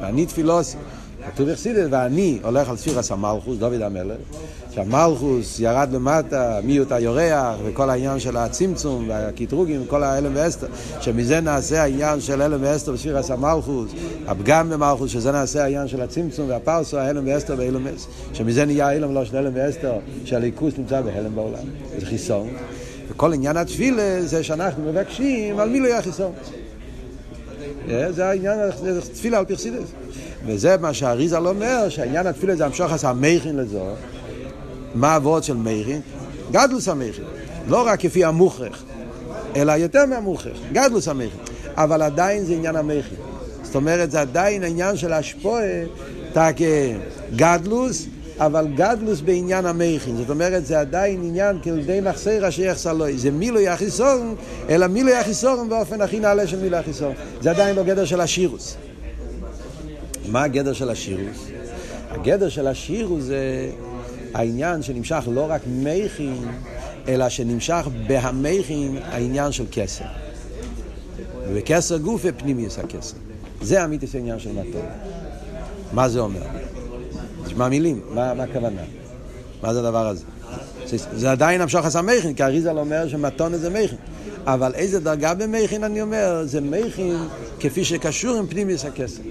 ואני 0.00 0.26
תפילוסי. 0.26 0.76
כתוב 1.34 1.48
יחסידת, 1.48 1.86
ואני 1.90 2.38
הולך 2.42 2.68
על 2.68 2.76
ספירס 2.76 3.12
המלכוס, 3.12 3.58
דוד 3.58 3.82
המלך, 3.82 4.16
שהמלכוס 4.70 5.60
ירד 5.60 5.88
למטה, 5.92 6.60
מיעוט 6.64 6.92
היורח, 6.92 7.56
וכל 7.64 7.90
העניין 7.90 8.20
של 8.20 8.36
הצמצום 8.36 9.08
והקטרוגים, 9.08 9.84
כל 9.86 10.02
ההלם 10.02 10.32
ואסתר, 10.34 10.66
שמזה 11.00 11.40
נעשה 11.40 11.82
העניין 11.82 12.20
של 12.20 12.42
הלם 12.42 12.58
ואסתר 12.62 12.92
בספירס 12.92 13.30
המלכוס, 13.30 13.90
הפגם 14.26 14.70
במלכוס, 14.70 15.10
שזה 15.10 15.32
נעשה 15.32 15.64
העניין 15.64 15.88
של 15.88 16.00
הצמצום 16.00 16.48
והפרסו, 16.48 16.98
ההלם 16.98 17.22
ואסתר 17.26 17.54
והלם 17.58 17.86
ואסתר, 17.86 18.10
שמזה 18.32 18.64
נהיה 18.64 18.90
הלם 18.90 19.14
לא 19.14 19.24
של 19.24 19.36
הלם 19.36 19.52
ואסתר, 19.54 19.92
שהליכוס 20.24 20.74
נמצא 20.78 21.00
בהלם 21.00 21.34
בעולם, 21.34 21.64
זה 21.98 22.06
חיסון. 22.06 22.48
וכל 23.20 23.32
עניין 23.32 23.56
התפילה 23.56 24.22
זה 24.22 24.44
שאנחנו 24.44 24.92
מבקשים 24.92 25.58
על 25.58 25.68
מי 25.68 25.80
לא 25.80 25.86
יהיה 25.86 26.02
חיסון. 26.02 26.32
זה 28.10 28.26
העניין, 28.26 28.58
תפילה 29.14 29.38
על 29.38 29.44
פרסידס. 29.44 29.88
וזה 30.46 30.76
מה 30.76 30.94
שהאריזל 30.94 31.46
אומר, 31.46 31.88
שהעניין 31.88 32.26
התפילה 32.26 32.56
זה 32.56 32.66
המשוך 32.66 32.92
עשה 32.92 33.12
מייכין 33.12 33.56
לזו. 33.56 33.84
מה 34.94 35.14
הוורד 35.14 35.44
של 35.44 35.56
מייכין? 35.56 36.00
גדלוס 36.50 36.88
המייכין. 36.88 37.24
לא 37.68 37.86
רק 37.86 38.00
כפי 38.00 38.24
המוכרח, 38.24 38.84
אלא 39.56 39.72
יותר 39.72 40.06
מהמוכרח. 40.06 40.56
גדלוס 40.72 41.08
המייכין. 41.08 41.40
אבל 41.74 42.02
עדיין 42.02 42.44
זה 42.44 42.52
עניין 42.52 42.76
המייכין. 42.76 43.18
זאת 43.62 43.74
אומרת, 43.74 44.10
זה 44.10 44.20
עדיין 44.20 44.62
העניין 44.62 44.96
של 44.96 45.12
השפועה, 45.12 45.82
תק 46.32 46.56
גדלוס, 47.36 48.06
אבל 48.40 48.66
גדלוס 48.74 49.20
בעניין 49.20 49.66
המכין. 49.66 50.16
זאת 50.16 50.30
אומרת, 50.30 50.66
זה 50.66 50.80
עדיין 50.80 51.22
עניין 51.24 51.58
כאילו 51.62 51.76
די 51.86 52.00
מחסר 52.00 52.50
שיחסר 52.50 52.92
לו. 52.92 53.04
זה 53.16 53.30
מילו 53.30 53.60
יחיסורן, 53.60 54.34
אלא 54.68 54.86
מילו 54.86 55.08
יחיסורן 55.08 55.68
באופן 55.68 56.00
הכי 56.00 56.20
נעלה 56.20 56.46
של 56.46 56.60
מילו 56.60 56.76
יחיסורן. 56.76 57.12
זה 57.40 57.50
עדיין 57.50 57.76
לא 57.76 57.82
גדר 57.82 58.04
של 58.04 58.20
השירוס. 58.20 58.76
מה 60.28 60.42
הגדר 60.42 60.72
של 60.72 60.90
השירוס? 60.90 61.46
הגדר 62.10 62.48
של 62.48 62.66
השירוס 62.66 63.24
זה 63.24 63.70
העניין 64.34 64.82
שנמשך 64.82 65.28
לא 65.32 65.46
רק 65.50 65.60
מכין, 65.66 66.36
אלא 67.08 67.28
שנמשך 67.28 67.88
בהמכין 68.06 68.98
העניין 69.02 69.52
של 69.52 69.64
כסר. 69.72 70.04
ובכסר 71.48 71.96
גוף 71.96 72.20
ופנימיוס 72.24 72.78
הכסר. 72.78 73.16
זה 73.62 73.84
אמיתיס 73.84 74.14
העניין 74.14 74.38
של 74.38 74.52
מתון. 74.52 74.86
מה 75.92 76.08
זה 76.08 76.20
אומר? 76.20 76.42
תשמע 77.50 77.68
מילים, 77.68 78.00
מה, 78.14 78.34
מה 78.34 78.42
הכוונה? 78.42 78.82
מה 79.62 79.74
זה 79.74 79.78
הדבר 79.80 80.06
הזה? 80.06 80.24
זה 81.12 81.30
עדיין 81.30 81.60
המשוך 81.60 81.86
עשה 81.86 82.02
מכין, 82.02 82.34
כי 82.34 82.42
אריזל 82.42 82.78
אומר 82.78 83.08
שמתון 83.08 83.56
זה 83.56 83.70
מכין. 83.70 83.98
אבל 84.44 84.74
איזה 84.74 85.00
דרגה 85.00 85.34
במכין 85.34 85.84
אני 85.84 86.02
אומר? 86.02 86.42
זה 86.44 86.60
מכין 86.60 87.16
כפי 87.60 87.84
שקשור 87.84 88.36
עם 88.36 88.46
פנימיוס 88.46 88.84
הכסר. 88.84 89.22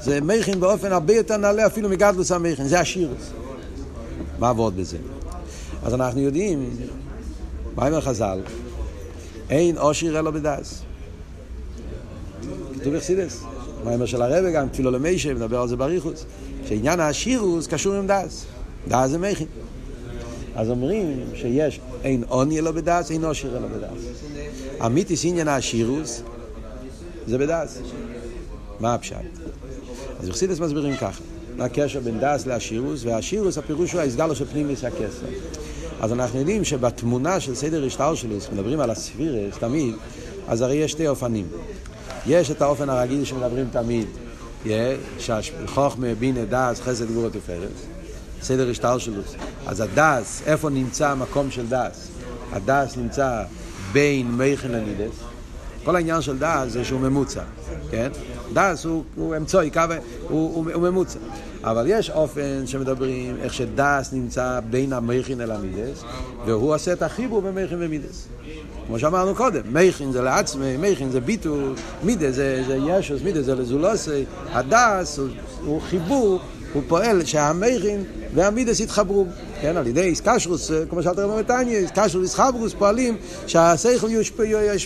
זה 0.00 0.20
מכין 0.20 0.60
באופן 0.60 0.92
הרבה 0.92 1.14
יותר 1.14 1.36
נעלה 1.36 1.66
אפילו 1.66 1.88
מגדלוס 1.88 2.32
המכין, 2.32 2.68
זה 2.68 2.80
השירוס. 2.80 3.30
מה 4.38 4.48
עבוד 4.48 4.76
בזה? 4.76 4.96
אז 5.82 5.94
אנחנו 5.94 6.20
יודעים, 6.20 6.70
מה 7.76 7.86
אומר 7.86 8.00
חז"ל? 8.00 8.40
אין 9.50 9.78
אושיר 9.78 10.18
אלא 10.18 10.30
בדס. 10.30 10.82
כתוב 12.80 12.94
בחסידס. 12.96 13.42
המיימר 13.82 14.06
של 14.06 14.22
הרבי 14.22 14.52
גם, 14.52 14.68
תפילו 14.68 14.90
למישה, 14.90 15.34
מדבר 15.34 15.60
על 15.60 15.68
זה 15.68 15.76
בריחוס. 15.76 16.24
שעניין 16.70 17.00
העשירוס 17.00 17.66
קשור 17.66 17.94
עם 17.94 18.06
דס. 18.06 18.44
דס 18.88 19.10
זה 19.10 19.18
מכין. 19.18 19.46
אז 20.56 20.70
אומרים 20.70 21.24
שיש 21.34 21.80
אין 22.04 22.24
עוני 22.28 22.58
אלא 22.58 22.70
בדס, 22.70 23.10
אין 23.10 23.24
עושר 23.24 23.56
אלא 23.56 23.66
בדס. 23.66 24.22
אמיתיס 24.86 25.24
עניין 25.24 25.48
העשירוס 25.48 26.22
זה 27.26 27.38
בדס. 27.38 27.78
מה 28.80 28.94
הפשט? 28.94 29.16
אז 30.20 30.28
בחסידס 30.28 30.60
מסבירים 30.60 30.96
ככה. 30.96 31.22
מה 31.56 31.64
הקשר 31.64 32.00
בין 32.00 32.20
דס 32.20 32.46
לעשירוס, 32.46 33.04
והעשירוס 33.04 33.58
הפירוש 33.58 33.92
הוא 33.92 34.00
ההסגלו 34.00 34.36
של 34.36 34.44
פנימיס 34.44 34.84
הכסר. 34.84 35.26
אז 36.00 36.12
אנחנו 36.12 36.38
יודעים 36.38 36.64
שבתמונה 36.64 37.40
של 37.40 37.54
סדר 37.54 37.86
השטר 37.86 38.14
שלי, 38.14 38.36
מדברים 38.52 38.80
על 38.80 38.90
הספירס 38.90 39.58
תמיד, 39.58 39.94
אז 40.48 40.60
הרי 40.60 40.74
יש 40.74 40.90
שתי 40.92 41.08
אופנים. 41.08 41.46
יש 42.26 42.50
את 42.50 42.62
האופן 42.62 42.88
הרגיל 42.88 43.24
שמדברים 43.24 43.66
תמיד, 43.72 44.06
חוכמה, 45.66 46.14
בינה, 46.18 46.44
דס, 46.44 46.80
חסד, 46.80 47.06
גבורת 47.06 47.32
ופרס. 47.36 47.86
סדר 48.42 48.70
השטר 48.70 48.98
שלו. 48.98 49.22
אז 49.66 49.80
הדס, 49.80 50.42
איפה 50.46 50.70
נמצא 50.70 51.10
המקום 51.10 51.50
של 51.50 51.66
דס? 51.68 52.08
הדס 52.52 52.96
נמצא 52.96 53.42
בין 53.92 54.32
מייכן 54.32 54.70
למידס. 54.70 55.14
כל 55.84 55.96
העניין 55.96 56.22
של 56.22 56.38
דס 56.38 56.68
זה 56.68 56.84
שהוא 56.84 57.00
ממוצע, 57.00 57.42
כן? 57.90 58.10
דס 58.52 58.84
הוא, 58.84 59.04
הוא 59.16 59.36
אמצעי, 59.36 59.70
הוא, 60.28 60.54
הוא, 60.54 60.70
הוא 60.72 60.82
ממוצע. 60.82 61.18
אבל 61.64 61.84
יש 61.88 62.10
אופן 62.10 62.66
שמדברים 62.66 63.36
איך 63.42 63.54
שדס 63.54 64.12
נמצא 64.12 64.60
בין 64.70 64.92
המכין 64.92 65.40
אל 65.40 65.50
המידס, 65.50 66.02
והוא 66.46 66.74
עושה 66.74 66.92
את 66.92 67.02
החיבור 67.02 67.40
בין 67.40 67.64
מכין 67.64 67.78
ומידס. 67.80 68.28
כמו 68.90 68.98
שאמרנו 68.98 69.34
קודם, 69.34 69.60
מכין 69.72 70.12
זה 70.12 70.22
לעצמי, 70.22 70.76
מכין 70.76 71.10
זה 71.10 71.20
ביטול, 71.20 71.74
מידס 72.02 72.34
זה, 72.34 72.62
זה 72.66 72.78
ישוס, 72.88 73.22
מידס 73.22 73.44
זה 73.44 73.54
לזולוסי, 73.54 74.24
הדס 74.52 75.18
הוא, 75.18 75.28
הוא 75.64 75.80
חיבור, 75.80 76.40
הוא 76.72 76.82
פועל 76.88 77.24
שהמכין 77.24 78.04
והמידס 78.34 78.80
יתחברו, 78.80 79.26
כן, 79.60 79.76
על 79.76 79.86
ידי 79.86 80.02
איסקשרוס, 80.02 80.70
כמו 80.90 81.02
שאלת 81.02 81.18
רבי 81.18 81.40
מתניה, 81.40 81.78
איסקשרוס 81.78 82.24
איסחברוס 82.24 82.74
פועלים 82.78 83.16
שהשכל 83.46 84.08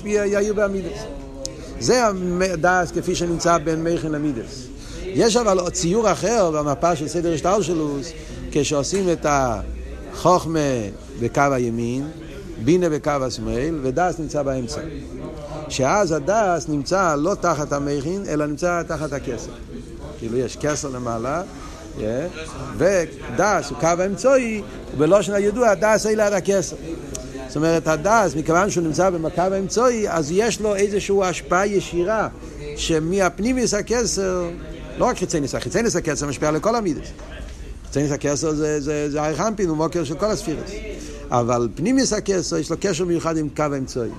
יאיר 0.05 0.55
בהמידס. 0.55 0.99
זה 1.81 2.07
הדס 2.53 2.90
כפי 2.90 3.14
שנמצא 3.14 3.59
בין 3.59 3.85
מכין 3.85 4.12
למידס. 4.12 4.67
יש 5.05 5.37
אבל 5.37 5.71
ציור 5.71 6.12
אחר 6.12 6.51
במפה 6.51 6.97
של 6.97 7.09
סדר 7.09 7.35
השטלשלוס, 7.35 8.12
כשעושים 8.53 9.12
את 9.12 9.27
החוכמה 9.29 10.61
בקו 11.21 11.43
הימין, 11.53 12.07
בינה 12.64 12.88
בקו 12.88 13.11
השמאל, 13.11 13.79
ודס 13.83 14.19
נמצא 14.19 14.43
באמצע. 14.43 14.81
שאז 15.69 16.12
הדס 16.12 16.69
נמצא 16.69 17.14
לא 17.14 17.35
תחת 17.40 17.73
המכין, 17.73 18.25
אלא 18.29 18.47
נמצא 18.47 18.83
תחת 18.83 19.12
הכסר. 19.12 19.51
כאילו 20.19 20.38
יש 20.38 20.57
כסר 20.57 20.88
למעלה, 20.88 21.43
yeah, 21.99 22.03
ודס 22.77 23.71
הוא 23.71 23.79
קו 23.79 23.87
האמצעי, 23.87 24.62
ובלושן 24.95 25.33
הידוע 25.33 25.75
דס 25.75 26.07
אלה 26.07 26.27
עד 26.27 26.33
הכסר. 26.33 26.77
זאת 27.47 27.57
אומרת, 27.57 27.88
הדס, 27.88 28.35
מכיוון 28.37 28.71
שהוא 28.71 28.85
נמצא 28.85 29.11
בקו 29.11 29.43
האמצעי, 29.43 30.11
אז 30.11 30.31
יש 30.31 30.61
לו 30.61 30.75
איזושהי 30.75 31.17
השפעה 31.23 31.67
ישירה, 31.67 32.29
שמהפנימיס 32.77 33.75
הכסר 33.75 34.49
לא 34.99 35.05
רק 35.05 35.19
חיצייניס, 35.19 35.55
החיצייניס 35.55 35.97
הקצר 35.97 36.27
משפיע 36.27 36.49
על 36.49 36.61
כל 36.61 36.77
המידס. 36.77 37.09
חיצייניס 37.87 38.12
הקצר 38.12 38.55
זה, 38.55 38.81
זה, 38.81 39.11
זה 39.11 39.23
אריך 39.23 39.40
אנפין, 39.40 39.69
הוא 39.69 39.77
מוקר 39.77 40.05
של 40.05 40.14
כל 40.14 40.27
הספירס. 40.31 40.71
אבל 41.30 41.68
פנימיס 41.74 42.12
הקצר 42.12 42.56
יש 42.56 42.70
לו 42.70 42.76
קשר 42.80 43.04
מיוחד 43.04 43.37
עם 43.37 43.48
קו 43.56 43.62
האמצעי. 43.62 44.10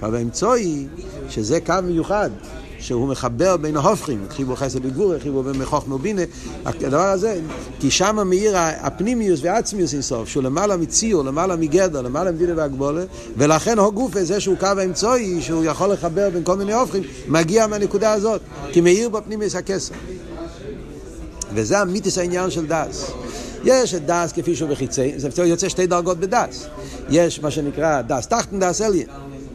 קו 0.00 0.06
האמצעי, 0.06 0.86
שזה 1.28 1.60
קו 1.60 1.74
מיוחד, 1.82 2.30
שהוא 2.78 3.08
מחבר 3.08 3.56
בין 3.56 3.76
ההופכים, 3.76 4.24
חיבור 4.30 4.56
חסד 4.56 4.84
וגבור, 4.84 5.18
חיבור 5.18 5.42
בין 5.42 5.56
מחוכמה 5.56 5.94
ובינה, 5.94 6.22
הדבר 6.64 7.00
הזה, 7.00 7.40
כי 7.80 7.90
שם 7.90 8.28
מאיר 8.28 8.52
הפנימיוס 8.56 9.40
והעצמיוס 9.42 9.94
אינסוף, 9.94 10.28
שהוא 10.28 10.42
למעלה 10.42 10.76
מציור, 10.76 11.24
למעלה 11.24 11.56
מגדר, 11.56 12.02
למעלה 12.02 12.32
מדינה 12.32 12.52
והגבולה, 12.56 13.04
ולכן 13.36 13.78
הו 13.78 13.92
גופה, 13.92 14.24
זה 14.24 14.40
שהוא 14.40 14.56
קו 14.56 14.66
האמצעי, 14.66 15.42
שהוא 15.42 15.64
יכול 15.64 15.92
לחבר 15.92 16.30
בין 16.30 16.44
כל 16.44 16.56
מיני 16.56 16.72
הופכים, 16.72 17.02
מגיע 17.28 17.66
מהנקודה 17.66 18.12
הזאת, 18.12 18.40
כי 18.72 18.80
מאיר 18.80 19.08
בפנימיוס 19.08 19.54
הכסר. 19.54 19.94
וזה 21.54 21.78
המיתוס 21.78 22.18
העניין 22.18 22.50
של 22.50 22.66
דס. 22.66 23.10
יש 23.68 23.94
את 23.94 24.06
דס 24.06 24.32
כפי 24.32 24.56
שהוא 24.56 24.70
בחיצי, 24.70 25.12
זה 25.16 25.44
יוצא 25.44 25.68
שתי 25.68 25.86
דרגות 25.86 26.18
בדס. 26.18 26.66
יש 27.10 27.40
מה 27.40 27.50
שנקרא 27.50 28.02
דעת 28.02 28.26
תחתון, 28.26 28.60
דעת 28.60 28.82
עליון. 28.82 29.06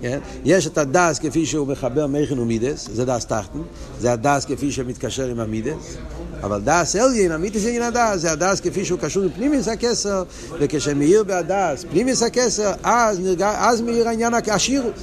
כן? 0.01 0.19
יש 0.45 0.67
את 0.67 0.77
הדעת 0.77 1.19
כפי 1.19 1.45
שהוא 1.45 1.67
מחבר 1.67 2.07
מוחין 2.07 2.39
ומידות, 2.39 2.89
זה 2.93 3.05
דעת 3.05 3.25
תחתון, 3.25 3.59
זה 3.99 4.11
הדעת 4.11 4.45
כפי 4.45 4.71
שמתקשר 4.71 5.27
עם 5.27 5.39
המידות, 5.39 5.97
אבל 6.43 6.61
דעת 6.63 6.95
עליון, 6.95 7.31
אמיתית 7.31 7.65
עניין 7.65 7.81
הדעת, 7.83 8.21
זה 8.21 8.31
הדעת 8.31 8.59
כפי 8.59 8.85
שהוא 8.85 8.99
קשור 8.99 9.23
עם 9.23 9.29
פנימיות 9.29 9.67
הכתר, 9.67 10.23
וכשמאיר 10.59 11.23
בהדעת 11.23 11.85
פנימיות 11.91 12.23
הכתר, 12.23 12.71
אז, 12.83 13.19
נרגע, 13.19 13.53
אז 13.57 13.81
מאיר 13.81 14.07
העניין 14.07 14.33
העשירות. 14.47 14.93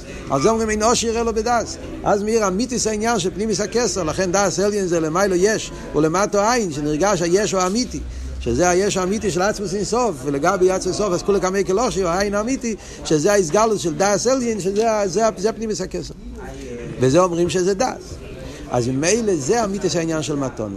זה 0.41 0.49
אומרים 0.49 0.69
אין 0.69 0.83
עושר 0.83 1.21
אלא 1.21 1.33
בדעת. 1.33 1.77
אז 2.03 2.23
מאיר 2.23 2.45
אמיתית 2.45 2.87
העניין 2.87 3.19
של 3.19 3.29
פנימיות 3.31 3.59
הכתר, 3.59 4.03
לכן 4.03 4.31
דעת 4.31 4.59
עליון 4.59 4.87
זה 4.87 4.99
למעלה 4.99 5.35
יש, 5.35 5.71
ולמטה 5.95 6.39
אין, 6.41 6.71
שנרגש 6.71 7.21
היש 7.21 7.51
הוא 7.51 7.61
האמיתי. 7.61 7.99
שזה 8.41 8.69
היש 8.69 8.97
האמיתי 8.97 9.31
של 9.31 9.41
עצמוס 9.41 9.73
אינסוף, 9.73 10.15
ולגבי 10.25 10.71
עצמוס 10.71 10.95
אינסוף, 10.95 11.13
אז 11.13 11.23
כולי 11.23 11.41
כמי 11.41 11.65
כלושי, 11.65 12.03
העין 12.03 12.33
האמיתי, 12.35 12.75
שזה 13.05 13.31
ההסגלות 13.31 13.79
של 13.79 13.93
דאס 13.93 14.27
אליין, 14.27 14.59
שזה 14.59 14.83
זה, 15.05 15.23
זה 15.37 15.51
פנימיס 15.51 15.81
הכסר. 15.81 16.13
וזה 16.99 17.19
אומרים 17.19 17.49
שזה 17.49 17.73
דאס. 17.73 18.13
אז 18.71 18.87
ממילא 18.87 19.35
זה 19.35 19.63
אמיתיס 19.63 19.95
העניין 19.95 20.23
של 20.23 20.35
מתונה. 20.35 20.75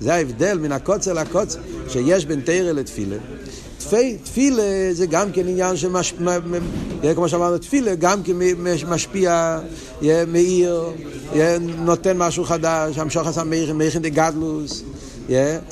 זה 0.00 0.14
ההבדל 0.14 0.58
מן 0.58 0.72
הקוצר 0.72 1.12
לקוצר 1.12 1.58
שיש 1.88 2.26
בין 2.26 2.40
תרא 2.40 2.72
לתפילה. 2.72 3.16
תפילה 4.24 4.62
זה 4.92 5.06
גם 5.06 5.32
כן 5.32 5.48
עניין 5.48 5.76
שמשפיע, 5.76 6.38
כמו 7.14 7.28
שאמרנו, 7.28 7.58
תפילה 7.58 7.94
גם 7.94 8.22
כן 8.22 8.32
משפיע, 8.88 9.58
מאיר, 10.28 10.84
נותן 11.60 12.18
משהו 12.18 12.44
חדש, 12.44 12.98
המשכת 12.98 13.44
המוחין 13.44 13.98
דגדלות. 14.00 14.82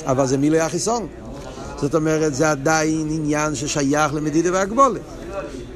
אבל 0.05 0.27
זה 0.27 0.37
מילוי 0.37 0.59
החיסרון. 0.59 1.07
זאת 1.81 1.95
אומרת, 1.95 2.35
זה 2.35 2.51
עדיין 2.51 3.07
עניין 3.11 3.55
ששייך 3.55 4.13
למדידה 4.13 4.53
והגבלה. 4.53 5.01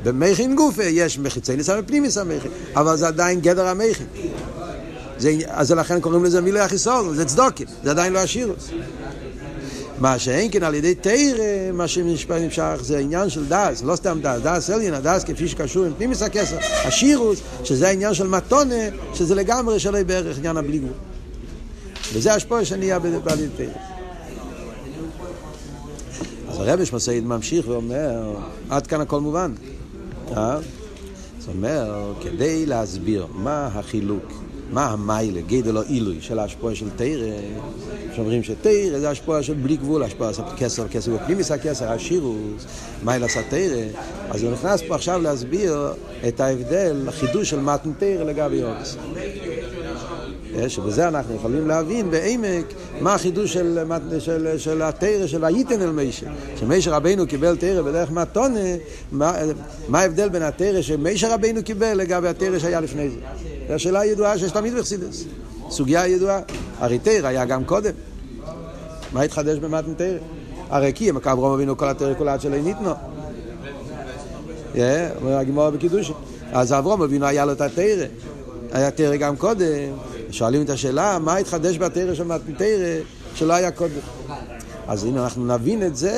במוחין 0.03 0.55
גופא 0.55 0.83
יש 0.83 1.19
חיצוניות 1.19 1.79
ופנימיות 1.79 2.17
המוחין, 2.17 2.51
אבל 2.75 2.97
זה 2.97 3.07
עדיין 3.07 3.41
גדר 3.41 3.67
המוחין. 3.67 4.07
זה, 5.17 5.33
אז 5.47 5.71
לכן 5.71 5.99
קוראים 5.99 6.23
לזה 6.23 6.41
מילוי 6.41 6.61
החיסרון, 6.61 7.15
זה 7.15 7.25
צדקה, 7.25 7.65
זה 7.83 7.91
עדיין 7.91 8.13
לא 8.13 8.19
העשירות. 8.19 8.69
מה 9.99 10.19
שאין 10.19 10.51
כן 10.51 10.63
על 10.63 10.75
ידי 10.75 10.95
תורה, 10.95 11.71
מה 11.73 11.87
שנמשך 11.87 12.77
זה 12.81 12.97
עניין 12.97 13.29
של 13.29 13.45
דעת, 13.49 13.83
לא 13.83 13.95
סתם 13.95 14.19
דעת, 14.21 14.39
דעת 14.43 14.69
עליון, 14.69 14.93
הדעת 14.93 15.23
כפי 15.23 15.47
שקשור 15.47 15.85
עם 15.85 15.93
פנימיות 15.97 16.21
הכתר, 16.21 16.57
העשירות, 16.59 17.39
שזה 17.63 17.87
העניין 17.87 18.13
של 18.13 18.27
מתנה, 18.27 18.83
שזה 19.13 19.35
לגמרי 19.35 19.79
שלא 19.79 20.03
בערך 20.03 20.37
עניין 20.37 20.57
הבלי 20.57 20.77
גבול. 20.77 21.14
וזה 22.13 22.33
השפוע 22.33 22.65
שנהיה 22.65 22.99
בעלי 22.99 23.47
תרא. 23.57 23.65
אז 26.47 26.59
הרבי 26.59 26.85
שמסעיד 26.85 27.25
ממשיך 27.25 27.67
ואומר, 27.67 28.35
עד 28.69 28.87
כאן 28.87 29.01
הכל 29.01 29.21
מובן. 29.21 29.53
זאת 30.27 31.55
אומרת, 31.55 32.15
כדי 32.23 32.65
להסביר 32.65 33.27
מה 33.33 33.69
החילוק, 33.73 34.43
מה 34.71 34.85
המיילה, 34.85 35.41
גדל 35.41 35.77
או 35.77 35.81
עילוי 35.81 36.17
של 36.21 36.39
ההשפוע 36.39 36.75
של 36.75 36.89
תרא, 36.95 37.35
שאומרים 38.15 38.43
שתרא 38.43 38.99
זה 38.99 39.09
השפוע 39.09 39.43
של 39.43 39.53
בלי 39.53 39.77
גבול, 39.77 40.03
השפוע 40.03 40.33
של 40.33 40.41
כסר, 40.57 40.87
כסר 40.87 41.11
בפנימיס 41.15 41.51
הכסר, 41.51 41.91
השירוס, 41.91 42.65
מיילה 43.03 43.27
סתרא, 43.27 43.83
אז 44.29 44.43
הוא 44.43 44.51
נכנס 44.51 44.81
פה 44.87 44.95
עכשיו 44.95 45.21
להסביר 45.21 45.93
את 46.27 46.39
ההבדל, 46.39 47.05
החידוש 47.07 47.49
של 47.49 47.59
מתן 47.59 47.93
תרא 47.93 48.23
לגבי 48.23 48.63
אורס. 48.63 48.97
שבזה 50.67 51.07
אנחנו 51.07 51.35
יכולים 51.35 51.67
להבין 51.67 52.11
בעמק 52.11 52.65
מה 53.01 53.13
החידוש 53.13 53.53
של, 53.53 53.79
של, 54.19 54.57
של 54.57 54.81
התרא 54.81 55.27
של 55.27 55.45
וייתן 55.45 55.81
אל 55.81 55.91
מישר. 55.91 56.27
שמשה 56.55 56.91
רבינו 56.91 57.27
קיבל 57.27 57.55
תרא 57.55 57.81
בדרך 57.81 58.11
מתונה, 58.11 58.59
מה, 59.11 59.33
מה 59.87 59.99
ההבדל 59.99 60.29
בין 60.29 60.41
התרא 60.41 60.81
שמשה 60.81 61.33
רבינו 61.33 61.63
קיבל 61.63 61.93
לגבי 61.93 62.27
התרא 62.27 62.59
שהיה 62.59 62.81
לפני 62.81 63.09
זה? 63.09 63.17
זו 63.67 63.73
השאלה 63.73 63.99
הידועה 63.99 64.37
שיש 64.37 64.51
תמיד 64.51 64.73
בחסידס. 64.73 65.23
סוגיה 65.69 66.07
ידועה. 66.07 66.39
הרי 66.79 66.99
תרא 66.99 67.27
היה 67.27 67.45
גם 67.45 67.63
קודם. 67.63 67.93
מה 69.13 69.21
התחדש 69.21 69.57
במתן 69.57 69.93
תרא? 69.93 70.17
הרי 70.69 70.91
כי 70.95 71.09
אם 71.09 71.17
אברהם 71.17 71.53
אבינו 71.53 71.77
כל 71.77 71.89
התרא 71.89 72.13
כולה 72.13 72.39
שלא 72.39 72.57
ניתנו. 72.57 72.91
אומר 75.21 75.37
הגמור 75.37 75.69
בקידוש. 75.69 76.11
אז 76.51 76.73
אברהם 76.73 77.01
אבינו 77.01 77.25
היה 77.25 77.45
לו 77.45 77.51
את 77.51 77.61
התרא. 77.61 78.05
היה 78.71 78.91
תרא 78.91 79.15
גם 79.15 79.35
קודם. 79.35 79.93
שואלים 80.35 80.61
את 80.61 80.69
השאלה, 80.69 81.19
מה 81.19 81.35
התחדש 81.35 81.77
בתרא 81.77 82.13
של 82.13 82.23
מתנתרא 82.23 82.99
שלא 83.35 83.53
היה 83.53 83.71
קודם? 83.71 83.91
אז 84.87 85.05
אם 85.05 85.17
אנחנו 85.17 85.45
נבין 85.45 85.83
את 85.83 85.95
זה, 85.95 86.13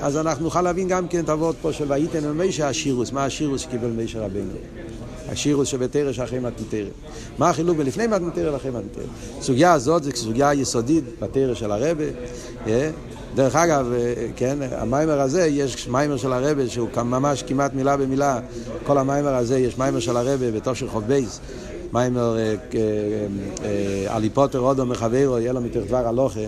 אז 0.00 0.16
אנחנו 0.16 0.44
נוכל 0.44 0.62
להבין 0.62 0.88
גם 0.88 1.08
כן 1.08 1.24
את 1.24 1.28
הוורד 1.28 1.54
פה 1.62 1.72
של 1.72 1.92
וייתן 1.92 2.24
אל 2.24 2.32
מישה 2.32 2.68
השירוס, 2.68 3.12
מה 3.12 3.24
השירוס 3.24 3.60
שקיבל 3.60 3.88
מישה 3.88 4.20
רבינו. 4.20 4.50
השירוס 5.28 5.68
שבתרא 5.68 6.12
שאחרי 6.12 6.38
מתנתרא. 6.38 6.88
מה 7.38 7.50
החילוק 7.50 7.76
בין 7.76 7.86
לפני 7.86 8.06
מתנתרא 8.06 8.50
לאחרי 8.50 8.70
מתנתרא? 8.70 9.04
הסוגיה 9.38 9.72
הזאת 9.72 10.02
זו 10.02 10.10
סוגיה 10.14 10.54
יסודית 10.54 11.04
בתורה 11.20 11.54
של 11.54 11.70
הרבי. 11.70 12.04
אה? 12.66 12.90
דרך 13.34 13.56
אגב, 13.56 13.92
אה, 13.92 14.14
כן, 14.36 14.58
המאמר 14.70 15.20
הזה, 15.20 15.46
יש 15.46 15.88
מאמר 15.88 16.16
של 16.16 16.32
הרבי 16.32 16.68
שהוא 16.68 16.88
ממש 16.96 17.44
כמעט 17.46 17.74
מילה 17.74 17.96
במילה, 17.96 18.40
כל 18.86 18.98
המאמר 18.98 19.34
הזה, 19.34 19.58
יש 19.58 19.78
מאמר 19.78 20.00
של 20.00 20.16
הרבי 20.16 20.50
בתור 20.50 20.74
של 20.74 20.88
חוב 20.88 21.04
בייס. 21.06 21.40
מאמר 21.92 22.36
אל 24.08 24.30
ייפטר 24.30 24.60
אדם 24.60 24.86
מחברו, 24.86 25.38
אלא 25.38 25.60
מתוך 25.60 25.84
דבר 25.88 26.06
הלכה, 26.08 26.40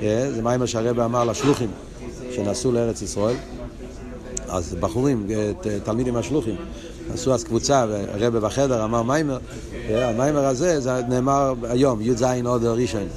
זה 0.00 0.42
מאמר 0.42 0.66
שהרבי 0.66 1.04
אמר 1.04 1.24
לשלוחים 1.24 1.70
שנסעו 2.30 2.72
לארץ 2.72 3.02
ישראל. 3.02 3.36
אז 4.48 4.76
בחורים, 4.80 5.26
תלמידים 5.84 6.16
השלוחים, 6.16 6.56
עשו 7.14 7.34
אז 7.34 7.44
קבוצה, 7.44 7.86
והרבי 7.88 8.40
בחדר 8.40 8.84
אמר 8.84 9.02
מאמר, 9.02 9.38
המיימר 9.88 10.46
הזה, 10.46 10.80
זה 10.80 11.00
נאמר 11.08 11.54
היום, 11.62 12.00
י"ז 12.00 12.24
עוד 12.44 12.64
ראשון, 12.64 13.08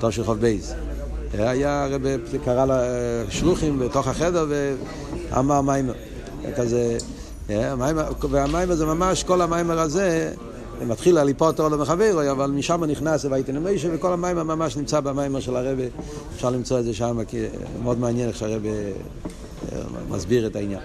תושי 0.00 0.22
בייז. 0.40 0.74
היה 1.38 1.84
הרב 1.84 2.02
קרא 2.44 2.66
לשלוחים 3.28 3.78
בתוך 3.78 4.08
החדר 4.08 4.46
ואמר 5.30 5.60
מיימר, 5.60 5.92
כזה, 6.56 6.98
והמיימר 7.48 8.74
זה 8.74 8.86
ממש, 8.86 9.22
כל 9.22 9.40
המיימר 9.40 9.78
הזה, 9.78 10.32
מתחיל 10.86 11.18
על 11.18 11.26
ליפות 11.26 11.60
אור 11.60 11.68
למחבר, 11.68 12.30
אבל 12.30 12.50
משם 12.50 12.84
נכנס 12.84 13.24
והייתי 13.24 13.52
נמיישה, 13.52 13.88
וכל 13.92 14.12
המיימר 14.12 14.42
ממש 14.42 14.76
נמצא 14.76 15.00
במיימר 15.00 15.40
של 15.40 15.56
הרב, 15.56 15.78
אפשר 16.36 16.50
למצוא 16.50 16.78
את 16.78 16.84
זה 16.84 16.94
שם, 16.94 17.24
כי 17.28 17.44
מאוד 17.82 17.98
מעניין 17.98 18.28
איך 18.28 18.36
שהרב 18.36 18.62
מסביר 20.08 20.46
את 20.46 20.56
העניין. 20.56 20.80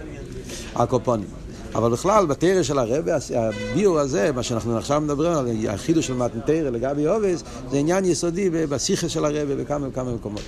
הקופונים. 0.76 1.28
אבל 1.76 1.92
בכלל, 1.92 2.26
בתרא 2.26 2.64
של 2.64 2.80
הרבה, 2.80 3.14
הביור 3.36 4.00
הזה, 4.00 4.32
מה 4.36 4.44
שאנחנו 4.44 4.78
עכשיו 4.78 5.02
מדברים 5.02 5.32
על 5.32 5.48
החידוש 5.70 6.08
של 6.08 6.14
מתנתרא 6.14 6.70
לגבי 6.70 7.06
עובס, 7.06 7.44
זה 7.72 7.78
עניין 7.78 8.06
יסודי 8.06 8.50
בשיחה 8.50 9.10
של 9.10 9.26
הרבה 9.26 9.56
בכמה 9.56 9.88
וכמה 9.88 10.14
מקומות. 10.14 10.42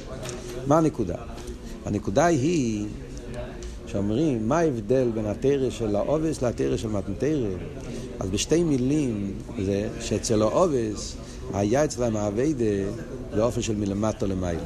מה 0.67 0.77
הנקודה? 0.77 1.15
הנקודה 1.85 2.25
היא 2.25 2.85
שאומרים, 3.87 4.47
מה 4.47 4.59
ההבדל 4.59 5.09
בין 5.13 5.25
התרא 5.25 5.69
של 5.69 5.95
העובס 5.95 6.41
לתרא 6.41 6.77
של 6.77 6.87
מתנתרא? 6.87 7.49
אז 8.19 8.29
בשתי 8.29 8.63
מילים 8.63 9.33
זה 9.65 9.89
שאצל 9.99 10.41
העובס 10.41 11.15
היה 11.53 11.85
אצלם 11.85 12.17
האביידה 12.17 12.65
באופן 13.35 13.61
של 13.61 13.75
מלמטה 13.75 14.25
למעלה. 14.25 14.59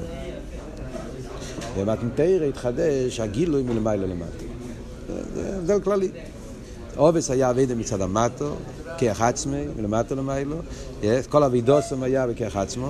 במתנתרא 1.78 2.46
התחדש 2.46 3.20
הגילוי 3.20 3.64
מלמעלה 3.64 4.08
למטה. 4.08 4.46
זה 5.36 5.58
הבדל 5.58 5.80
כללי. 5.82 6.10
עובס 6.96 7.32
היה 7.32 7.50
אביידה 7.50 7.76
מצד 7.76 8.02
המטו, 8.02 8.56
כאח 8.98 9.22
עצמי, 9.22 9.66
מלמטה 9.78 10.16
למיילו, 10.16 10.58
כל 11.30 11.44
אבידוסם 11.44 12.04
היה 12.04 12.28
בכאח 12.28 12.56
עצמו, 12.56 12.90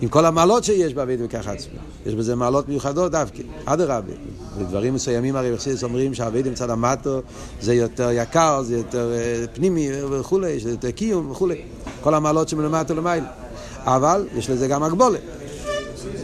עם 0.00 0.08
כל 0.08 0.24
המעלות 0.26 0.64
שיש 0.64 0.94
באביידה 0.94 1.24
בכאח 1.24 1.48
עצמו. 1.48 1.72
יש 2.06 2.14
בזה 2.14 2.36
מעלות 2.36 2.68
מיוחדות 2.68 3.12
דווקא, 3.12 3.42
אדרבה. 3.64 4.12
בדברים 4.58 4.94
מסוימים 4.94 5.36
הרי 5.36 5.52
בחסידס 5.52 5.84
אומרים 5.84 6.14
שהאביידה 6.14 6.50
מצד 6.50 6.70
המטו 6.70 7.20
זה 7.60 7.74
יותר 7.74 8.10
יקר, 8.12 8.62
זה 8.62 8.76
יותר 8.76 9.12
פנימי 9.52 9.88
וכולי, 10.10 10.60
זה 10.60 10.70
יותר 10.70 10.90
קיום 10.90 11.30
וכולי. 11.30 11.62
כל 12.00 12.14
המעלות 12.14 12.48
שמלמטה 12.48 12.94
למיילו. 12.94 13.26
אבל 13.84 14.26
יש 14.36 14.50
לזה 14.50 14.68
גם 14.68 14.82
הגבולת. 14.82 15.20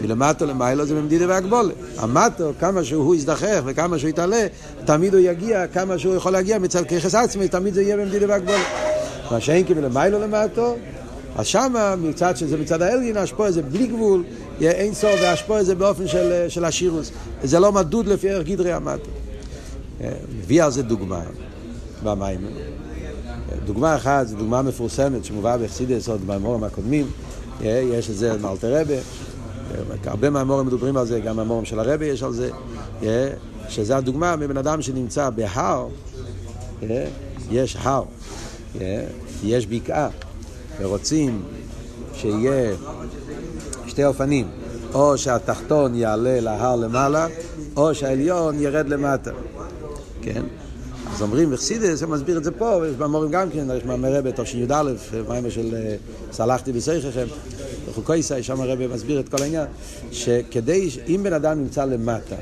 מלמטו 0.02 0.46
למיילו 0.46 0.86
זה 0.86 0.94
במדידה 0.94 1.28
והגבולה. 1.28 1.72
המטו, 1.98 2.52
כמה 2.60 2.84
שהוא 2.84 3.14
יזדחך 3.14 3.60
וכמה 3.64 3.98
שהוא 3.98 4.10
יתעלה, 4.10 4.46
תמיד 4.84 5.14
הוא 5.14 5.22
יגיע, 5.22 5.66
כמה 5.66 5.98
שהוא 5.98 6.14
יכול 6.14 6.32
להגיע 6.32 6.58
מצד 6.58 6.84
ככס 6.84 7.14
עצמי, 7.14 7.48
תמיד 7.48 7.74
זה 7.74 7.82
יהיה 7.82 7.96
במדידה 7.96 8.26
והגבולה. 8.28 8.64
מה 9.30 9.40
שאין 9.40 9.64
כי 9.64 9.74
מלמיילו 9.74 10.18
למטו, 10.20 10.76
אז 11.36 11.46
שמה, 11.46 11.96
מצד 11.96 12.36
שזה 12.36 12.56
מצד 12.56 12.82
האלגין, 12.82 13.16
השפוע 13.16 13.50
זה 13.50 13.62
בלי 13.62 13.86
גבול, 13.86 14.24
אין 14.60 14.94
סוף, 14.94 15.10
והשפוע 15.22 15.62
זה 15.62 15.74
באופן 15.74 16.08
של, 16.08 16.48
של 16.48 16.64
השירוס. 16.64 17.10
זה 17.42 17.60
לא 17.60 17.72
מדוד 17.72 18.06
לפי 18.06 18.30
ערך 18.30 18.46
גדרי 18.46 18.72
המטו. 18.72 19.10
מביא 20.38 20.64
על 20.64 20.70
זה 20.70 20.82
דוגמה 20.82 21.22
במים. 22.02 22.40
דוגמה 23.64 23.96
אחת, 23.96 24.26
זו 24.26 24.36
דוגמה 24.36 24.62
מפורסמת 24.62 25.24
שמובאה 25.24 25.58
בחסידס 25.58 26.08
עוד 26.08 26.26
במורים 26.26 26.64
הקודמים, 26.64 27.06
יש 27.60 28.10
את 28.10 28.16
זה 28.16 28.36
מאלתר 28.38 28.80
רבה, 28.80 28.94
הרבה 30.04 30.30
מהמורים 30.30 30.66
מדברים 30.66 30.96
על 30.96 31.06
זה, 31.06 31.20
גם 31.20 31.36
מהמורים 31.36 31.64
של 31.64 31.78
הרבי 31.78 32.04
יש 32.04 32.22
על 32.22 32.32
זה, 32.32 32.50
שזה 33.68 33.96
הדוגמה 33.96 34.36
מבן 34.36 34.56
אדם 34.56 34.82
שנמצא 34.82 35.30
בהר, 35.30 35.88
יש 37.50 37.76
הר, 37.80 38.04
יש 39.44 39.66
בקעה, 39.66 40.08
ורוצים 40.80 41.42
שיהיה 42.14 42.74
שתי 43.86 44.04
אופנים, 44.04 44.48
או 44.94 45.18
שהתחתון 45.18 45.94
יעלה 45.94 46.40
להר 46.40 46.76
למעלה, 46.76 47.26
או 47.76 47.94
שהעליון 47.94 48.60
ירד 48.60 48.88
למטה, 48.88 49.30
כן? 50.22 50.42
אז 51.14 51.22
אומרים 51.22 51.50
בחסידס, 51.50 52.02
הוא 52.02 52.10
מסביר 52.10 52.38
את 52.38 52.44
זה 52.44 52.50
פה, 52.50 52.78
ויש 52.80 52.96
במורים 52.96 53.30
גם 53.30 53.50
כן, 53.50 53.66
יש 53.76 53.84
מאמרי 53.84 54.22
בתש"י-י"א, 54.22 54.92
מיימר 55.28 55.50
של 55.50 55.74
סלחתי 56.32 56.72
בסייככם, 56.72 57.26
בחוקויסאי, 57.88 58.42
שם 58.42 58.60
הרבי 58.60 58.86
מסביר 58.86 59.20
את 59.20 59.28
כל 59.28 59.42
העניין, 59.42 59.66
שכדי, 60.12 60.90
אם 61.08 61.20
בן 61.22 61.32
אדם 61.32 61.58
נמצא 61.58 61.84
למטה, 61.84 62.36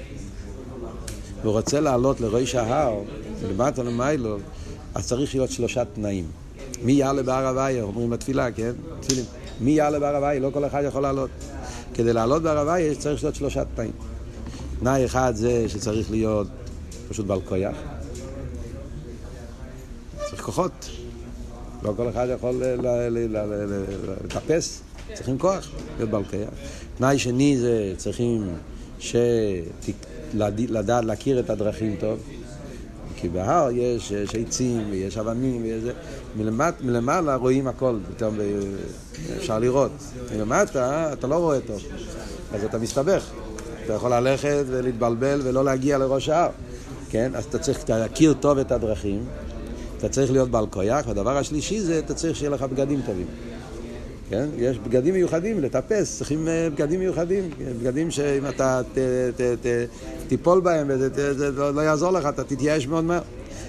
והוא 1.43 1.53
רוצה 1.53 1.81
לעלות 1.81 2.21
לראש 2.21 2.55
ההר, 2.55 2.95
למטה 3.51 3.83
למיילו, 3.83 4.37
אז 4.95 5.07
צריך 5.07 5.35
להיות 5.35 5.51
שלושה 5.51 5.85
תנאים. 5.85 6.42
מי 6.85 6.93
יעלה 6.93 7.23
בהר 7.23 7.47
הוויה, 7.49 7.83
אומרים 7.83 8.11
בתפילה, 8.11 8.53
כן? 8.53 8.73
תפילים. 9.01 9.25
מי 9.61 9.71
יעלה 9.71 9.99
בהר 10.01 10.17
הוויה, 10.17 10.41
לא 10.41 10.51
כל 10.53 10.65
אחד 10.65 10.83
יכול 10.87 11.03
לעלות. 11.03 11.31
כדי 11.95 12.13
לעלות 12.13 12.43
בהר 12.43 12.59
הוויה 12.59 12.95
צריך 12.95 13.25
להיות 13.25 13.35
שלושה 13.35 13.63
תנאים. 13.75 13.93
תנאי 14.81 15.05
אחד 15.05 15.33
זה 15.37 15.69
שצריך 15.69 16.11
להיות 16.11 16.47
פשוט 17.09 17.27
בעל 17.27 17.41
כויח. 17.41 17.77
צריך 20.31 20.43
כוחות. 20.43 20.89
לא 21.83 21.93
כל 21.97 22.09
אחד 22.09 22.27
יכול 22.35 22.63
לטפס, 24.25 24.83
צריכים 25.15 25.39
כוח, 25.39 25.71
להיות 25.97 26.11
בעל 26.11 26.25
כיח. 26.25 26.49
תנאי 26.99 27.19
שני 27.19 27.59
זה 27.59 27.95
צריכים 27.97 28.55
לדעת 30.53 31.05
להכיר 31.05 31.41
את 31.41 31.51
הדרכים 31.51 31.97
טוב. 32.01 32.19
כי 33.23 33.29
בהר 33.29 33.69
יש, 33.73 34.11
יש 34.11 34.35
עצים 34.35 34.87
ויש 34.91 35.19
אבנים 35.19 35.63
ויש 35.63 35.83
זה. 35.83 35.93
מלמט, 36.37 36.75
מלמעלה 36.81 37.35
רואים 37.35 37.69
הכל, 37.69 37.97
פתאום 38.17 38.37
אפשר 39.37 39.59
לראות. 39.59 39.91
מלמטה 40.37 41.13
אתה 41.13 41.27
לא 41.27 41.35
רואה 41.35 41.61
טוב, 41.61 41.83
אז 42.55 42.65
אתה 42.65 42.79
מסתבך. 42.79 43.25
אתה 43.85 43.93
יכול 43.93 44.15
ללכת 44.15 44.65
ולהתבלבל 44.67 45.41
ולא 45.45 45.65
להגיע 45.65 45.99
לראש 45.99 46.29
ההר. 46.29 46.51
כן? 47.11 47.33
אז 47.35 47.45
אתה 47.45 47.59
צריך 47.59 47.91
להכיר 47.91 48.35
טוב 48.41 48.59
את 48.59 48.73
הדרכים. 48.73 49.25
אתה 49.99 50.09
צריך 50.09 50.33
להיות 50.33 50.49
בעל 50.49 50.67
כויח, 50.71 51.07
והדבר 51.07 51.37
השלישי 51.37 51.81
זה, 51.81 51.99
אתה 51.99 52.15
צריך 52.15 52.37
שיהיה 52.37 52.51
לך 52.51 52.63
בגדים 52.63 53.01
טובים. 53.07 53.27
כן? 54.33 54.47
יש 54.57 54.79
בגדים 54.79 55.15
מיוחדים 55.15 55.61
לטפס, 55.61 56.17
צריכים 56.19 56.49
בגדים 56.75 57.01
מיוחדים, 57.01 57.51
בגדים 57.81 58.11
שאם 58.11 58.47
אתה 58.49 58.81
ת, 58.95 58.99
ת, 59.37 59.41
ת, 59.41 59.67
תיפול 60.29 60.61
בהם 60.61 60.87
וזה 60.91 61.51
לא 61.75 61.81
יעזור 61.81 62.11
לך, 62.11 62.27
אתה 62.27 62.45
תתייאש 62.45 62.87
מאוד 62.87 63.05
מהר. 63.05 63.23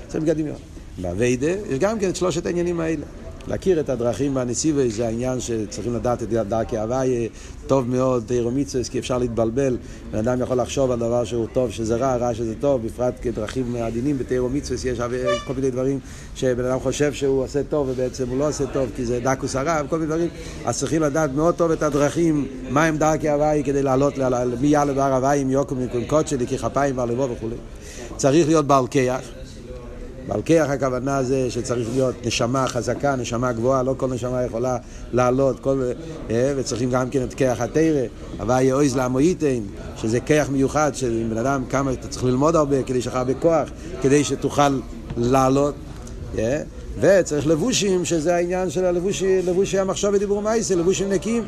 צריך 0.08 0.24
בגדים 0.24 0.46
מיוחדים. 0.46 0.68
באביידה 0.98 1.52
יש 1.70 1.80
גם 1.80 2.00
כן 2.00 2.10
את 2.10 2.16
שלושת 2.16 2.46
העניינים 2.46 2.80
האלה. 2.80 3.06
להכיר 3.48 3.80
את 3.80 3.90
הדרכים 3.90 4.36
והנסיבי 4.36 4.90
זה 4.90 5.06
העניין 5.08 5.40
שצריכים 5.40 5.96
לדעת 5.96 6.24
את 6.24 6.30
דרכי 6.30 6.78
הוויה, 6.78 7.28
טוב 7.68 7.90
מאוד, 7.90 8.24
תירו 8.28 8.52
מצווה, 8.52 8.84
כי 8.84 9.00
אפשר 9.00 9.18
להתבלבל, 9.18 9.78
בן 10.12 10.20
אדם 10.20 10.42
יכול 10.42 10.58
לחשוב 10.58 10.92
על 10.92 11.00
דבר 11.00 11.24
שהוא 11.24 11.48
טוב 11.54 11.72
שזה 11.72 11.96
רע, 11.96 12.16
רע 12.16 12.34
שזה 12.34 12.54
טוב, 12.60 12.86
בפרט 12.86 13.14
כדרכים 13.22 13.76
עדינים 13.76 14.18
בתירו 14.18 14.50
מצווה, 14.50 14.92
יש 14.92 15.00
כל 15.48 15.54
מיני 15.54 15.72
דברים 15.72 16.00
שבן 16.36 16.66
אדם 16.66 16.80
חושב 16.80 17.14
שהוא 17.14 17.44
עושה 17.44 17.64
טוב 17.64 17.90
ובעצם 17.90 18.30
הוא 18.30 18.38
לא 18.38 18.48
עושה 18.48 18.66
טוב, 18.74 18.90
כי 18.96 19.06
זה 19.06 19.20
דקוס 19.20 19.56
הרע 19.56 19.82
וכל 19.86 19.96
מיני 19.96 20.08
דברים, 20.08 20.30
אז 20.66 20.80
צריכים 20.80 21.02
לדעת 21.02 21.32
מאוד 21.32 21.56
טוב 21.56 21.72
את 21.72 21.84
הדרכים, 21.84 22.48
מהם 22.70 22.98
דרכי 22.98 23.30
הוויה 23.30 23.64
כדי 23.64 23.84
לעלות, 23.84 24.14
מי 24.62 24.68
יעלה 24.68 24.94
בהר 24.94 25.14
הוויה 25.14 25.42
עם 25.42 25.50
יוקום 25.50 25.84
מקונקות 25.84 26.28
שלי, 26.28 26.48
ככפיים 26.48 26.98
ועל 26.98 27.12
וכו'. 27.12 27.48
צריך 28.18 28.48
להיות 28.48 28.68
בעל 28.68 28.88
כיח. 28.88 29.43
בעל 30.28 30.42
כיח 30.42 30.70
הכוונה 30.70 31.24
זה 31.24 31.52
שצריך 31.52 31.88
להיות 31.94 32.16
נשמה 32.26 32.68
חזקה, 32.68 33.16
נשמה 33.16 33.52
גבוהה, 33.52 33.84
לא 33.84 33.96
כל 33.98 34.08
נשמה 34.08 34.44
יכולה 34.44 34.78
לעלות, 35.14 35.60
כל, 35.60 35.82
אה, 36.30 36.54
וצריכים 36.58 36.92
גם 36.92 37.10
כן 37.10 37.24
את 37.24 37.34
כיח 37.34 37.62
התרא, 37.62 38.06
הוואי 38.40 38.72
אויז 38.72 38.96
לעמויתן, 38.96 39.60
שזה 39.98 40.20
כיח 40.20 40.50
מיוחד, 40.50 40.92
שאם 40.96 41.30
בן 41.30 41.38
אדם 41.38 41.64
כמה, 41.70 41.94
אתה 41.94 42.08
צריך 42.08 42.24
ללמוד 42.24 42.56
הרבה 42.56 42.84
כדי 42.84 43.02
שיהיה 43.02 43.18
הרבה 43.18 43.34
כוח, 43.34 43.70
כדי 44.02 44.24
שתוכל 44.24 44.80
לעלות. 45.18 45.76
אה, 46.38 46.62
וצריך 47.00 47.48
לבושים, 47.48 48.06
שזה 48.06 48.36
העניין 48.36 48.70
של 48.70 48.86
הלבושי, 48.86 49.42
לבושי 49.42 49.80
המחשב 49.80 50.12
ודיבור 50.14 50.42
מייסי, 50.42 50.76
לבושים 50.76 51.10
נקיים. 51.10 51.44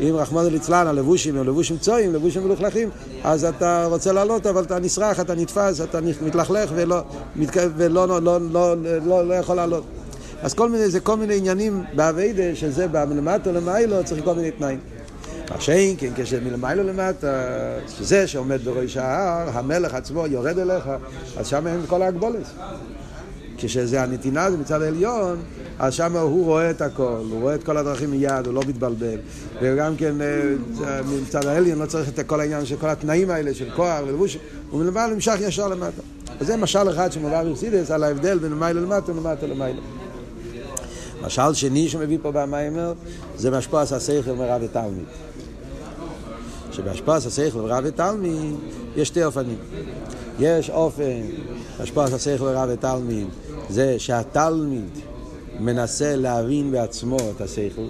אם 0.00 0.16
רחמנא 0.16 0.48
ליצלן, 0.48 0.86
הלבושים 0.86 1.36
הם 1.36 1.46
לבושים 1.46 1.78
צועים, 1.78 2.14
לבושים 2.14 2.44
מלוכלכים, 2.44 2.88
אז 3.24 3.44
אתה 3.44 3.86
רוצה 3.86 4.12
לעלות, 4.12 4.46
אבל 4.46 4.62
אתה 4.62 4.78
נסרח, 4.78 5.20
אתה 5.20 5.34
נתפס, 5.34 5.80
אתה 5.80 6.00
מתלכלך 6.00 6.70
ולא, 6.74 7.02
ולא 7.54 8.08
לא, 8.08 8.20
לא, 8.22 8.40
לא, 8.52 8.74
לא, 9.06 9.28
לא 9.28 9.34
יכול 9.34 9.56
לעלות. 9.56 9.84
אז 10.42 10.54
כל 10.54 10.68
מיני, 10.70 10.90
זה 10.90 11.00
כל 11.00 11.16
מיני 11.16 11.36
עניינים 11.36 11.84
באביידה, 11.94 12.54
שזה 12.54 12.86
מלמטה 12.88 13.52
למיילו 13.52 14.04
צריך 14.04 14.24
כל 14.24 14.34
מיני 14.34 14.50
תנאים. 14.50 14.78
מה 15.50 15.60
שאין 15.60 15.96
כן 15.98 16.10
כשמלמיילו 16.16 16.82
למטה, 16.82 17.44
שזה 17.88 18.26
שעומד 18.26 18.64
בראש 18.64 18.96
ההר, 18.96 19.58
המלך 19.58 19.94
עצמו 19.94 20.26
יורד 20.26 20.58
אליך, 20.58 20.84
אז 21.36 21.46
שם 21.46 21.66
אין 21.66 21.80
כל 21.88 22.02
ההגבולת. 22.02 22.46
כשזה 23.56 24.02
הנתינה 24.02 24.50
זה 24.50 24.56
מצד 24.56 24.82
העליון, 24.82 25.36
אז 25.78 25.94
שם 25.94 26.16
הוא 26.16 26.44
רואה 26.44 26.70
את 26.70 26.82
הכל, 26.82 27.22
הוא 27.30 27.40
רואה 27.40 27.54
את 27.54 27.64
כל 27.64 27.76
הדרכים 27.76 28.10
מיד, 28.10 28.46
הוא 28.46 28.54
לא 28.54 28.62
מתבלבל. 28.68 29.18
וגם 29.62 29.96
כן 29.96 30.14
אה, 30.20 31.00
מצד 31.22 31.46
העליון 31.46 31.78
לא 31.78 31.86
צריך 31.86 32.08
את 32.08 32.26
כל 32.26 32.40
העניין 32.40 32.66
של 32.66 32.76
כל 32.76 32.88
התנאים 32.88 33.30
האלה 33.30 33.54
של 33.54 33.70
כוח 33.76 34.00
ולבוש, 34.06 34.38
הוא 34.70 34.80
מלמעלה 34.80 35.14
נמשך 35.14 35.36
ישר 35.40 35.68
למטה. 35.68 36.02
אז 36.40 36.46
זה 36.46 36.56
משל 36.56 36.90
אחד 36.90 37.12
שמובא 37.12 37.44
ברסידס 37.44 37.90
על 37.90 38.04
ההבדל 38.04 38.38
בין 38.38 38.52
למעלה 38.52 38.80
למטה 38.80 39.12
ולמטה 39.12 39.46
למעלה. 39.46 39.80
משל 41.22 41.54
שני 41.54 41.88
שמביא 41.88 42.18
פה 42.22 42.32
במיימר 42.32 42.92
זה 43.36 43.50
משפוע 43.50 43.80
השכל 43.80 44.32
מרב 44.32 44.62
ותלמיד. 44.64 45.04
שבהשפוע 46.72 47.16
השכל 47.16 47.58
מרב 47.58 47.84
ותלמיד 47.86 48.54
יש 48.96 49.08
שתי 49.08 49.24
אופנים. 49.24 49.58
יש 50.38 50.70
אופן, 50.70 51.20
השפוע 51.80 52.04
השכל 52.04 52.44
מרב 52.44 52.68
ותלמיד, 52.72 53.26
זה 53.70 53.98
שהתלמיד 53.98 54.90
מנסה 55.60 56.16
להבין 56.16 56.70
בעצמו 56.70 57.16
את 57.36 57.40
השכל. 57.40 57.88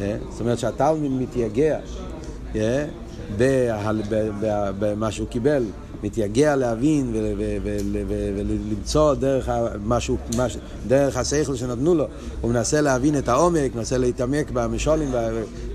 אה? 0.00 0.16
זאת 0.30 0.40
אומרת 0.40 0.58
שהתלמיד 0.58 1.12
מתייגע 1.12 1.78
אה? 2.56 2.86
במה 4.78 5.10
שהוא 5.10 5.28
קיבל, 5.28 5.64
מתייגע 6.02 6.56
להבין 6.56 7.12
ולמצוא 8.36 9.14
דרך, 9.14 9.48
דרך 10.86 11.16
השכל 11.16 11.56
שנתנו 11.56 11.94
לו, 11.94 12.06
הוא 12.40 12.50
מנסה 12.50 12.80
להבין 12.80 13.18
את 13.18 13.28
העומק, 13.28 13.74
מנסה 13.74 13.98
להתעמק 13.98 14.50
במשולים 14.50 15.10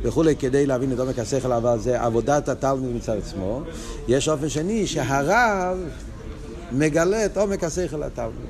וכולי 0.01 0.35
כדי 0.35 0.65
להבין 0.65 0.93
את 0.93 0.99
עומק 0.99 1.19
השכל, 1.19 1.51
אבל 1.51 1.79
זה 1.79 2.01
עבודת 2.01 2.49
התלמיד 2.49 2.95
מצד 2.95 3.17
עצמו. 3.17 3.61
יש 4.07 4.29
אופן 4.29 4.49
שני 4.49 4.87
שהרב 4.87 5.77
מגלה 6.71 7.25
את 7.25 7.37
עומק 7.37 7.63
השכל 7.63 7.97
לתלמיד. 7.97 8.49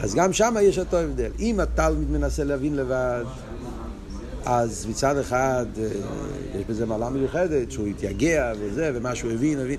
אז 0.00 0.14
גם 0.14 0.32
שם 0.32 0.54
יש 0.62 0.78
אותו 0.78 0.96
הבדל. 0.96 1.30
אם 1.38 1.60
התלמיד 1.60 2.10
מנסה 2.10 2.44
להבין 2.44 2.76
לבד, 2.76 3.24
אז 4.44 4.86
מצד 4.90 5.18
אחד 5.18 5.66
אה, 5.78 5.88
יש 6.58 6.64
בזה 6.68 6.86
מעלה 6.86 7.10
מיוחדת, 7.10 7.72
שהוא 7.72 7.86
התייגע 7.86 8.52
וזה, 8.60 8.90
ומה 8.94 9.14
שהוא 9.14 9.32
הבין, 9.32 9.58
הבין. 9.60 9.78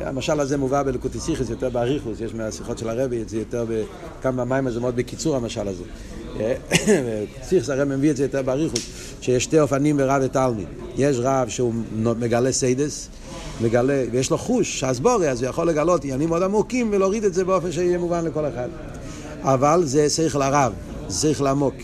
המשל 0.00 0.40
הזה 0.40 0.56
מובא 0.56 0.82
בלקוטי 0.82 1.20
סיכס 1.20 1.50
יותר 1.50 1.68
באריכות, 1.68 2.20
יש 2.20 2.34
מהשיחות 2.34 2.78
של 2.78 2.88
הרבי, 2.88 3.24
זה 3.26 3.38
יותר 3.38 3.66
בכמה 3.68 4.44
מים, 4.44 4.70
זה 4.70 4.80
מאוד 4.80 4.96
בקיצור 4.96 5.36
המשל 5.36 5.68
הזה. 5.68 5.84
סיכס 7.48 7.68
הרבי 7.70 7.96
מביא 7.96 8.10
את 8.10 8.16
זה 8.16 8.22
יותר 8.22 8.42
באריכות, 8.42 8.80
שיש 9.20 9.44
שתי 9.44 9.60
אופנים 9.60 9.96
ברב 9.96 10.22
ותלמיד. 10.24 10.66
יש 10.96 11.16
רב 11.20 11.48
שהוא 11.48 11.74
מגלה 12.18 12.52
סיידס, 12.52 13.08
מגלה, 13.60 14.04
ויש 14.12 14.30
לו 14.30 14.38
חוש, 14.38 14.84
הסברה, 14.84 15.30
אז 15.30 15.42
הוא 15.42 15.48
יכול 15.50 15.68
לגלות 15.68 16.04
עניינים 16.04 16.28
מאוד 16.28 16.42
עמוקים 16.42 16.88
ולהוריד 16.92 17.24
את 17.24 17.34
זה 17.34 17.44
באופן 17.44 17.72
שיהיה 17.72 17.98
מובן 17.98 18.24
לכל 18.24 18.48
אחד. 18.48 18.68
אבל 19.42 19.84
זה 19.84 20.10
שכל 20.10 20.42
הרב, 20.42 20.72
זה 21.08 21.34
שכל 21.34 21.46
עמוק. 21.46 21.74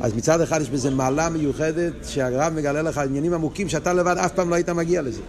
אז 0.00 0.14
מצד 0.14 0.40
אחד 0.40 0.60
יש 0.60 0.70
בזה 0.70 0.90
מעלה 0.90 1.28
מיוחדת 1.28 1.92
שהרב 2.02 2.52
מגלה 2.52 2.82
לך 2.82 2.98
עניינים 2.98 3.34
עמוקים 3.34 3.68
שאתה 3.68 3.92
לבד 3.92 4.16
אף 4.18 4.32
פעם 4.32 4.50
לא 4.50 4.54
היית 4.54 4.68
מגיע 4.68 5.02
לזה. 5.02 5.20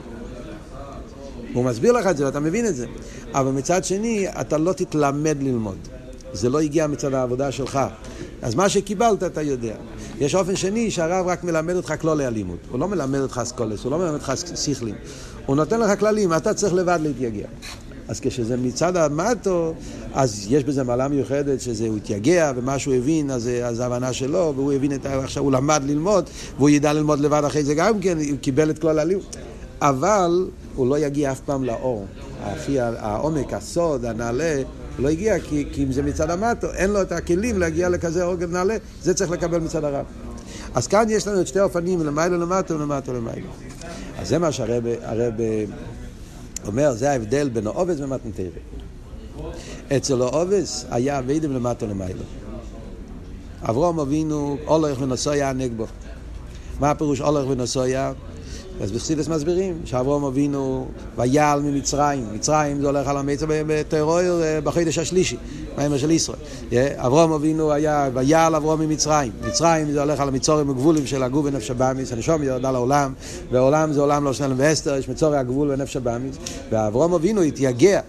הוא 1.53 1.65
מסביר 1.65 1.91
לך 1.91 2.07
את 2.07 2.17
זה 2.17 2.25
ואתה 2.25 2.39
מבין 2.39 2.65
את 2.65 2.75
זה. 2.75 2.85
אבל 3.33 3.51
מצד 3.51 3.83
שני, 3.83 4.27
אתה 4.41 4.57
לא 4.57 4.73
תתלמד 4.73 5.37
ללמוד. 5.41 5.77
זה 6.33 6.49
לא 6.49 6.59
הגיע 6.59 6.87
מצד 6.87 7.13
העבודה 7.13 7.51
שלך. 7.51 7.79
אז 8.41 8.55
מה 8.55 8.69
שקיבלת 8.69 9.23
אתה 9.23 9.41
יודע. 9.41 9.75
יש 10.19 10.35
אופן 10.35 10.55
שני 10.55 10.91
שהרב 10.91 11.27
רק 11.27 11.43
מלמד 11.43 11.75
אותך 11.75 11.93
כלולי 12.01 12.25
הלימוד. 12.25 12.57
הוא 12.69 12.79
לא 12.79 12.87
מלמד 12.87 13.19
אותך 13.19 13.37
אסכולס, 13.43 13.83
הוא 13.83 13.91
לא 13.91 13.97
מלמד 13.97 14.13
אותך 14.13 14.33
שכלים. 14.55 14.95
הוא 15.45 15.55
נותן 15.55 15.79
לך 15.79 15.99
כללים, 15.99 16.33
אתה 16.33 16.53
צריך 16.53 16.73
לבד 16.73 16.99
להתייגע. 17.01 17.47
אז 18.09 18.19
כשזה 18.19 18.57
מצד 18.57 18.97
המטו, 18.97 19.73
אז 20.13 20.47
יש 20.49 20.63
בזה 20.63 20.83
מעלה 20.83 21.07
מיוחדת 21.07 21.61
שזה 21.61 21.87
הוא 21.87 21.97
התייגע 21.97 22.51
ומה 22.55 22.79
שהוא 22.79 22.93
הבין, 22.93 23.31
אז 23.31 23.43
זה 23.71 23.83
ההבנה 23.83 24.13
שלו, 24.13 24.53
והוא 24.55 24.73
הבין 24.73 24.93
את 24.93 25.05
ה... 25.05 25.23
עכשיו 25.23 25.43
הוא 25.43 25.51
למד 25.51 25.81
ללמוד, 25.85 26.29
והוא 26.57 26.69
ידע 26.69 26.93
ללמוד 26.93 27.19
לבד 27.19 27.43
אחרי 27.43 27.63
זה 27.63 27.73
גם 27.73 27.99
כן, 27.99 28.17
הוא 28.17 28.37
קיבל 28.41 28.69
את 28.69 28.79
כל 28.79 28.99
הלימוד. 28.99 29.25
אבל 29.81 30.49
הוא 30.75 30.87
לא 30.87 30.99
יגיע 30.99 31.31
אף 31.31 31.39
פעם 31.39 31.63
לאור. 31.63 32.05
הכי 32.43 32.79
העומק, 32.79 33.53
הסוד, 33.53 34.05
הנעלה, 34.05 34.55
הוא 34.97 35.03
לא 35.03 35.09
הגיע, 35.09 35.39
כי, 35.39 35.65
כי 35.71 35.83
אם 35.83 35.91
זה 35.91 36.03
מצד 36.03 36.29
המטו, 36.29 36.67
אין 36.73 36.89
לו 36.89 37.01
את 37.01 37.11
הכלים 37.11 37.59
להגיע 37.59 37.89
לכזה 37.89 38.23
אור 38.23 38.35
נעלה, 38.35 38.77
זה 39.01 39.13
צריך 39.13 39.31
לקבל 39.31 39.59
מצד 39.59 39.83
הרב. 39.83 40.05
אז 40.73 40.87
כאן 40.87 41.05
יש 41.09 41.27
לנו 41.27 41.41
את 41.41 41.47
שתי 41.47 41.59
אופנים, 41.59 42.05
למעלה 42.05 42.37
למטה 42.37 42.75
ולמטה 42.75 43.13
למעלה. 43.13 43.41
אז 44.19 44.29
זה 44.29 44.37
מה 44.37 44.51
שהרב 44.51 45.33
אומר, 46.67 46.93
זה 46.93 47.11
ההבדל 47.11 47.49
בין 47.49 47.67
העובס 47.67 47.99
ומתנתרא. 47.99 48.45
אצל 49.97 50.21
העובס 50.21 50.85
היה 50.89 51.19
אביידם 51.19 51.53
למטה 51.53 51.85
למעלה. 51.85 52.23
אברום 53.61 53.99
אבינו, 53.99 54.57
הולך 54.65 55.01
ונוסויה 55.01 55.53
נגבו. 55.53 55.85
מה 56.79 56.91
הפירוש 56.91 57.19
הולך 57.19 57.47
ונוסויה? 57.49 58.13
אז 58.81 58.91
בחסידס 58.91 59.27
מסבירים 59.27 59.81
שאברום 59.85 60.23
אבינו 60.23 60.87
ויעל 61.17 61.61
ממצרים, 61.61 62.25
מצרים 62.33 62.81
זה 62.81 62.87
הולך 62.87 63.07
על 63.07 63.17
המצר 63.17 63.45
בטרור 63.49 64.19
אה, 64.19 64.61
בחודש 64.61 64.97
השלישי, 64.97 65.37
מהאמר 65.77 65.97
של 65.97 66.11
ישראל. 66.11 66.39
אברום 66.95 67.31
אבינו 67.31 67.71
היה 67.71 68.09
ויעל 68.13 68.55
אברום 68.55 68.81
ממצרים, 68.81 69.31
מצרים 69.47 69.91
זה 69.91 70.01
הולך 70.01 70.19
על 70.19 70.27
המצורים 70.27 70.69
הגבולים 70.69 71.07
של 71.07 71.23
הגוף 71.23 71.45
ונפש 71.45 71.71
הבאמיס, 71.71 72.13
הנשום 72.13 72.43
ירדה 72.43 72.71
לעולם, 72.71 73.13
והעולם 73.51 73.93
זה 73.93 74.01
עולם 74.01 74.23
לא 74.23 74.33
שלם 74.33 74.55
ואסתר, 74.57 74.95
יש 74.95 75.09
מצורי 75.09 75.37
הגבול 75.37 75.71
ונפש 75.71 75.95
הבאמיס, 75.95 76.35
ואברום 76.71 77.13
אבינו 77.13 77.41
התייגע 77.41 77.99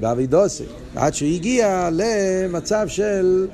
באבידוסי, 0.00 0.64
עד 0.96 1.14
שהוא 1.14 1.28
הגיע 1.28 1.88
למצב 1.92 2.88
של... 2.88 3.46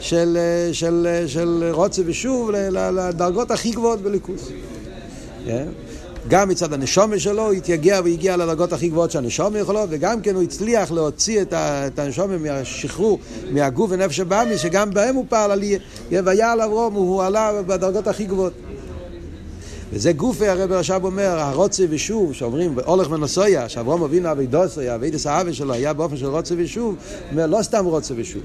של, 0.00 0.38
של, 0.72 1.06
של, 1.06 1.24
של 1.26 1.70
רוצה 1.72 2.02
ושוב 2.06 2.50
לדרגות 2.50 3.50
הכי 3.50 3.70
גבוהות 3.70 4.00
בליכוס. 4.00 4.48
Yeah. 5.46 5.83
גם 6.28 6.48
מצד 6.48 6.72
הנשומה 6.72 7.18
שלו 7.18 7.42
הוא 7.42 7.52
התייגע 7.52 8.00
והגיע 8.04 8.36
לדרגות 8.36 8.72
הכי 8.72 8.88
גבוהות 8.88 9.10
שהנשומה 9.10 9.58
יכולו, 9.58 9.80
וגם 9.88 10.20
כן 10.20 10.34
הוא 10.34 10.42
הצליח 10.42 10.92
להוציא 10.92 11.42
את 11.52 11.98
הנשומה 11.98 12.38
מהשחרור, 12.38 13.18
מהגוף 13.50 13.90
ונפש 13.90 14.20
הבאמי, 14.20 14.58
שגם 14.58 14.90
בהם 14.90 15.14
הוא 15.14 15.24
פעל 15.28 15.50
על 15.50 15.62
ויעל 16.24 16.60
אברום, 16.60 16.94
הוא 16.94 17.22
עלה 17.22 17.62
בדרגות 17.66 18.06
הכי 18.06 18.24
גבוהות. 18.24 18.52
וזה 19.92 20.12
גופי 20.12 20.48
הרב 20.48 20.72
עכשיו 20.72 21.04
אומר, 21.04 21.38
הרוצה 21.38 21.84
ושוב, 21.90 22.32
שאומרים, 22.32 22.78
הולך 22.84 23.10
ונוסויה, 23.10 23.68
שאברום 23.68 24.02
אבינו 24.02 24.30
אבי 24.32 24.46
דוסויה, 24.46 24.94
אבי 24.94 25.10
דס 25.10 25.26
האבי 25.26 25.54
שלו 25.54 25.72
היה 25.72 25.92
באופן 25.92 26.16
של 26.16 26.26
רוצה 26.26 26.54
ושוב, 26.58 26.96
אומר, 27.30 27.46
לא 27.46 27.62
סתם 27.62 27.84
רוצה 27.84 28.14
ושוב. 28.16 28.42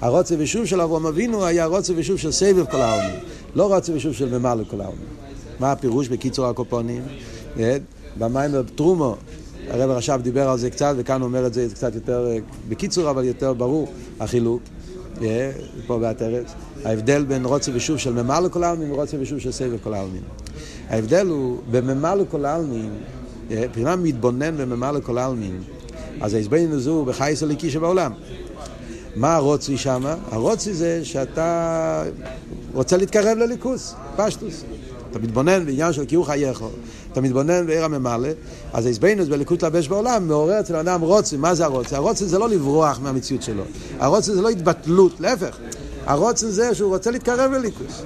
הרוצה 0.00 0.34
ושוב 0.38 0.66
של 0.66 0.80
אברום 0.80 1.06
אבינו 1.06 1.46
היה 1.46 1.66
רוצה 1.66 1.92
ושוב 1.96 2.18
של 2.18 2.32
סבב 2.32 2.64
כל 2.70 2.80
העולמים, 2.80 3.20
לא 3.54 3.74
רוצה 3.74 3.92
ושוב 3.94 4.12
של 4.12 4.38
ממלא 4.38 4.64
כל 4.70 4.80
העולמים. 4.80 5.27
מה 5.60 5.72
הפירוש 5.72 6.08
בקיצור 6.08 6.46
הקופונים? 6.46 7.02
אה, 7.58 7.76
במים 8.18 8.50
טרומו, 8.74 9.16
הרב 9.68 9.90
עכשיו 9.90 10.20
דיבר 10.22 10.48
על 10.48 10.58
זה 10.58 10.70
קצת, 10.70 10.94
וכאן 10.96 11.20
הוא 11.20 11.28
אומר 11.28 11.46
את 11.46 11.54
זה 11.54 11.66
קצת 11.74 11.94
יותר, 11.94 12.26
אה, 12.30 12.38
בקיצור 12.68 13.10
אבל 13.10 13.24
יותר 13.24 13.52
ברור, 13.52 13.92
החילוק, 14.20 14.62
אה, 15.22 15.50
פה 15.86 15.98
בעטרת. 15.98 16.46
ההבדל 16.84 17.24
בין 17.24 17.44
רוצה 17.44 17.70
ושוב 17.74 17.98
של 17.98 18.12
ממלא 18.12 18.40
לכל 18.46 18.64
העלמין 18.64 18.92
ורוצה 18.92 19.16
ושוב 19.20 19.38
של 19.38 19.52
סבב 19.52 19.78
כל 19.82 19.94
העלמין. 19.94 20.22
ההבדל 20.88 21.26
הוא, 21.26 21.58
בממלא 21.70 22.14
לכל 22.14 22.44
העלמין, 22.44 22.90
מבחינה 23.50 23.96
מתבונן 23.96 24.56
בממלא 24.56 24.98
לכל 24.98 25.18
העלמין, 25.18 25.62
אז 26.20 26.34
ההסברנו 26.34 26.74
הזו 26.74 27.04
בחייס 27.04 27.42
הליקי 27.42 27.70
שבעולם. 27.70 28.12
מה 29.16 29.34
הרוצי 29.34 29.76
שם? 29.76 30.04
הרוצי 30.30 30.74
זה 30.74 31.04
שאתה 31.04 32.04
רוצה 32.74 32.96
להתקרב 32.96 33.38
לליכוס, 33.38 33.94
פשטוס. 34.16 34.64
אתה 35.10 35.18
מתבונן 35.18 35.66
בעניין 35.66 35.92
של 35.92 36.04
קיור 36.04 36.26
חייך, 36.26 36.64
אתה 37.12 37.20
מתבונן 37.20 37.66
בעיר 37.66 37.84
הממלא, 37.84 38.28
אז 38.72 38.86
ההסבינוס 38.86 39.28
בליקוט 39.28 39.64
לבש 39.64 39.88
בעולם 39.88 40.28
מעורר 40.28 40.60
אצל 40.60 40.76
האדם 40.76 41.00
רוצה, 41.00 41.36
מה 41.36 41.54
זה 41.54 41.64
הרוצה? 41.64 41.96
הרוצה 41.96 42.26
זה 42.26 42.38
לא 42.38 42.48
לברוח 42.48 43.00
מהמציאות 43.02 43.42
שלו, 43.42 43.62
הרוצה 43.98 44.34
זה 44.34 44.42
לא 44.42 44.48
התבטלות, 44.48 45.20
להפך, 45.20 45.56
הרוצה 46.06 46.50
זה 46.50 46.74
שהוא 46.74 46.94
רוצה 46.94 47.10
להתקרב 47.10 47.52
לליכוס, 47.52 48.02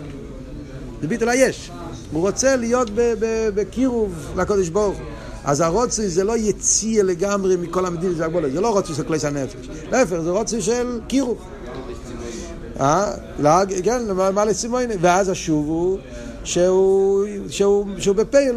זה 1.03 1.09
ביטל 1.09 1.29
היש, 1.29 1.71
הוא 2.13 2.21
רוצה 2.21 2.57
להיות 2.57 2.91
בקירוב 3.55 4.15
לקודש 4.37 4.69
ברוך 4.69 4.97
אז 5.45 5.61
הרוצה 5.61 6.09
זה 6.09 6.25
לא 6.25 6.37
יציע 6.37 7.03
לגמרי 7.03 7.57
מכל 7.57 7.87
המדינות 7.87 8.17
והגבולות, 8.19 8.53
זה 8.53 8.61
לא 8.61 8.69
רוצה 8.69 8.95
של 8.95 9.03
כלי 9.03 9.19
הנפש, 9.25 9.69
להפך, 9.91 10.21
זה 10.21 10.31
רוצה 10.31 10.61
של 10.61 11.01
קירוב. 11.07 11.39
אה? 12.81 13.13
כן, 13.85 14.03
מה 14.35 14.45
לסימויני? 14.45 14.95
ואז 15.01 15.29
השוב 15.29 15.67
הוא 15.67 15.99
שהוא, 16.45 17.27
שהוא, 17.49 17.87
שהוא 17.99 18.17
בפייל, 18.17 18.57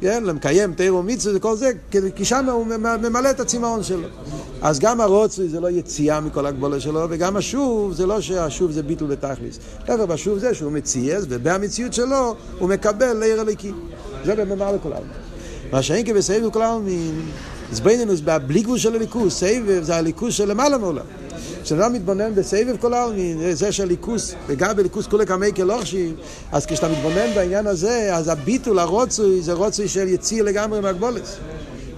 כן, 0.00 0.24
למקיים 0.24 0.74
תירו 0.74 1.02
מצווה 1.02 1.36
וכל 1.36 1.56
זה, 1.56 1.70
כי 2.14 2.24
שם 2.24 2.48
הוא 2.48 2.66
ממלא 3.02 3.30
את 3.30 3.40
הצמאון 3.40 3.82
שלו. 3.82 4.08
אז 4.62 4.78
גם 4.78 5.00
הרוצוי 5.00 5.48
זה 5.48 5.60
לא 5.60 5.70
יציאה 5.70 6.20
מכל 6.20 6.46
הגבולה 6.46 6.80
שלו, 6.80 7.06
וגם 7.10 7.36
השוב 7.36 7.92
זה 7.92 8.06
לא 8.06 8.20
שהשוב 8.20 8.70
זה 8.70 8.82
ביטול 8.82 9.08
בתכליס. 9.08 9.58
להפך, 9.88 10.02
בשוב 10.02 10.38
זה 10.38 10.54
שהוא 10.54 10.72
מציאס, 10.72 11.24
ובמציאות 11.28 11.92
שלו 11.92 12.34
הוא 12.58 12.68
מקבל 12.68 13.12
לעיר 13.12 13.40
הליקי. 13.40 13.72
זה 14.24 14.34
במאמר 14.34 14.72
לכל 14.72 14.92
העלמין. 14.92 15.12
מה 15.72 15.82
שאין 15.82 16.06
כבסבב 16.06 16.50
כל 16.50 16.62
העלמין, 16.62 17.20
זבנינוס 17.72 18.20
בלי 18.46 18.62
גבול 18.62 18.78
של 18.78 18.94
הליכוס, 18.94 19.40
סבב 19.40 19.82
זה 19.82 19.96
הליכוס 19.96 20.34
של 20.34 20.50
למעלה 20.50 20.78
מעולם. 20.78 21.04
כשאדם 21.62 21.92
מתבונן 21.92 22.34
בסבב 22.34 22.76
כל 22.80 22.94
העלמין, 22.94 23.54
זה 23.54 23.72
שהליכוס, 23.72 24.34
וגם 24.46 24.76
בליכוס 24.76 25.06
כולי 25.06 25.26
כמי 25.26 25.52
כלוכשי, 25.52 26.12
אז 26.52 26.66
כשאתה 26.66 26.88
מתבונן 26.88 27.34
בעניין 27.34 27.66
הזה, 27.66 28.16
אז 28.16 28.28
הביטול, 28.28 28.78
הרוצוי, 28.78 29.42
זה 29.42 29.52
רוצוי 29.52 29.88
של 29.88 30.08
יציר 30.08 30.44
לגמרי 30.44 30.80
מהגבולס. 30.80 31.36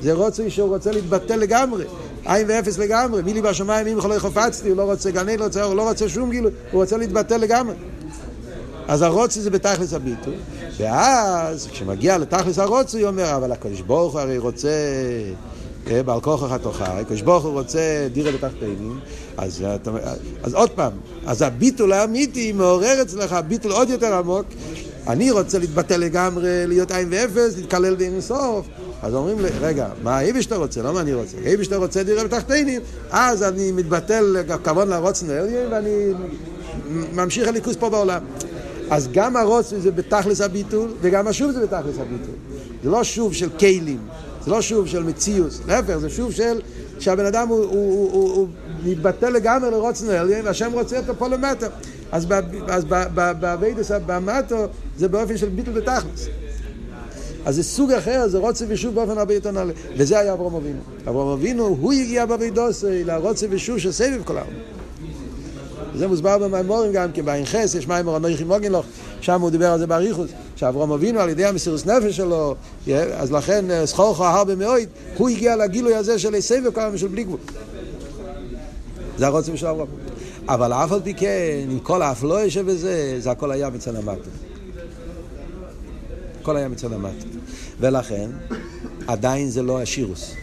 זה 0.02 0.12
רוצוי 0.12 0.50
שהוא 0.50 0.68
רוצה 0.68 0.90
להתבטל 0.90 1.36
לגמרי. 1.36 1.84
עין 2.24 2.46
ואפס 2.48 2.78
לגמרי, 2.78 3.22
מי 3.22 3.34
לי 3.34 3.42
בשמיים 3.42 3.86
אם 3.86 3.98
יכולה 3.98 4.20
חופצתי, 4.20 4.68
הוא 4.68 4.76
לא 4.76 4.82
רוצה 4.82 5.10
גני, 5.10 5.36
לא 5.36 5.44
רוצה, 5.44 5.62
הוא 5.62 5.74
לא 5.74 5.88
רוצה 5.88 6.08
שום 6.08 6.30
גילו, 6.30 6.50
הוא 6.70 6.80
רוצה 6.80 6.96
להתבטל 6.96 7.36
לגמרי. 7.36 7.74
אז 8.88 9.02
הרוצי 9.02 9.40
זה 9.40 9.50
בתכלס 9.50 9.92
הביטול, 9.92 10.34
ואז 10.78 11.66
כשמגיע 11.72 12.18
לתכלס 12.18 12.58
הרוצי 12.58 13.00
הוא 13.00 13.08
אומר, 13.08 13.36
אבל 13.36 13.52
הקדוש 13.52 13.80
ברוך 13.80 14.12
הוא 14.12 14.20
הרי 14.20 14.38
רוצה 14.38 14.70
בעל 15.86 16.20
כוחך 16.20 16.56
תוכי, 16.62 16.84
הקדוש 16.86 17.22
ברוך 17.22 17.44
הוא 17.44 17.52
רוצה 17.52 18.08
דירה 18.12 18.32
בתחתינים, 18.32 18.98
אז, 19.36 19.64
אז 20.42 20.54
עוד 20.54 20.70
פעם, 20.70 20.92
אז 21.26 21.42
הביטול 21.42 21.92
האמיתי 21.92 22.52
מעורר 22.52 23.02
אצלך 23.02 23.36
ביטול 23.48 23.72
עוד 23.72 23.90
יותר 23.90 24.14
עמוק, 24.14 24.46
אני 25.06 25.30
רוצה 25.30 25.58
להתבטל 25.58 25.96
לגמרי, 25.96 26.66
להיות 26.66 26.90
עין 26.90 27.08
ואפס, 27.10 27.56
להתקלל 27.56 27.94
באין 27.94 28.20
סוף, 28.20 28.66
אז 29.02 29.14
אומרים 29.14 29.40
לי, 29.40 29.48
רגע, 29.60 29.88
מה 30.02 30.20
שאתה 30.40 30.56
רוצה? 30.56 30.82
לא 30.82 30.92
מה 30.92 31.00
אני 31.00 31.14
רוצה. 31.14 31.36
שאתה 31.62 31.76
רוצה 31.76 32.02
דירה 32.02 32.24
בתחתינים, 32.24 32.80
אז 33.10 33.42
אני 33.42 33.72
מתבטל 33.72 34.36
כבוד 34.64 34.88
לרוץ 34.88 35.22
נעליין 35.22 35.72
ואני 35.72 36.12
ממשיך 37.12 37.48
הליכוס 37.48 37.76
פה 37.76 37.90
בעולם. 37.90 38.20
אז 38.90 39.08
גם 39.12 39.36
הרוץ 39.36 39.72
זה 39.78 39.90
בתכלס 39.90 40.40
הביטול, 40.40 40.90
וגם 41.00 41.26
השוב 41.26 41.50
זה 41.50 41.60
בתכלס 41.60 41.98
הביטול. 41.98 42.34
זה 42.82 42.90
לא 42.90 43.04
שוב 43.04 43.34
של 43.34 43.48
כלים, 43.58 43.98
זה 44.44 44.50
לא 44.50 44.62
שוב 44.62 44.86
של 44.86 45.02
מציאוס, 45.02 45.60
להפך, 45.66 45.96
זה 45.96 46.10
שוב 46.10 46.32
של 46.32 46.60
שהבן 46.98 47.26
אדם 47.26 47.48
הוא, 47.48 47.58
הוא, 47.58 47.68
הוא, 47.70 48.12
הוא, 48.12 48.32
הוא 48.34 48.48
מתבטל 48.84 49.30
לגמרי 49.30 49.70
לרוץ 49.70 50.02
נעליין, 50.02 50.46
והשם 50.46 50.72
רוצה 50.72 50.98
אותו 50.98 51.12
פה 51.18 51.28
למטה. 51.28 51.66
אז 52.10 52.84
באביידס 53.40 53.90
במטו 54.06 54.66
זה 54.96 55.08
באופן 55.08 55.36
של 55.36 55.48
ביטול 55.48 55.74
בתכלס. 55.74 56.28
אז 57.44 57.54
זה 57.54 57.62
סוג 57.62 57.92
אחר, 57.92 58.28
זה 58.28 58.38
רוצה 58.38 58.64
ושוב 58.68 58.94
באופן 58.94 59.18
הרבה 59.18 59.34
יותר 59.34 59.50
נעלה. 59.50 59.72
וזה 59.96 60.18
היה 60.18 60.32
אברום 60.32 60.54
אבינו. 60.54 60.80
אברום 61.08 61.32
אבינו, 61.32 61.66
הוא 61.66 61.92
הגיע 61.92 62.26
בבידוסי 62.26 63.04
לרוצה 63.04 63.46
ושוב 63.50 63.78
של 63.78 63.92
סבב 63.92 64.22
כל 64.24 64.36
העולם. 64.38 64.52
זה 65.94 66.08
מוסבר 66.08 66.38
במימורים 66.38 66.92
גם 66.92 67.12
כן, 67.12 67.24
בעין 67.24 67.44
חס, 67.44 67.74
יש 67.74 67.88
מימור 67.88 68.16
אנוכי 68.16 68.44
מוגן 68.44 68.72
שם 69.22 69.40
הוא 69.40 69.50
דיבר 69.50 69.72
על 69.72 69.78
זה 69.78 69.86
באריכוס, 69.86 70.30
שאברום 70.56 70.92
אבינו 70.92 71.20
על 71.20 71.28
ידי 71.28 71.44
המסירוס 71.44 71.86
נפש 71.86 72.16
שלו, 72.16 72.54
אז 73.16 73.32
לכן 73.32 73.64
סחורכו 73.84 74.24
הרבה 74.24 74.54
מאוד, 74.54 74.82
הוא 75.16 75.28
הגיע 75.28 75.56
לגילוי 75.56 75.94
הזה 75.94 76.18
של 76.18 76.40
סבב 76.40 76.70
כל 76.70 76.80
העולם 76.80 76.98
של 76.98 77.08
בלי 77.08 77.24
גבול. 77.24 77.38
זה 79.18 79.26
הרוצה 79.26 79.56
של 79.56 79.66
אברום. 79.66 79.88
אבל 80.48 80.72
אף 80.72 80.92
על 80.92 81.00
פי 81.04 81.14
כן, 81.14 81.66
עם 81.70 81.78
כל 81.78 82.02
האפלואה 82.02 82.50
שבזה, 82.50 83.16
זה 83.18 83.30
הכל 83.30 83.50
היה 83.50 83.70
מצד 83.70 83.96
המטה. 83.96 84.30
הכל 86.40 86.56
היה 86.56 86.68
מצד 86.68 86.92
המטה. 86.92 87.26
ולכן, 87.80 88.30
עדיין 89.06 89.50
זה 89.50 89.62
לא 89.62 89.82
השירוס. 89.82 90.34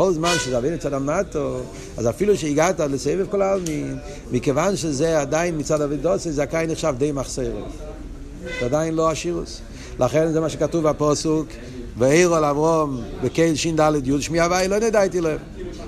כל 0.00 0.12
זמן 0.12 0.34
שזה 0.44 0.58
אבין 0.58 0.74
מצד 0.74 0.92
המטו, 0.92 1.60
אז 1.96 2.08
אפילו 2.08 2.36
שהגעת 2.36 2.80
לסבב 2.80 3.26
כל 3.30 3.42
העלמין, 3.42 3.96
מכיוון 4.32 4.76
שזה 4.76 5.20
עדיין 5.20 5.58
מצד 5.58 5.80
אבידוסי, 5.80 6.32
זה 6.32 6.42
עדיין 6.42 6.70
נחשב 6.70 6.94
די 6.98 7.12
מחסרת. 7.12 7.64
זה 8.60 8.66
עדיין 8.66 8.94
לא 8.94 9.10
השירוס. 9.10 9.60
לכן 9.98 10.32
זה 10.32 10.40
מה 10.40 10.48
שכתוב 10.48 10.88
בפוסוק, 10.88 11.46
והעירו 11.98 12.34
על 12.34 12.44
אברום 12.44 13.02
בקהיל 13.24 13.54
ש"ד 13.54 13.80
י' 14.04 14.22
שמי 14.22 14.40
הוואי 14.40 14.68
לא 14.68 14.78
נדעתי 14.78 15.20
להם. 15.20 15.38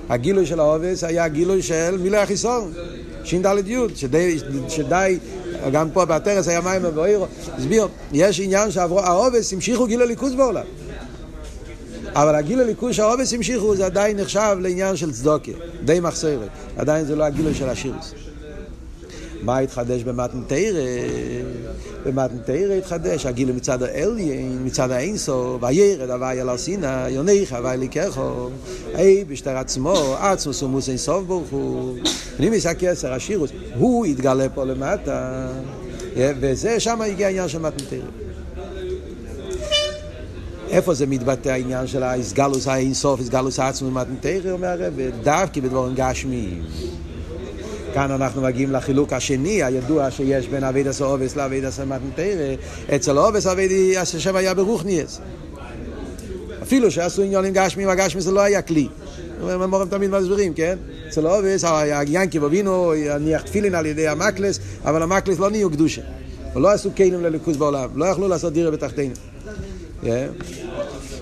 הגילוי 0.09 0.45
של 0.45 0.59
העובס 0.59 1.03
היה 1.03 1.27
גילוי 1.27 1.61
של 1.61 1.97
מילוי 1.97 2.19
החיסון, 2.19 2.71
ש"ד 3.23 3.67
י', 3.67 3.77
שדי, 3.95 4.39
שדי, 4.69 5.17
גם 5.71 5.89
פה 5.93 6.05
בתרס 6.05 6.47
היה 6.47 6.61
מים 6.61 6.81
ובוירו, 6.85 7.27
הסביר, 7.57 7.87
יש 8.11 8.39
עניין 8.39 8.71
שהעובס 8.71 9.53
המשיכו 9.53 9.85
גילוי 9.85 10.07
ליכוז 10.07 10.35
בעולם. 10.35 10.65
אבל 12.15 12.35
הגיל 12.35 12.59
הליכוז 12.59 12.95
שהעובס 12.95 13.33
המשיכו 13.33 13.75
זה 13.75 13.85
עדיין 13.85 14.19
נחשב 14.19 14.57
לעניין 14.61 14.95
של 14.95 15.11
צדוקה, 15.11 15.51
די 15.85 15.99
מחסרת. 15.99 16.49
עדיין 16.77 17.05
זה 17.05 17.15
לא 17.15 17.23
הגילוי 17.23 17.55
של 17.55 17.69
השירוס. 17.69 18.13
מה 19.41 19.57
התחדש 19.57 20.03
במתנתרא? 20.03 20.81
במתנתרא 22.05 22.73
התחדש 22.73 23.25
הגילוי 23.25 23.55
מצד 23.55 23.83
האליין, 23.83 24.59
מצד 24.65 24.91
האינסו, 24.91 25.59
וירד 25.61 26.09
הווי 26.09 26.41
על 26.41 26.49
הסינה, 26.49 27.05
יוניך 27.09 27.53
הווי 27.53 27.77
ליקחו, 27.77 28.49
אי 28.97 29.23
בשטר 29.23 29.57
עצמו, 29.57 30.15
עצמו 30.19 30.53
סומוס 30.53 30.89
אינסוף 30.89 31.23
ברוך 31.27 31.49
הוא. 31.49 31.97
פנימיס 32.37 32.65
הכסר, 32.65 33.13
השירוס, 33.13 33.49
הוא 33.75 34.05
התגלה 34.05 34.49
פה 34.49 34.63
למטה, 34.63 35.47
וזה, 36.15 36.79
שם 36.79 37.01
הגיע 37.01 37.27
העניין 37.27 37.47
של 37.47 37.59
מתנתרא. 37.59 38.32
איפה 40.73 40.93
זה 40.93 41.05
מתבטא 41.05 41.49
העניין 41.49 41.87
של 41.87 42.03
האיסגלוס 42.03 42.67
האינסוף, 42.67 43.19
איסגלוס 43.19 43.59
העצמו 43.59 43.91
במתנתרא, 43.91 44.51
אומר 44.51 44.67
הרב, 44.67 44.93
דווקא 45.23 45.61
בדבורים 45.61 45.93
גשמיים. 45.95 46.63
כאן 47.93 48.11
אנחנו 48.11 48.41
מגיעים 48.41 48.71
לחילוק 48.71 49.13
השני 49.13 49.63
הידוע 49.63 50.11
שיש 50.11 50.47
בין 50.47 50.63
אביד 50.63 50.87
עשה 50.87 51.05
עובס 51.05 51.35
לאביד 51.35 51.65
עשה 51.65 51.85
מתנתרא. 51.85 52.55
אצל 52.95 53.17
עובס 53.17 53.47
אביד 53.47 53.97
השם 53.97 54.35
היה 54.35 54.53
ברוכניאס. 54.53 55.19
אפילו 56.63 56.91
שעשו 56.91 57.21
עניונים 57.21 57.53
גשמיים, 57.53 57.89
הגשמי 57.89 58.21
זה 58.21 58.31
לא 58.31 58.41
היה 58.41 58.61
כלי. 58.61 58.87
המורים 59.41 59.89
תמיד 59.89 60.09
מסבירים, 60.09 60.53
כן? 60.53 60.77
אצל 61.07 61.25
עובס, 61.25 61.63
ינקי 62.07 62.37
אבינו 62.37 62.93
הניח 62.93 63.41
תפילין 63.41 63.75
על 63.75 63.85
ידי 63.85 64.07
המקלס, 64.07 64.59
אבל 64.85 65.01
המקלס 65.01 65.39
לא 65.39 65.49
נהיו 65.49 65.69
קדושה. 65.69 66.01
ולא 66.55 66.71
עשו 66.71 66.89
כלים 66.97 67.23
לליכוז 67.23 67.57
בעולם, 67.57 67.89
לא 67.95 68.05
יכלו 68.05 68.27
לעשות 68.27 68.53
דירה 68.53 68.71
בתחתינו. 68.71 69.13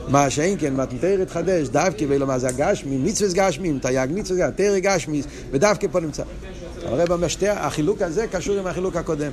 מה 0.07 0.29
שאין 0.29 0.57
כן, 0.59 0.73
מתנתר 0.73 1.19
התחדש, 1.21 1.67
דווקא 1.67 2.05
ואילו 2.09 2.27
מה 2.27 2.39
זה 2.39 2.47
הגשמי, 2.47 2.97
מצווה 2.97 3.29
גשמי, 3.33 3.79
תייג 3.81 4.09
מצווה 4.13 4.49
גשמי, 4.49 4.55
תרא 4.55 4.79
גשמי, 4.79 5.21
ודווקא 5.51 5.87
פה 5.91 5.99
נמצא. 5.99 6.23
הרב 6.85 7.11
אומר, 7.11 7.27
שתי, 7.27 7.49
החילוק 7.49 8.01
הזה 8.01 8.27
קשור 8.27 8.59
עם 8.59 8.67
החילוק 8.67 8.95
הקודם. 8.95 9.31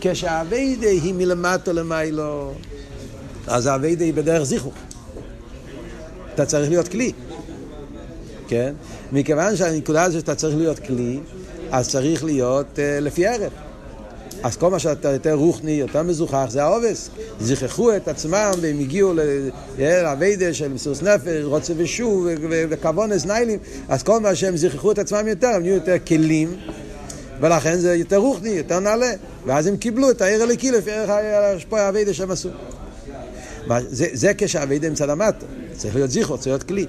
כשהאביידה 0.00 0.88
היא 0.88 1.14
מלמטו 1.14 1.72
למיילו, 1.72 2.54
אז 3.46 3.66
האביידה 3.66 4.04
היא 4.04 4.14
בדרך 4.14 4.42
זיכוך. 4.42 4.74
אתה 6.34 6.46
צריך 6.46 6.68
להיות 6.68 6.88
כלי, 6.88 7.12
כן? 8.48 8.74
מכיוון 9.12 9.56
שהנקודה 9.56 10.02
הזו 10.02 10.18
שאתה 10.18 10.34
צריך 10.34 10.56
להיות 10.56 10.78
כלי, 10.78 11.20
אז 11.70 11.88
צריך 11.88 12.24
להיות 12.24 12.66
uh, 12.74 12.80
לפי 13.00 13.26
ערך. 13.26 13.52
אז 14.42 14.56
כל 14.56 14.70
מה 14.70 14.78
שאתה 14.78 15.08
יותר 15.08 15.34
רוחני, 15.34 15.70
יותר 15.70 16.02
מזוכח, 16.02 16.46
זה 16.48 16.62
העובס. 16.62 17.10
זיככו 17.40 17.96
את 17.96 18.08
עצמם 18.08 18.50
והם 18.60 18.80
הגיעו 18.80 19.14
לאביידה 19.78 20.54
של 20.54 20.68
מסירות 20.68 21.02
נפש, 21.02 21.44
רוצה 21.44 21.72
ושוב, 21.76 22.26
וכוונס 22.70 23.26
ניילים, 23.26 23.58
אז 23.88 24.02
כל 24.02 24.20
מה 24.20 24.34
שהם 24.34 24.56
זיככו 24.56 24.92
את 24.92 24.98
עצמם 24.98 25.28
יותר, 25.28 25.48
הם 25.48 25.62
נהיו 25.62 25.74
יותר 25.74 25.96
כלים, 26.06 26.56
ולכן 27.40 27.76
זה 27.76 27.94
יותר 27.94 28.16
רוחני, 28.16 28.48
יותר 28.48 28.80
נעלה. 28.80 29.12
ואז 29.46 29.66
הם 29.66 29.76
קיבלו 29.76 30.10
את 30.10 30.22
העיר 30.22 30.42
הליקי 30.42 30.70
לפי 30.70 30.90
ערך 30.90 31.64
האביידה 31.72 32.14
שהם 32.14 32.30
עשו. 32.30 32.48
זה, 33.88 34.06
זה 34.12 34.32
כשהאביידה 34.38 34.90
מצד 34.90 35.10
המטה, 35.10 35.46
צריך 35.72 35.94
להיות 35.94 36.10
זיכרו, 36.10 36.38
צריך 36.38 36.46
להיות 36.46 36.62
כלי. 36.62 36.86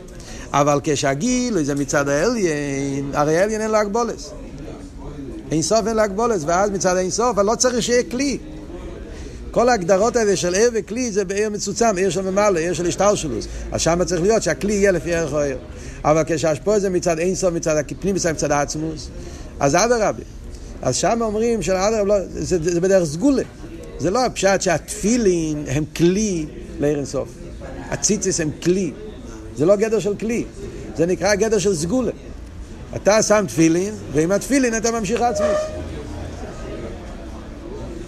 אבל 0.53 0.79
כשהגיל 0.83 1.63
זה 1.63 1.75
מצד 1.75 2.09
האליין, 2.09 3.11
הרי 3.13 3.37
האליין 3.37 3.61
אין 3.61 3.71
לו 3.71 3.77
הגבולס. 3.77 4.31
אין 5.51 5.61
סוף 5.61 5.87
אין 5.87 5.95
להגבולת, 5.95 6.41
ואז 6.45 6.71
מצד 6.71 6.97
אין 6.97 7.09
סוף, 7.09 7.29
אבל 7.29 7.45
לא 7.45 7.55
צריך 7.55 7.83
שיהיה 7.83 8.03
כלי. 8.03 8.37
כל 9.51 9.69
ההגדרות 9.69 10.15
האלה 10.15 10.35
של 10.35 10.53
עיר 10.53 10.71
וכלי 10.73 11.11
זה 11.11 11.25
בעיר 11.25 11.49
מצוצם, 11.49 11.97
עיר 11.97 12.09
של 12.09 12.21
ממלא, 12.21 12.59
עיר 12.59 12.73
של 12.73 12.85
השטלשלוס. 12.85 13.47
אז 13.71 13.81
שם 13.81 14.03
צריך 14.05 14.21
להיות 14.21 14.43
שהכלי 14.43 14.73
יהיה 14.73 14.91
לפי 14.91 15.15
ערך 15.15 15.33
העיר. 15.33 15.57
אבל 16.03 16.23
כשהשפוע 16.27 16.79
זה 16.79 16.89
מצד 16.89 17.19
אין 17.19 17.35
סוף, 17.35 17.53
מצד 17.53 17.77
הפנים, 17.77 18.15
מצד 18.15 18.51
העצמוס, 18.51 19.09
אז 19.59 19.75
אדרבה. 19.75 20.23
אז 20.81 20.95
שם 20.95 21.19
אומרים 21.21 21.61
שאדרבה, 21.61 22.03
לא, 22.03 22.15
זה, 22.29 22.57
זה 22.73 22.81
בדרך 22.81 23.03
סגולה. 23.03 23.43
זה 23.99 24.11
לא 24.11 24.25
הפשט 24.25 24.61
שהתפילין 24.61 25.63
הם 25.67 25.83
כלי 25.95 26.45
לעיר 26.79 26.97
אינסוף. 26.97 27.29
הציציס 27.89 28.39
הם 28.39 28.49
כלי. 28.63 28.91
זה 29.55 29.65
לא 29.65 29.75
גדר 29.75 29.99
של 29.99 30.15
כלי. 30.15 30.45
זה 30.97 31.05
נקרא 31.05 31.35
גדר 31.35 31.59
של 31.59 31.75
סגולה. 31.75 32.11
אתה 33.03 33.23
שם 33.23 33.45
תפילין, 33.47 33.93
ועם 34.13 34.31
התפילין 34.31 34.77
אתה 34.77 34.91
ממשיך 34.91 35.21
עצמי. 35.21 35.47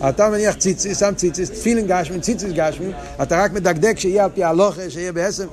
אתה 0.09 0.29
מניח 0.29 0.55
ציציס, 0.55 0.99
שם 0.99 1.13
ציציס, 1.15 1.49
תפילין 1.49 1.87
גשמי, 1.87 2.19
ציציס 2.19 2.51
גשמי, 2.51 2.91
אתה 3.21 3.43
רק 3.43 3.51
מדקדק 3.51 3.99
שיהיה 3.99 4.23
על 4.23 4.29
פי 4.33 4.43
הלוכה, 4.43 4.89
שיהיה 4.89 5.11
בעצם, 5.11 5.47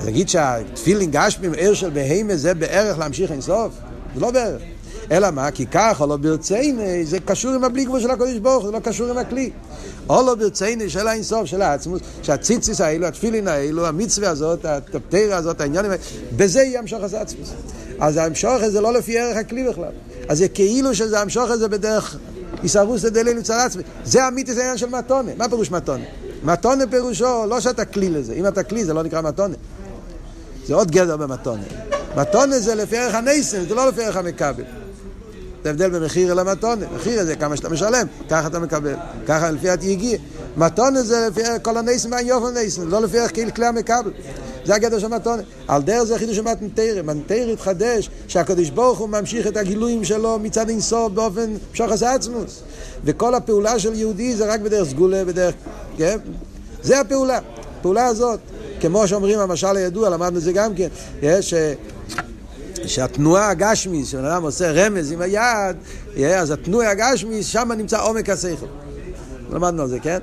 אז 0.00 0.06
נגיד 0.06 0.28
שהתפילין 0.28 1.10
גשמים 1.10 1.52
ער 1.56 1.74
של 1.74 1.90
בהמה 1.90 2.36
זה 2.36 2.54
בערך 2.54 2.98
להמשיך 2.98 3.32
אינסוף? 3.32 3.72
זה 4.14 4.20
לא 4.20 4.30
בערך. 4.30 4.62
אלא 5.10 5.30
מה? 5.30 5.50
כי 5.50 5.66
ככה 5.66 6.06
לא 6.06 6.16
ברצייני, 6.16 7.04
זה 7.04 7.20
קשור 7.20 7.52
עם 7.52 7.64
הבלי 7.64 7.84
גבול 7.84 8.00
של 8.00 8.10
הקודש 8.10 8.36
ברוך 8.36 8.66
זה 8.66 8.72
לא 8.72 8.78
קשור 8.78 9.10
עם 9.10 9.18
הכלי. 9.18 9.50
או 10.08 10.22
לא 10.26 10.34
ברצייני 10.34 10.90
של 10.90 11.08
האינסוף, 11.08 11.46
של 11.46 11.62
העצמוס, 11.62 12.00
שהציציס 12.22 12.80
האלו, 12.80 13.06
התפילין 13.06 13.48
האלו, 13.48 13.86
המצווה 13.86 14.30
הזאת, 14.30 14.64
הפתירה 14.64 15.36
הזאת, 15.36 15.60
העניינים 15.60 15.90
האלה, 15.90 16.02
בזה 16.36 16.62
יהיה 16.62 16.80
המשוך 16.80 17.02
הזה 17.02 17.20
עצמוס. 17.20 17.52
אז 18.00 18.16
המשוך 18.16 18.62
הזה 18.62 18.80
לא 18.80 18.92
לפי 18.92 19.18
ערך 19.18 19.36
הכלי 19.36 19.68
בכלל. 19.68 19.92
אז 20.28 20.38
זה 20.38 20.48
כאילו 20.48 20.94
שזה 20.94 21.20
המשוך 21.20 21.50
הזה 21.50 21.68
בדרך 21.68 22.16
איסרוס 22.62 23.04
דליל 23.04 23.42
צר 23.42 23.54
עצמי. 23.54 23.82
זה 24.04 24.28
אמיתי, 24.28 24.54
זה 24.54 24.60
העניין 24.60 24.78
של 24.78 24.88
מתונה. 24.88 25.30
מה 25.36 25.48
פירוש 25.48 25.70
מתונה? 25.70 26.04
מתונה 26.44 26.84
פירושו 26.90 27.46
לא 27.46 27.60
שאתה 27.60 27.84
כלי 27.84 28.10
לזה. 28.10 28.32
אם 28.32 28.46
אתה 28.46 28.62
כלי 28.62 28.84
זה 28.84 28.94
לא 28.94 29.02
נקרא 29.02 29.20
מתונה. 29.20 29.54
זה 30.66 30.74
עוד 30.74 30.90
גדר 30.90 31.16
במתונה. 31.16 31.62
מתונה 32.16 32.58
זה 32.58 32.74
לפי 32.74 32.98
ערך 32.98 33.14
הנסן, 33.14 33.68
זה 33.68 33.74
לא 33.74 33.88
לפי 33.88 34.04
ערך 34.04 34.16
המכבל. 34.16 34.64
זה 35.64 35.70
הבדל 35.70 35.90
בין 35.90 36.02
מחיר 36.02 36.32
אל 36.32 36.38
המתונה. 36.38 36.86
מחיר 36.94 37.24
זה 37.24 37.36
כמה 37.36 37.56
שאתה 37.56 37.68
משלם, 37.68 38.06
ככה 38.30 38.46
אתה 38.46 38.58
מקבל. 38.58 38.94
ככה 39.26 39.50
לפי 39.50 39.70
התיגיע. 39.70 40.18
מתונה 40.56 41.02
זה 41.02 41.28
לפי 41.30 41.40
כל 41.62 41.76
הנסן 41.76 42.12
והיופן 42.12 42.58
נסן, 42.58 42.88
לא 42.88 43.02
לפי 43.02 43.18
ערך 43.18 43.34
כלי 43.34 43.66
המקבל. 43.66 44.10
זה 44.64 44.74
הגדר 44.74 44.98
של 44.98 45.08
מתונה. 45.08 45.42
על 45.68 45.82
דרך 45.82 46.02
זה 46.02 46.18
חידוש 46.18 46.36
של 46.36 46.42
מתנתרא. 46.42 47.02
מתנתרא 47.02 47.52
התחדש 47.52 48.10
שהקדוש 48.28 48.70
ברוך 48.70 48.98
הוא 48.98 49.08
ממשיך 49.08 49.46
את 49.46 49.56
הגילויים 49.56 50.04
שלו 50.04 50.38
מצד 50.38 50.68
אינסוף 50.68 51.12
באופן 51.12 51.54
שוחס 51.74 52.02
עצמוס. 52.02 52.62
וכל 53.04 53.34
הפעולה 53.34 53.78
של 53.78 53.94
יהודי 53.94 54.36
זה 54.36 54.52
רק 54.52 54.60
בדרך 54.60 54.88
סגולה, 54.88 55.24
בדרך... 55.24 55.54
כן? 55.96 56.18
זה 56.82 57.00
הפעולה. 57.00 57.38
הפעולה 57.78 58.06
הזאת, 58.06 58.40
כמו 58.80 59.08
שאומרים 59.08 59.38
המשל 59.38 59.76
הידוע, 59.76 60.08
למדנו 60.08 60.38
את 60.38 60.42
זה 60.42 60.52
גם 60.52 60.74
כן, 60.74 60.88
יש... 61.22 61.54
שהתנועה 62.86 63.50
הגשמית, 63.50 64.06
שבן 64.06 64.24
אדם 64.24 64.42
עושה 64.42 64.72
רמז 64.72 65.12
עם 65.12 65.20
היד, 65.20 65.76
אז 66.36 66.50
התנועה 66.50 66.90
הגשמית, 66.90 67.44
שם 67.44 67.72
נמצא 67.76 68.02
עומק 68.02 68.30
השכל. 68.30 68.66
למדנו 69.50 69.82
על 69.82 69.88
זה, 69.88 70.00
כן? 70.00 70.18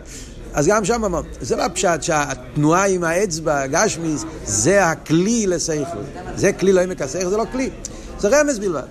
אז 0.57 0.67
גם 0.67 0.85
שם 0.85 1.05
אמרנו, 1.05 1.27
זה 1.41 1.55
לא 1.55 1.63
פשט 1.73 2.01
שהתנועה 2.03 2.87
עם 2.87 3.03
האצבע, 3.03 3.61
הגשמיס, 3.61 4.25
זה 4.45 4.85
הכלי 4.85 5.47
לשכל. 5.47 5.97
זה 6.35 6.53
כלי 6.53 6.73
לעמק 6.73 7.01
השכל, 7.01 7.29
זה 7.29 7.37
לא 7.37 7.45
כלי. 7.51 7.69
זה 8.19 8.27
רמז 8.27 8.59
בלבד. 8.59 8.81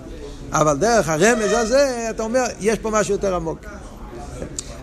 אבל 0.51 0.77
דרך 0.77 1.09
הרמז 1.09 1.51
הזה, 1.51 2.07
אתה 2.09 2.23
אומר, 2.23 2.43
יש 2.59 2.79
פה 2.79 2.89
משהו 2.89 3.13
יותר 3.13 3.35
עמוק. 3.35 3.57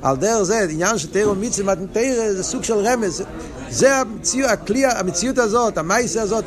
על 0.03 0.17
דרך 0.17 0.43
זה, 0.43 0.67
עניין 0.71 0.99
של 0.99 1.11
תירו 1.11 1.35
מצווה 1.35 1.75
מתנתרא 1.75 2.33
זה 2.33 2.43
סוג 2.43 2.65
של 2.65 2.75
רמז. 2.75 3.23
זה 3.71 3.97
המציאות, 3.97 4.51
הכלי, 4.51 4.87
המציאות 4.87 5.39
הזאת, 5.39 5.79
המייסה 5.79 6.23
הזאת. 6.23 6.45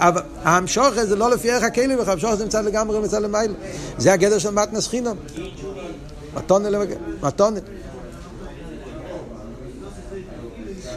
אבל 0.00 0.22
המשוך 0.42 0.88
זה 1.02 1.16
לא 1.16 1.30
לפי 1.30 1.50
ערך 1.50 1.62
הכלים 1.62 1.98
המשוך 2.06 2.34
זה 2.34 2.46
מצד 2.46 2.64
לגמרי 2.64 3.00
מצד 3.00 3.22
למעלה. 3.22 3.52
זה 3.98 4.12
הגדר 4.12 4.38
של 4.38 4.50
מתנס 4.50 4.88
חינם. 4.88 5.16
מתונה, 6.34 6.68
מתונה. 7.22 7.60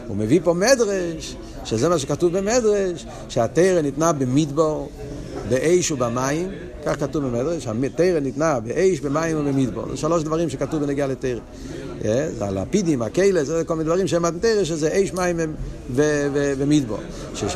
הוא 0.08 0.18
מביא 0.18 0.40
פה 0.44 0.54
מדרש, 0.54 1.36
שזה 1.66 1.90
מה 1.90 2.00
שכתוב 2.00 2.38
במדרש, 2.38 3.06
שהתרא 3.30 3.82
ניתנה 3.82 4.14
במדבור, 4.14 4.90
באש 5.50 5.92
ובמים, 5.92 6.50
כך 6.86 7.00
כתוב 7.00 7.26
במדרש, 7.26 7.68
התרא 7.68 8.20
ניתנה 8.20 8.60
באש, 8.60 9.00
במים 9.00 9.38
ובמדבור. 9.40 9.84
זה 9.92 9.98
שלוש 9.98 10.24
דברים 10.24 10.50
שכתוב 10.50 10.82
בנגיעה 10.82 11.08
לתרא. 11.08 11.40
אה, 12.06 12.28
זה 12.38 12.46
הלפידים, 12.46 13.02
הכלא, 13.02 13.44
זה 13.44 13.64
כל 13.66 13.74
מיני 13.74 13.86
דברים 13.86 14.08
שהם 14.08 14.26
התרא, 14.26 14.64
שזה 14.64 14.90
אש, 14.94 15.14
מים 15.14 15.40
ומדבור. 16.58 16.98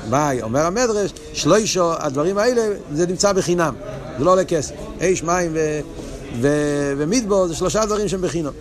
מה 0.09 0.31
אומר 0.41 0.65
המדרש? 0.65 1.13
שלושו, 1.33 1.93
הדברים 1.99 2.37
האלה, 2.37 2.67
זה 2.93 3.07
נמצא 3.07 3.33
בחינם, 3.33 3.75
זה 4.17 4.23
לא 4.25 4.31
עולה 4.31 4.45
כסף. 4.45 4.73
אש, 5.01 5.23
מים 5.23 5.51
ומדבור 6.97 7.47
זה 7.47 7.55
שלושה 7.55 7.85
דברים 7.85 8.07
שהם 8.07 8.21
בחינם. 8.21 8.51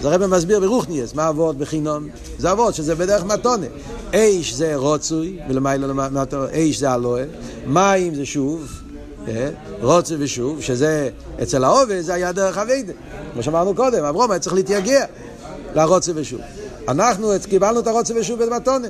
אז 0.00 0.04
הרב 0.04 0.26
מסביר 0.26 0.60
ברוכניאס, 0.60 1.14
מה 1.14 1.28
אבות 1.28 1.58
בחינום? 1.58 2.08
זה 2.38 2.52
אבות 2.52 2.74
שזה 2.74 2.94
בדרך 2.94 3.24
מתונה. 3.24 3.66
אש 4.14 4.52
זה 4.52 4.76
רוצוי, 4.76 5.38
ולמעלה 5.48 5.86
למטה, 5.86 6.46
אש 6.52 6.78
זה 6.78 6.94
אלוה, 6.94 7.22
מים 7.66 8.14
זה 8.14 8.26
שוב, 8.26 8.82
אה? 9.28 9.50
רוצוי 9.80 10.16
ושוב, 10.20 10.60
שזה 10.60 11.10
אצל 11.42 11.64
העובד 11.64 12.00
זה 12.00 12.14
היה 12.14 12.32
דרך 12.32 12.58
אביידה. 12.58 12.92
כמו 13.32 13.42
שאמרנו 13.42 13.74
קודם, 13.74 14.04
אברום 14.04 14.30
היה 14.30 14.40
צריך 14.40 14.54
להתייגע 14.54 15.04
לרוצוי 15.74 16.14
ושוב. 16.16 16.40
אנחנו 16.88 17.32
קיבלנו 17.48 17.80
את 17.80 17.86
הרוצוי 17.86 18.20
ושוב 18.20 18.44
במתונה. 18.44 18.88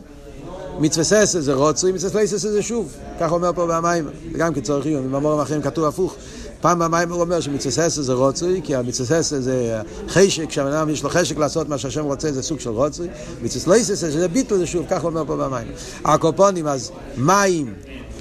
מצווה 0.79 1.25
זה 1.25 1.55
רוצוי, 1.55 1.93
מצווה 1.93 2.27
זה 2.27 2.63
שוב. 2.63 2.93
כך 3.21 3.33
אומר 3.33 3.53
פה 3.55 3.67
במים, 3.67 4.09
וגם 4.33 4.55
כצורך 4.55 4.87
יום, 4.87 5.05
במאמרים 5.07 5.41
אחרים 5.41 5.63
כתוב 5.63 5.85
הפוך. 5.85 6.17
פעם 6.61 6.79
במים 6.79 7.13
הוא 7.13 7.21
אומר 7.21 7.41
שמצווה 7.41 7.89
זה 7.89 8.13
רוצוי, 8.13 8.61
כי 8.65 8.75
המצווה 8.75 9.23
זה 9.23 9.81
חשק, 10.09 10.49
כשהבן 10.49 10.73
אדם 10.73 10.91
יש 10.91 11.03
לו 11.03 11.11
חשק 11.11 11.39
לעשות 11.39 11.69
מה 11.69 11.79
שהשם 11.79 12.05
רוצה, 12.05 12.33
זה 12.33 12.43
סוג 12.43 12.61
של 12.61 12.71
רוצוי. 12.71 13.09
מצווה 13.43 13.79
שזה 13.85 14.29
ביטול, 14.29 14.59
זה 14.59 14.67
שוב, 14.67 14.87
כך 14.91 15.03
הוא 15.03 15.11
אומר 15.11 15.25
פה 15.27 15.37
במים. 15.37 15.67
הקופונים, 16.05 16.67
אז 16.67 16.91
מים, 17.17 17.75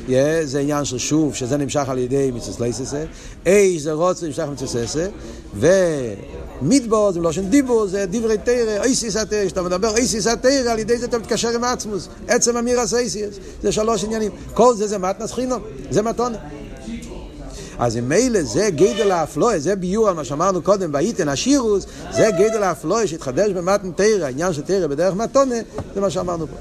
Yeah, 0.08 0.12
זה 0.44 0.60
עניין 0.60 0.86
של 0.86 0.98
שוב, 0.98 1.36
שזה 1.36 1.58
נמשך 1.58 1.84
על 1.88 1.98
ידי 1.98 2.32
מצווה 2.34 2.72
ססה, 2.72 3.04
אש 3.48 3.82
זה 3.82 3.92
רוצה 3.92 4.26
נמשך 4.26 4.44
מצווה 4.52 4.88
ססה, 4.88 5.08
ומדבור 6.62 7.12
זה 7.12 7.20
מלושן 7.20 7.50
דיבור, 7.50 7.88
זה 7.88 8.06
דברי 8.06 8.38
תרא, 8.38 8.84
אייסיס 8.84 9.16
התרא, 9.16 9.46
כשאתה 9.46 9.64
מדבר 9.64 9.96
אייסיס 9.96 10.28
התרא, 10.28 10.72
על 10.72 10.80
ידי 10.80 10.98
זה 10.98 11.06
אתה 11.06 11.18
מתקשר 11.18 11.50
עם 11.50 11.64
עצמוס, 11.64 12.10
עצם 12.28 12.58
אמירס 12.58 12.94
אייסיס, 12.94 13.36
זה 13.64 13.72
שלוש 13.72 14.04
עניינים, 14.04 14.32
כל 14.54 14.76
זה 14.76 14.88
זה 14.88 14.98
מתנס 14.98 15.32
חינום, 15.32 15.62
זה 15.90 16.02
מתונה. 16.02 16.38
אז 17.80 17.98
אם 17.98 18.10
מילא 18.10 18.44
זה 18.44 18.70
גדל 18.70 19.12
האפלואה, 19.12 19.60
זה 19.60 19.76
ביור 19.76 20.10
על 20.10 20.16
מה 20.16 20.24
שאמרנו 20.24 20.62
קודם, 20.62 20.90
וייתן 20.94 21.30
השירוס, 21.30 21.86
זה 22.12 22.30
גדל 22.40 22.64
האפלואה 22.64 23.08
שהתחדש 23.08 23.52
במתן 23.52 23.92
תרא, 23.92 24.26
העניין 24.26 24.54
של 24.54 24.62
תרא 24.62 24.88
בדרך 24.88 25.14
מתונה, 25.16 25.56
זה 25.96 26.02
מה 26.02 26.10
שאמרנו 26.10 26.48
פה. 26.48 26.56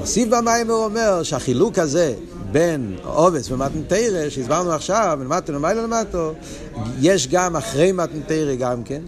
מוסיף 0.00 0.28
הוא 0.68 0.84
אומר 0.84 1.22
שהחילוק 1.22 1.78
הזה 1.78 2.14
בין 2.52 2.96
עובס 3.04 3.50
ומתן 3.50 3.82
תרא, 3.88 4.28
שהסברנו 4.28 4.72
עכשיו, 4.72 5.18
מלמטו 5.20 5.52
למעלה 5.52 5.82
למטו, 5.82 6.32
יש 7.00 7.28
גם 7.28 7.56
אחרי 7.56 7.92
מתן 7.92 8.20
תרא 8.26 8.54
גם 8.54 8.82
כן, 8.84 9.02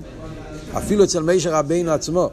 אפילו 0.76 1.04
אצל 1.04 1.22
מישר 1.22 1.54
רבינו 1.54 1.90
עצמו. 1.90 2.30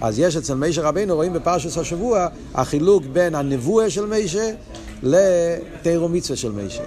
אז 0.00 0.18
יש 0.18 0.36
אצל 0.36 0.54
מישר 0.54 0.82
רבינו, 0.82 1.14
רואים 1.14 1.32
בפרשת 1.32 1.78
השבוע, 1.80 2.26
החילוק 2.54 3.04
בין 3.12 3.34
הנבואה 3.34 3.90
של 3.90 4.06
מישר 4.06 4.50
לתירו 5.02 6.08
מצווה 6.08 6.36
של 6.36 6.52
מישה. 6.52 6.82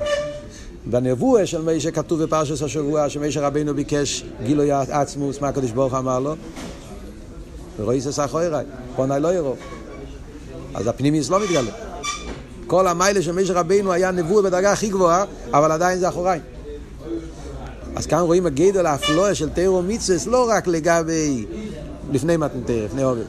בנבואה 0.86 1.46
של 1.46 1.62
מישה 1.62 1.92
כתוב 1.92 2.24
בפרשת 2.24 2.62
השבוע 2.62 3.10
שמישה 3.10 3.48
רבינו 3.48 3.74
ביקש 3.74 4.24
גילוי 4.44 4.72
עצמוס, 4.72 5.42
מה 5.42 5.48
הקדוש 5.48 5.72
ברוך 5.72 5.94
אמר 5.94 6.20
לו? 6.20 6.36
ורואי 7.80 8.02
ססח 8.02 8.34
אוירי, 8.34 8.64
פוני 8.96 9.14
לא 9.20 9.34
ירוב. 9.34 9.58
אז 10.74 10.88
הפנימיס 10.88 11.30
לא 11.30 11.40
מתגלה. 11.40 11.72
כל 12.68 12.88
המיילה 12.88 13.22
של 13.22 13.32
מישה 13.32 13.54
רבינו 13.54 13.92
היה 13.92 14.12
נבואה 14.12 14.44
בדרגה 14.44 14.72
הכי 14.72 14.90
גבוהה, 14.90 15.26
אבל 15.54 15.72
עדיין 15.72 16.00
זה 16.00 16.10
אחוריים. 16.10 16.42
אז 17.96 18.06
כאן 18.06 18.20
רואים 18.20 18.46
הגדל 18.46 18.86
האפלואה 18.86 19.36
של 19.36 19.50
תירו 19.50 19.82
מצווה 19.82 20.18
לא 20.32 20.50
רק 20.50 20.68
לגבי 20.68 21.46
לפני 22.12 22.38
מתנתר, 22.38 22.86
לפני 22.86 23.04
עובד. 23.04 23.24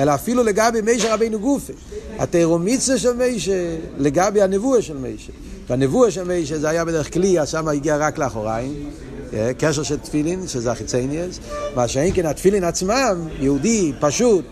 אלא 0.00 0.14
אפילו 0.14 0.42
לגבי 0.42 0.80
מישה 0.80 1.14
רבינו 1.14 1.40
גופה. 1.40 1.72
התירומיצה 2.18 2.98
של 2.98 3.12
מישה 3.12 3.76
לגבי 3.98 4.42
הנבואה 4.42 4.82
של 4.82 4.96
מישה. 4.96 5.32
והנבואה 5.68 6.10
של 6.10 6.24
מישה 6.24 6.58
זה 6.58 6.68
היה 6.68 6.84
בדרך 6.84 7.12
כלי, 7.12 7.40
אז 7.40 7.48
שם 7.48 7.68
הגיע 7.68 7.96
רק 7.96 8.18
לאחוריים. 8.18 8.90
אה, 9.34 9.50
קשר 9.58 9.82
של 9.82 9.96
תפילין, 9.96 10.48
שזה 10.48 10.72
החיצניאס, 10.72 11.40
מה 11.74 11.88
שאין 11.88 12.14
כן 12.14 12.26
התפילין 12.26 12.64
עצמם, 12.64 13.28
יהודי 13.40 13.92
פשוט, 14.00 14.44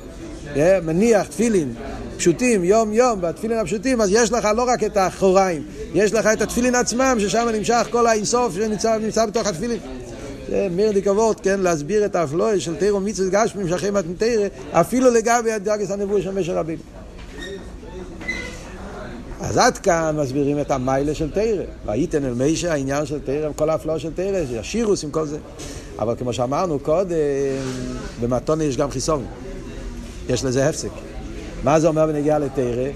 אה, 0.57 0.79
מניח 0.83 1.27
תפילין 1.27 1.75
פשוטים 2.17 2.65
יום 2.65 2.93
יום, 2.93 3.19
והתפילין 3.23 3.59
הפשוטים, 3.59 4.01
אז 4.01 4.09
יש 4.13 4.33
לך 4.33 4.49
לא 4.57 4.63
רק 4.63 4.85
את 4.85 4.97
האחוריים, 4.97 5.63
יש 5.95 6.13
לך 6.13 6.27
את 6.27 6.43
התפילין 6.43 6.75
עצמם, 6.75 7.17
ששם 7.21 7.49
נמשך 7.55 7.87
כל 7.91 8.07
האינסוף 8.07 8.55
שנמצא 8.55 9.27
בתוך 9.27 9.47
התפילין. 9.47 9.79
זה 10.49 10.69
מירדיק 10.71 11.07
אבות, 11.07 11.41
כן, 11.41 11.61
להסביר 11.61 12.05
את 12.05 12.17
האפלואי 12.17 12.61
של 12.61 12.77
תירו 12.77 13.01
מצווה 13.01 13.29
גשמים 13.31 13.69
שאחרי 13.69 13.91
מתנתרא, 13.91 14.47
אפילו 14.73 15.11
לגבי 15.11 15.53
הדרגס 15.53 15.91
הנבוא 15.91 16.21
של 16.21 16.31
משה 16.31 16.61
רבינו. 16.61 16.83
אז 19.49 19.57
עד 19.57 19.79
כאן 19.79 20.17
מסבירים 20.19 20.61
את 20.61 20.71
המיילה 20.71 21.15
של 21.15 21.31
תרא. 21.31 21.65
והייתן 21.87 22.25
אל 22.25 22.35
מישה 22.35 22.73
העניין 22.73 23.07
של 23.07 23.19
תרא, 23.25 23.49
כל 23.57 23.71
האפלואי 23.71 23.99
של 23.99 24.13
תרא, 24.13 24.59
השירוס 24.61 25.05
עם 25.05 25.11
כל 25.11 25.27
זה. 25.27 25.39
אבל 25.99 26.15
כמו 26.19 26.33
שאמרנו 26.33 26.79
קודם, 26.79 27.17
במתונה 28.21 28.65
יש 28.65 28.77
גם 28.77 28.91
חיסון. 28.91 29.25
יש 30.29 30.45
לזה 30.45 30.69
הפסק. 30.69 30.89
מה 31.65 31.81
זה 31.81 31.89
אומר 31.89 32.07
בנגיעה 32.07 32.39
לתרא? 32.39 32.89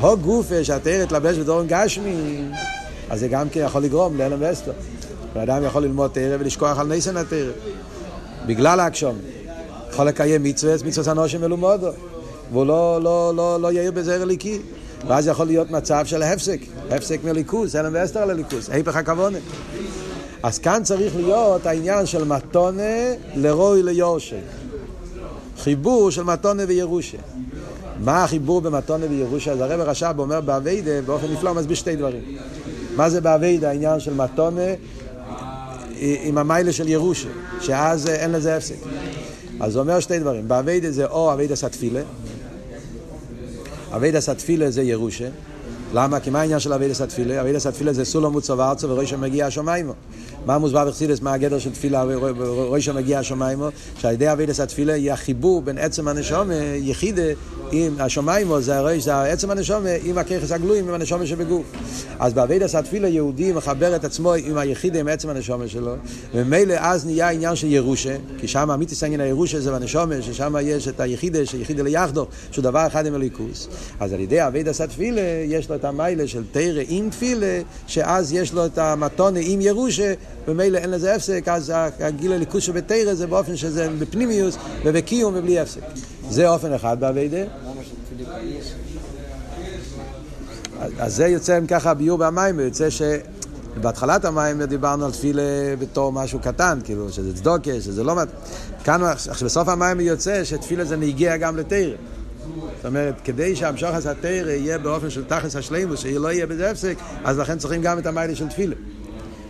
הו 0.00 0.16
גופה 0.18 0.64
שהתרא 0.64 1.04
תלבש 1.04 1.36
בדורן 1.36 1.66
גשמי, 1.68 2.42
אז 3.10 3.20
זה 3.20 3.28
גם 3.28 3.48
כן 3.48 3.60
יכול 3.64 3.82
לגרום 3.82 4.18
להלם 4.18 4.38
ואסתר. 4.40 4.72
ואדם 5.34 5.64
יכול 5.64 5.82
ללמוד 5.82 6.10
תרא 6.10 6.36
ולשכוח 6.40 6.78
על 6.78 6.86
ניסן 6.86 7.16
התרא. 7.16 7.52
בגלל 8.46 8.80
האקשום. 8.80 9.18
יכול 9.92 10.06
לקיים 10.06 10.42
מצווה, 10.42 10.74
מצווה 10.84 11.12
אנושים 11.12 11.40
מלומדו. 11.40 11.90
והוא 12.52 12.66
לא, 12.66 13.00
לא, 13.02 13.32
לא, 13.36 13.60
לא 13.60 13.72
יאיר 13.72 13.92
בזרע 13.92 14.24
ליקי. 14.24 14.58
ואז 15.08 15.26
יכול 15.26 15.46
להיות 15.46 15.70
מצב 15.70 16.06
של 16.06 16.22
הפסק, 16.22 16.60
הפסק 16.90 17.24
מליכוז, 17.24 17.76
אלם 17.76 17.92
ואסתר 17.94 18.24
לליכוז, 18.24 18.70
היפך 18.70 18.96
הכוונה. 18.96 19.38
אז 20.42 20.58
כאן 20.58 20.80
צריך 20.84 21.16
להיות 21.16 21.66
העניין 21.66 22.06
של 22.06 22.24
מתונה 22.24 23.12
לרוי 23.34 23.82
ליורשה. 23.82 24.36
חיבור 25.58 26.10
של 26.10 26.22
מתונה 26.22 26.62
וירושה. 26.68 27.18
מה 28.04 28.24
החיבור 28.24 28.60
במתונה 28.60 29.06
וירושה? 29.10 29.52
אז 29.52 29.60
הרב 29.60 29.80
הרש"ב 29.80 30.14
אומר 30.18 30.40
באביידה, 30.40 31.02
באופן 31.02 31.26
נפלא 31.32 31.50
הוא 31.50 31.56
מסביר 31.56 31.76
שתי 31.76 31.96
דברים. 31.96 32.22
מה 32.96 33.10
זה 33.10 33.20
באביידה 33.20 33.68
העניין 33.68 34.00
של 34.00 34.14
מתונה 34.14 34.62
עם 35.98 36.38
המיילה 36.38 36.72
של 36.72 36.88
ירושה, 36.88 37.28
שאז 37.60 38.08
אין 38.08 38.32
לזה 38.32 38.56
הפסק. 38.56 38.76
אז 39.60 39.76
הוא 39.76 39.82
אומר 39.82 40.00
שתי 40.00 40.18
דברים, 40.18 40.48
באביידה 40.48 40.90
זה 40.90 41.06
או 41.06 41.32
אביידה 41.32 41.56
סטפילה, 41.56 42.00
אביידה 43.92 44.20
סטפילה 44.20 44.70
זה 44.70 44.82
ירושה, 44.82 45.28
למה? 45.94 46.20
כי 46.20 46.30
מה 46.30 46.40
העניין 46.40 46.60
של 46.60 46.72
אביידה 46.72 46.94
סטפילה? 46.94 47.40
אביידה 47.40 47.58
סטפילה 47.58 47.92
זה 47.92 48.04
סולו 48.04 48.30
מוצו 48.30 48.58
וארצו 48.58 48.88
וראשון 48.88 49.20
מגיע 49.20 49.46
השמיימו. 49.46 49.92
מה 50.46 50.58
מוסבר 50.58 50.84
בחסידס, 50.84 51.20
מה 51.20 51.32
הגדר 51.32 51.58
של 51.58 51.72
תפילה 51.72 52.04
ראשון 52.68 52.96
מגיע 52.96 53.18
השמיימו? 53.18 53.68
שעל 53.98 54.14
ידי 54.14 54.32
אביידה 54.32 54.54
סטפילה 54.54 54.96
יהיה 54.96 55.16
חיבור 55.16 55.62
בין 55.62 55.78
עצם 55.78 56.08
הנשום 56.08 56.50
יחידה 56.76 57.22
עם 57.72 57.94
השמיימו, 57.98 58.60
זה 58.60 58.78
הרי 58.78 59.00
זה 59.00 59.22
עצם 59.22 59.50
הנשום 59.50 59.84
עם 60.04 60.18
הככס 60.18 60.52
הגלויים, 60.52 60.88
עם 60.88 60.94
הנשום 60.94 61.26
שבגוף. 61.26 61.72
אז 62.18 62.34
באביידה 62.34 62.68
סטפילה 62.68 63.08
יהודי 63.08 63.52
מחבר 63.52 63.96
את 63.96 64.04
עצמו 64.04 64.34
עם 64.34 64.58
היחידה, 64.58 65.00
עם 65.00 65.08
עצם 65.08 65.28
הנשום 65.28 65.68
שלו, 65.68 65.94
וממילא 66.34 66.74
אז 66.78 67.06
נהיה 67.06 67.30
עניין 67.30 67.56
של 67.56 67.66
ירושה, 67.66 68.16
כי 68.38 68.48
שם 68.48 68.70
אמיתיס 68.70 69.02
העניין 69.02 69.20
הירושה 69.20 69.60
זה 69.60 69.72
בנשום, 69.72 70.22
ששם 70.22 70.54
יש 70.62 70.88
את 70.88 71.00
היחידה, 71.00 71.46
שיחידה 71.46 71.82
ליחדו, 71.82 72.26
שהוא 72.50 72.62
דבר 72.62 72.86
אחד 72.86 73.06
עם 73.06 73.14
הליכוס. 73.14 73.68
אז 74.00 74.12
על 74.12 74.20
ידי 74.20 74.46
אביידה 74.46 74.72
סטפילה 74.72 75.22
יש 75.46 75.68
לו 75.70 75.74
את 75.74 75.84
המיילה 75.84 76.28
של 76.28 76.42
תרא 76.52 76.82
עם 76.88 77.10
תפילה, 77.10 77.60
שאז 77.86 78.32
יש 78.32 78.52
לו 78.52 78.66
את 78.66 78.78
המתונה 78.78 79.40
עם 79.42 79.60
ירושה, 79.60 80.14
ומילא 80.48 80.78
אין 80.78 80.90
לזה 80.90 81.14
הפסק, 81.14 81.48
אז 81.48 81.72
הגיל 82.00 82.32
הליכוס 82.32 82.64
שבתרא 82.64 83.14
זה 83.14 83.26
באופן 83.26 83.56
שזה 83.56 83.88
בפנימיוס 83.98 84.56
ובקיום 84.84 85.34
ובלי 85.36 85.60
הפסק. 85.60 85.80
זה 86.30 86.48
אופן 86.48 86.72
אחד 86.72 87.00
באביידה. 87.00 87.42
אז 90.98 91.16
זה 91.16 91.26
יוצא 91.26 91.58
אם 91.58 91.66
ככה 91.66 91.94
ביור 91.94 92.18
במים, 92.18 92.60
יוצא 92.60 92.90
ש... 92.90 93.02
בהתחלת 93.80 94.24
המים 94.24 94.62
דיברנו 94.62 95.04
על 95.04 95.12
תפילה 95.12 95.42
בתור 95.78 96.12
משהו 96.12 96.38
קטן, 96.38 96.78
כאילו, 96.84 97.12
שזה 97.12 97.36
צדוקה, 97.36 97.80
שזה 97.80 98.04
לא... 98.04 98.14
כאן, 98.84 99.00
בסוף 99.44 99.68
המים 99.68 100.00
יוצא 100.00 100.44
שתפילה 100.44 100.84
זה 100.84 100.96
נגיע 100.96 101.36
גם 101.36 101.56
לתרא. 101.56 101.94
זאת 102.76 102.86
אומרת, 102.86 103.14
כדי 103.24 103.56
שהמשוך 103.56 103.94
הזה 103.94 104.10
התרא 104.10 104.50
יהיה 104.50 104.78
באופן 104.78 105.10
של 105.10 105.24
תכלס 105.24 105.56
השלימוס, 105.56 106.00
שלא 106.00 106.32
יהיה 106.32 106.46
בזה 106.46 106.70
הפסק, 106.70 106.96
אז 107.24 107.38
לכן 107.38 107.58
צריכים 107.58 107.82
גם 107.82 107.98
את 107.98 108.06
המיילה 108.06 108.34
של 108.34 108.48
תפילה. 108.48 108.74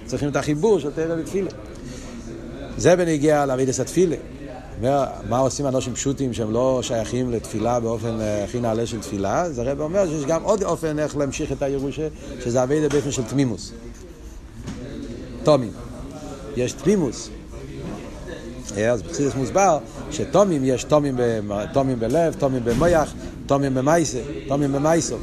צריכים 0.07 0.29
את 0.29 0.37
החיבור 0.37 0.79
של 0.79 0.91
תרא 0.91 1.15
ותפילה. 1.19 1.51
זה 2.77 2.97
בנגיע 2.97 3.47
לאבידס 3.47 3.81
התפילה. 3.81 4.17
מה 5.29 5.39
עושים 5.39 5.67
אנשים 5.67 5.95
פשוטים 5.95 6.33
שהם 6.33 6.53
לא 6.53 6.81
שייכים 6.83 7.31
לתפילה 7.33 7.81
באופן 7.81 8.19
הכי 8.45 8.61
נעלה 8.61 8.87
של 8.87 9.01
תפילה? 9.01 9.43
אז 9.43 9.59
הרב 9.59 9.81
אומר 9.81 10.07
שיש 10.07 10.25
גם 10.25 10.43
עוד 10.43 10.63
אופן 10.63 10.99
איך 10.99 11.17
להמשיך 11.17 11.53
את 11.53 11.63
הירושה, 11.63 12.09
שזה 12.45 12.63
אבידה 12.63 12.89
באופן 12.89 13.11
של 13.11 13.23
תמימוס. 13.23 13.73
תומים. 15.43 15.71
יש 16.57 16.73
תמימוס. 16.73 17.31
אז 18.91 19.03
בצדס 19.03 19.35
מוסבר 19.35 19.79
שתומים 20.11 20.65
יש 20.65 20.85
תומים, 20.85 21.17
תומים 21.73 22.01
בלב, 22.01 22.35
תומים 22.39 22.65
במויח, 22.65 23.15
תומים 23.47 23.75
במייסה, 23.75 24.19
תומים 24.49 24.73
במייסוף. 24.73 25.21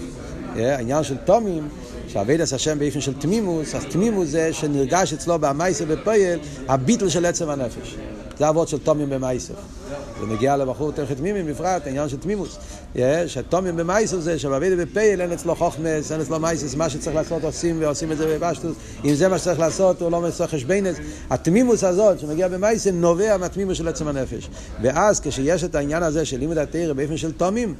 העניין 0.55 1.03
של 1.03 1.17
תומים 1.17 1.67
שעבד 2.13 2.41
השם 2.41 2.79
באופן 2.79 3.01
של 3.01 3.13
תמימוס, 3.13 3.75
אז 3.75 3.85
תמימוס 3.85 4.29
זה 4.29 4.53
שנרגש 4.53 5.13
אצלו 5.13 5.39
במייסה 5.39 5.83
ופועל 5.87 6.39
הביטל 6.67 7.09
של 7.09 7.25
עצם 7.25 7.49
הנפש. 7.49 7.95
זה 8.37 8.49
אבות 8.49 8.67
של 8.67 8.77
תומים 8.77 9.09
במייסר. 9.09 9.53
זה 10.19 10.25
מגיע 10.25 10.57
לבחור 10.57 10.91
תכת 10.91 11.17
תמימים 11.17 11.47
בפרט, 11.47 11.85
העניין 11.85 12.09
של 12.09 12.17
תמימוס. 12.17 12.57
שתומים 13.27 13.75
במייסר 13.75 14.19
זה 14.19 14.39
שבאבידה 14.39 14.85
בפייל 14.85 15.21
אין 15.21 15.31
אצלו 15.31 15.55
חוכמס, 15.55 16.11
אין 16.11 16.21
אצלו 16.21 16.39
מייסס, 16.39 16.75
מה 16.75 16.89
שצריך 16.89 17.15
לעשות 17.15 17.43
עושים 17.43 17.77
ועושים 17.79 18.11
את 18.11 18.17
זה 18.17 18.37
בבשטוס. 18.37 18.75
אם 19.05 19.15
זה 19.15 19.27
מה 19.27 19.37
שצריך 19.37 19.59
לעשות, 19.59 20.01
הוא 20.01 20.11
לא 20.11 20.21
מצריך 20.21 20.51
חשבנס. 20.51 20.95
התמימוס 21.29 21.83
הזאת 21.83 22.19
שמגיע 22.19 22.47
במייסר 22.47 22.91
נובע 22.91 23.37
מהתמימוס 23.37 23.77
של 23.77 23.87
עצם 23.87 24.07
הנפש. 24.07 24.49
ואז 24.81 25.19
כשיש 25.19 25.63
את 25.63 25.75
העניין 25.75 26.03
הזה 26.03 26.25
של 26.25 26.37
לימוד 26.37 26.57
התרא 26.57 26.93
באופן 26.93 27.17
של 27.17 27.31
תומים, 27.31 27.75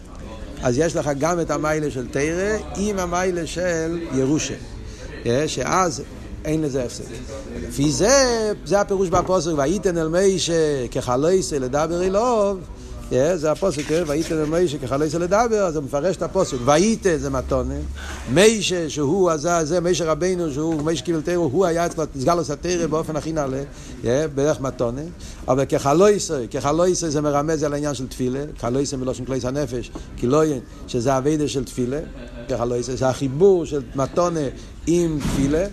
אז 0.63 0.77
יש 0.77 0.95
לך 0.95 1.09
גם 1.19 1.39
את 1.39 1.51
המיילה 1.51 1.91
של 1.91 2.07
תרא 2.07 2.57
עם 2.75 2.99
המיילה 2.99 3.47
של 3.47 3.99
ירושה. 4.13 4.53
שאז 5.47 6.03
אין 6.45 6.61
לזה 6.61 6.83
הפסק. 6.83 7.03
לפי 7.67 7.91
זה, 7.91 8.51
זה 8.65 8.81
הפירוש 8.81 9.09
בפוסק, 9.09 9.51
וייתן 9.55 9.97
אל 9.97 10.07
מיישה 10.07 10.87
כחלויסה 10.91 11.59
לדבר 11.59 12.03
אלוב, 12.03 12.59
זה 13.11 13.51
הפוסק, 13.51 13.83
וייתן 14.07 14.37
אל 14.37 14.45
מיישה 14.45 14.77
כחלויסה 14.77 15.19
לדבר, 15.19 15.63
אז 15.65 15.75
הוא 15.75 15.83
מפרש 15.83 16.17
את 16.17 16.21
הפוסק, 16.21 16.57
וייתן 16.65 17.17
זה 17.17 17.29
מתונה, 17.29 17.73
מיישה 18.33 18.89
שהוא, 18.89 19.31
זה 19.63 19.79
מיישה 19.79 20.11
רבינו, 20.11 20.53
שהוא 20.53 20.81
מיישה 20.81 21.03
קיבל 21.03 21.21
תירו, 21.21 21.43
הוא 21.43 21.65
היה 21.65 21.85
אצלו, 21.85 22.03
סגל 22.19 22.37
עושה 22.37 22.55
תירו 22.55 22.89
באופן 22.89 23.15
הכי 23.15 23.31
נעלה, 23.31 23.63
בערך 24.35 24.61
מתונה, 24.61 25.01
אבל 25.47 25.65
כחלויסה, 25.65 26.41
כחלויסה 26.51 27.09
זה 27.09 27.21
מרמז 27.21 27.63
על 27.63 27.73
העניין 27.73 27.93
של 27.93 28.07
תפילה, 28.07 28.43
כחלויסה 28.57 28.97
מלושן 28.97 29.25
כלייס 29.25 29.45
הנפש, 29.45 29.91
כילוין, 30.17 30.59
שזה 30.87 31.15
הווידה 31.15 31.47
של 31.47 31.63
תפילה, 31.63 31.99
כחלויסה, 32.49 32.95
זה 32.95 33.09
החיבור 33.09 33.65
של 33.65 33.81
מתונה 33.95 34.39
עם 34.87 35.19
תפילה, 35.19 35.65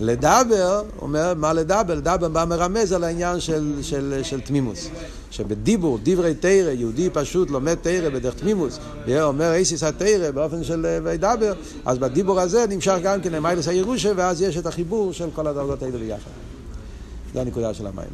לדבר, 0.00 0.82
אומר, 1.02 1.34
מה 1.36 1.52
לדבר? 1.52 1.94
לדבר 1.94 2.28
בא 2.28 2.44
מרמז 2.44 2.92
על 2.92 3.04
העניין 3.04 3.40
של, 3.40 3.78
של, 3.82 4.20
של 4.22 4.40
תמימוס. 4.40 4.88
שבדיבור, 5.30 5.98
דברי 6.02 6.34
תרא, 6.34 6.70
יהודי 6.70 7.10
פשוט 7.12 7.50
לומד 7.50 7.74
תרא 7.74 8.08
בדרך 8.08 8.34
תמימוס, 8.34 8.78
ואומר 9.06 9.52
איסיס 9.52 9.82
התרא 9.82 10.30
באופן 10.30 10.64
של 10.64 10.98
וידבר, 11.04 11.52
אז 11.84 11.98
בדיבור 11.98 12.40
הזה 12.40 12.64
נמשך 12.68 12.96
גם 13.02 13.20
כן 13.20 13.32
למיילס 13.32 13.68
הירושה, 13.68 14.12
ואז 14.16 14.42
יש 14.42 14.56
את 14.56 14.66
החיבור 14.66 15.12
של 15.12 15.28
כל 15.34 15.46
הדרגות 15.46 15.82
האלה 15.82 15.98
ביחד. 15.98 16.30
זו 17.34 17.40
הנקודה 17.40 17.74
של 17.74 17.86
המים. 17.86 18.06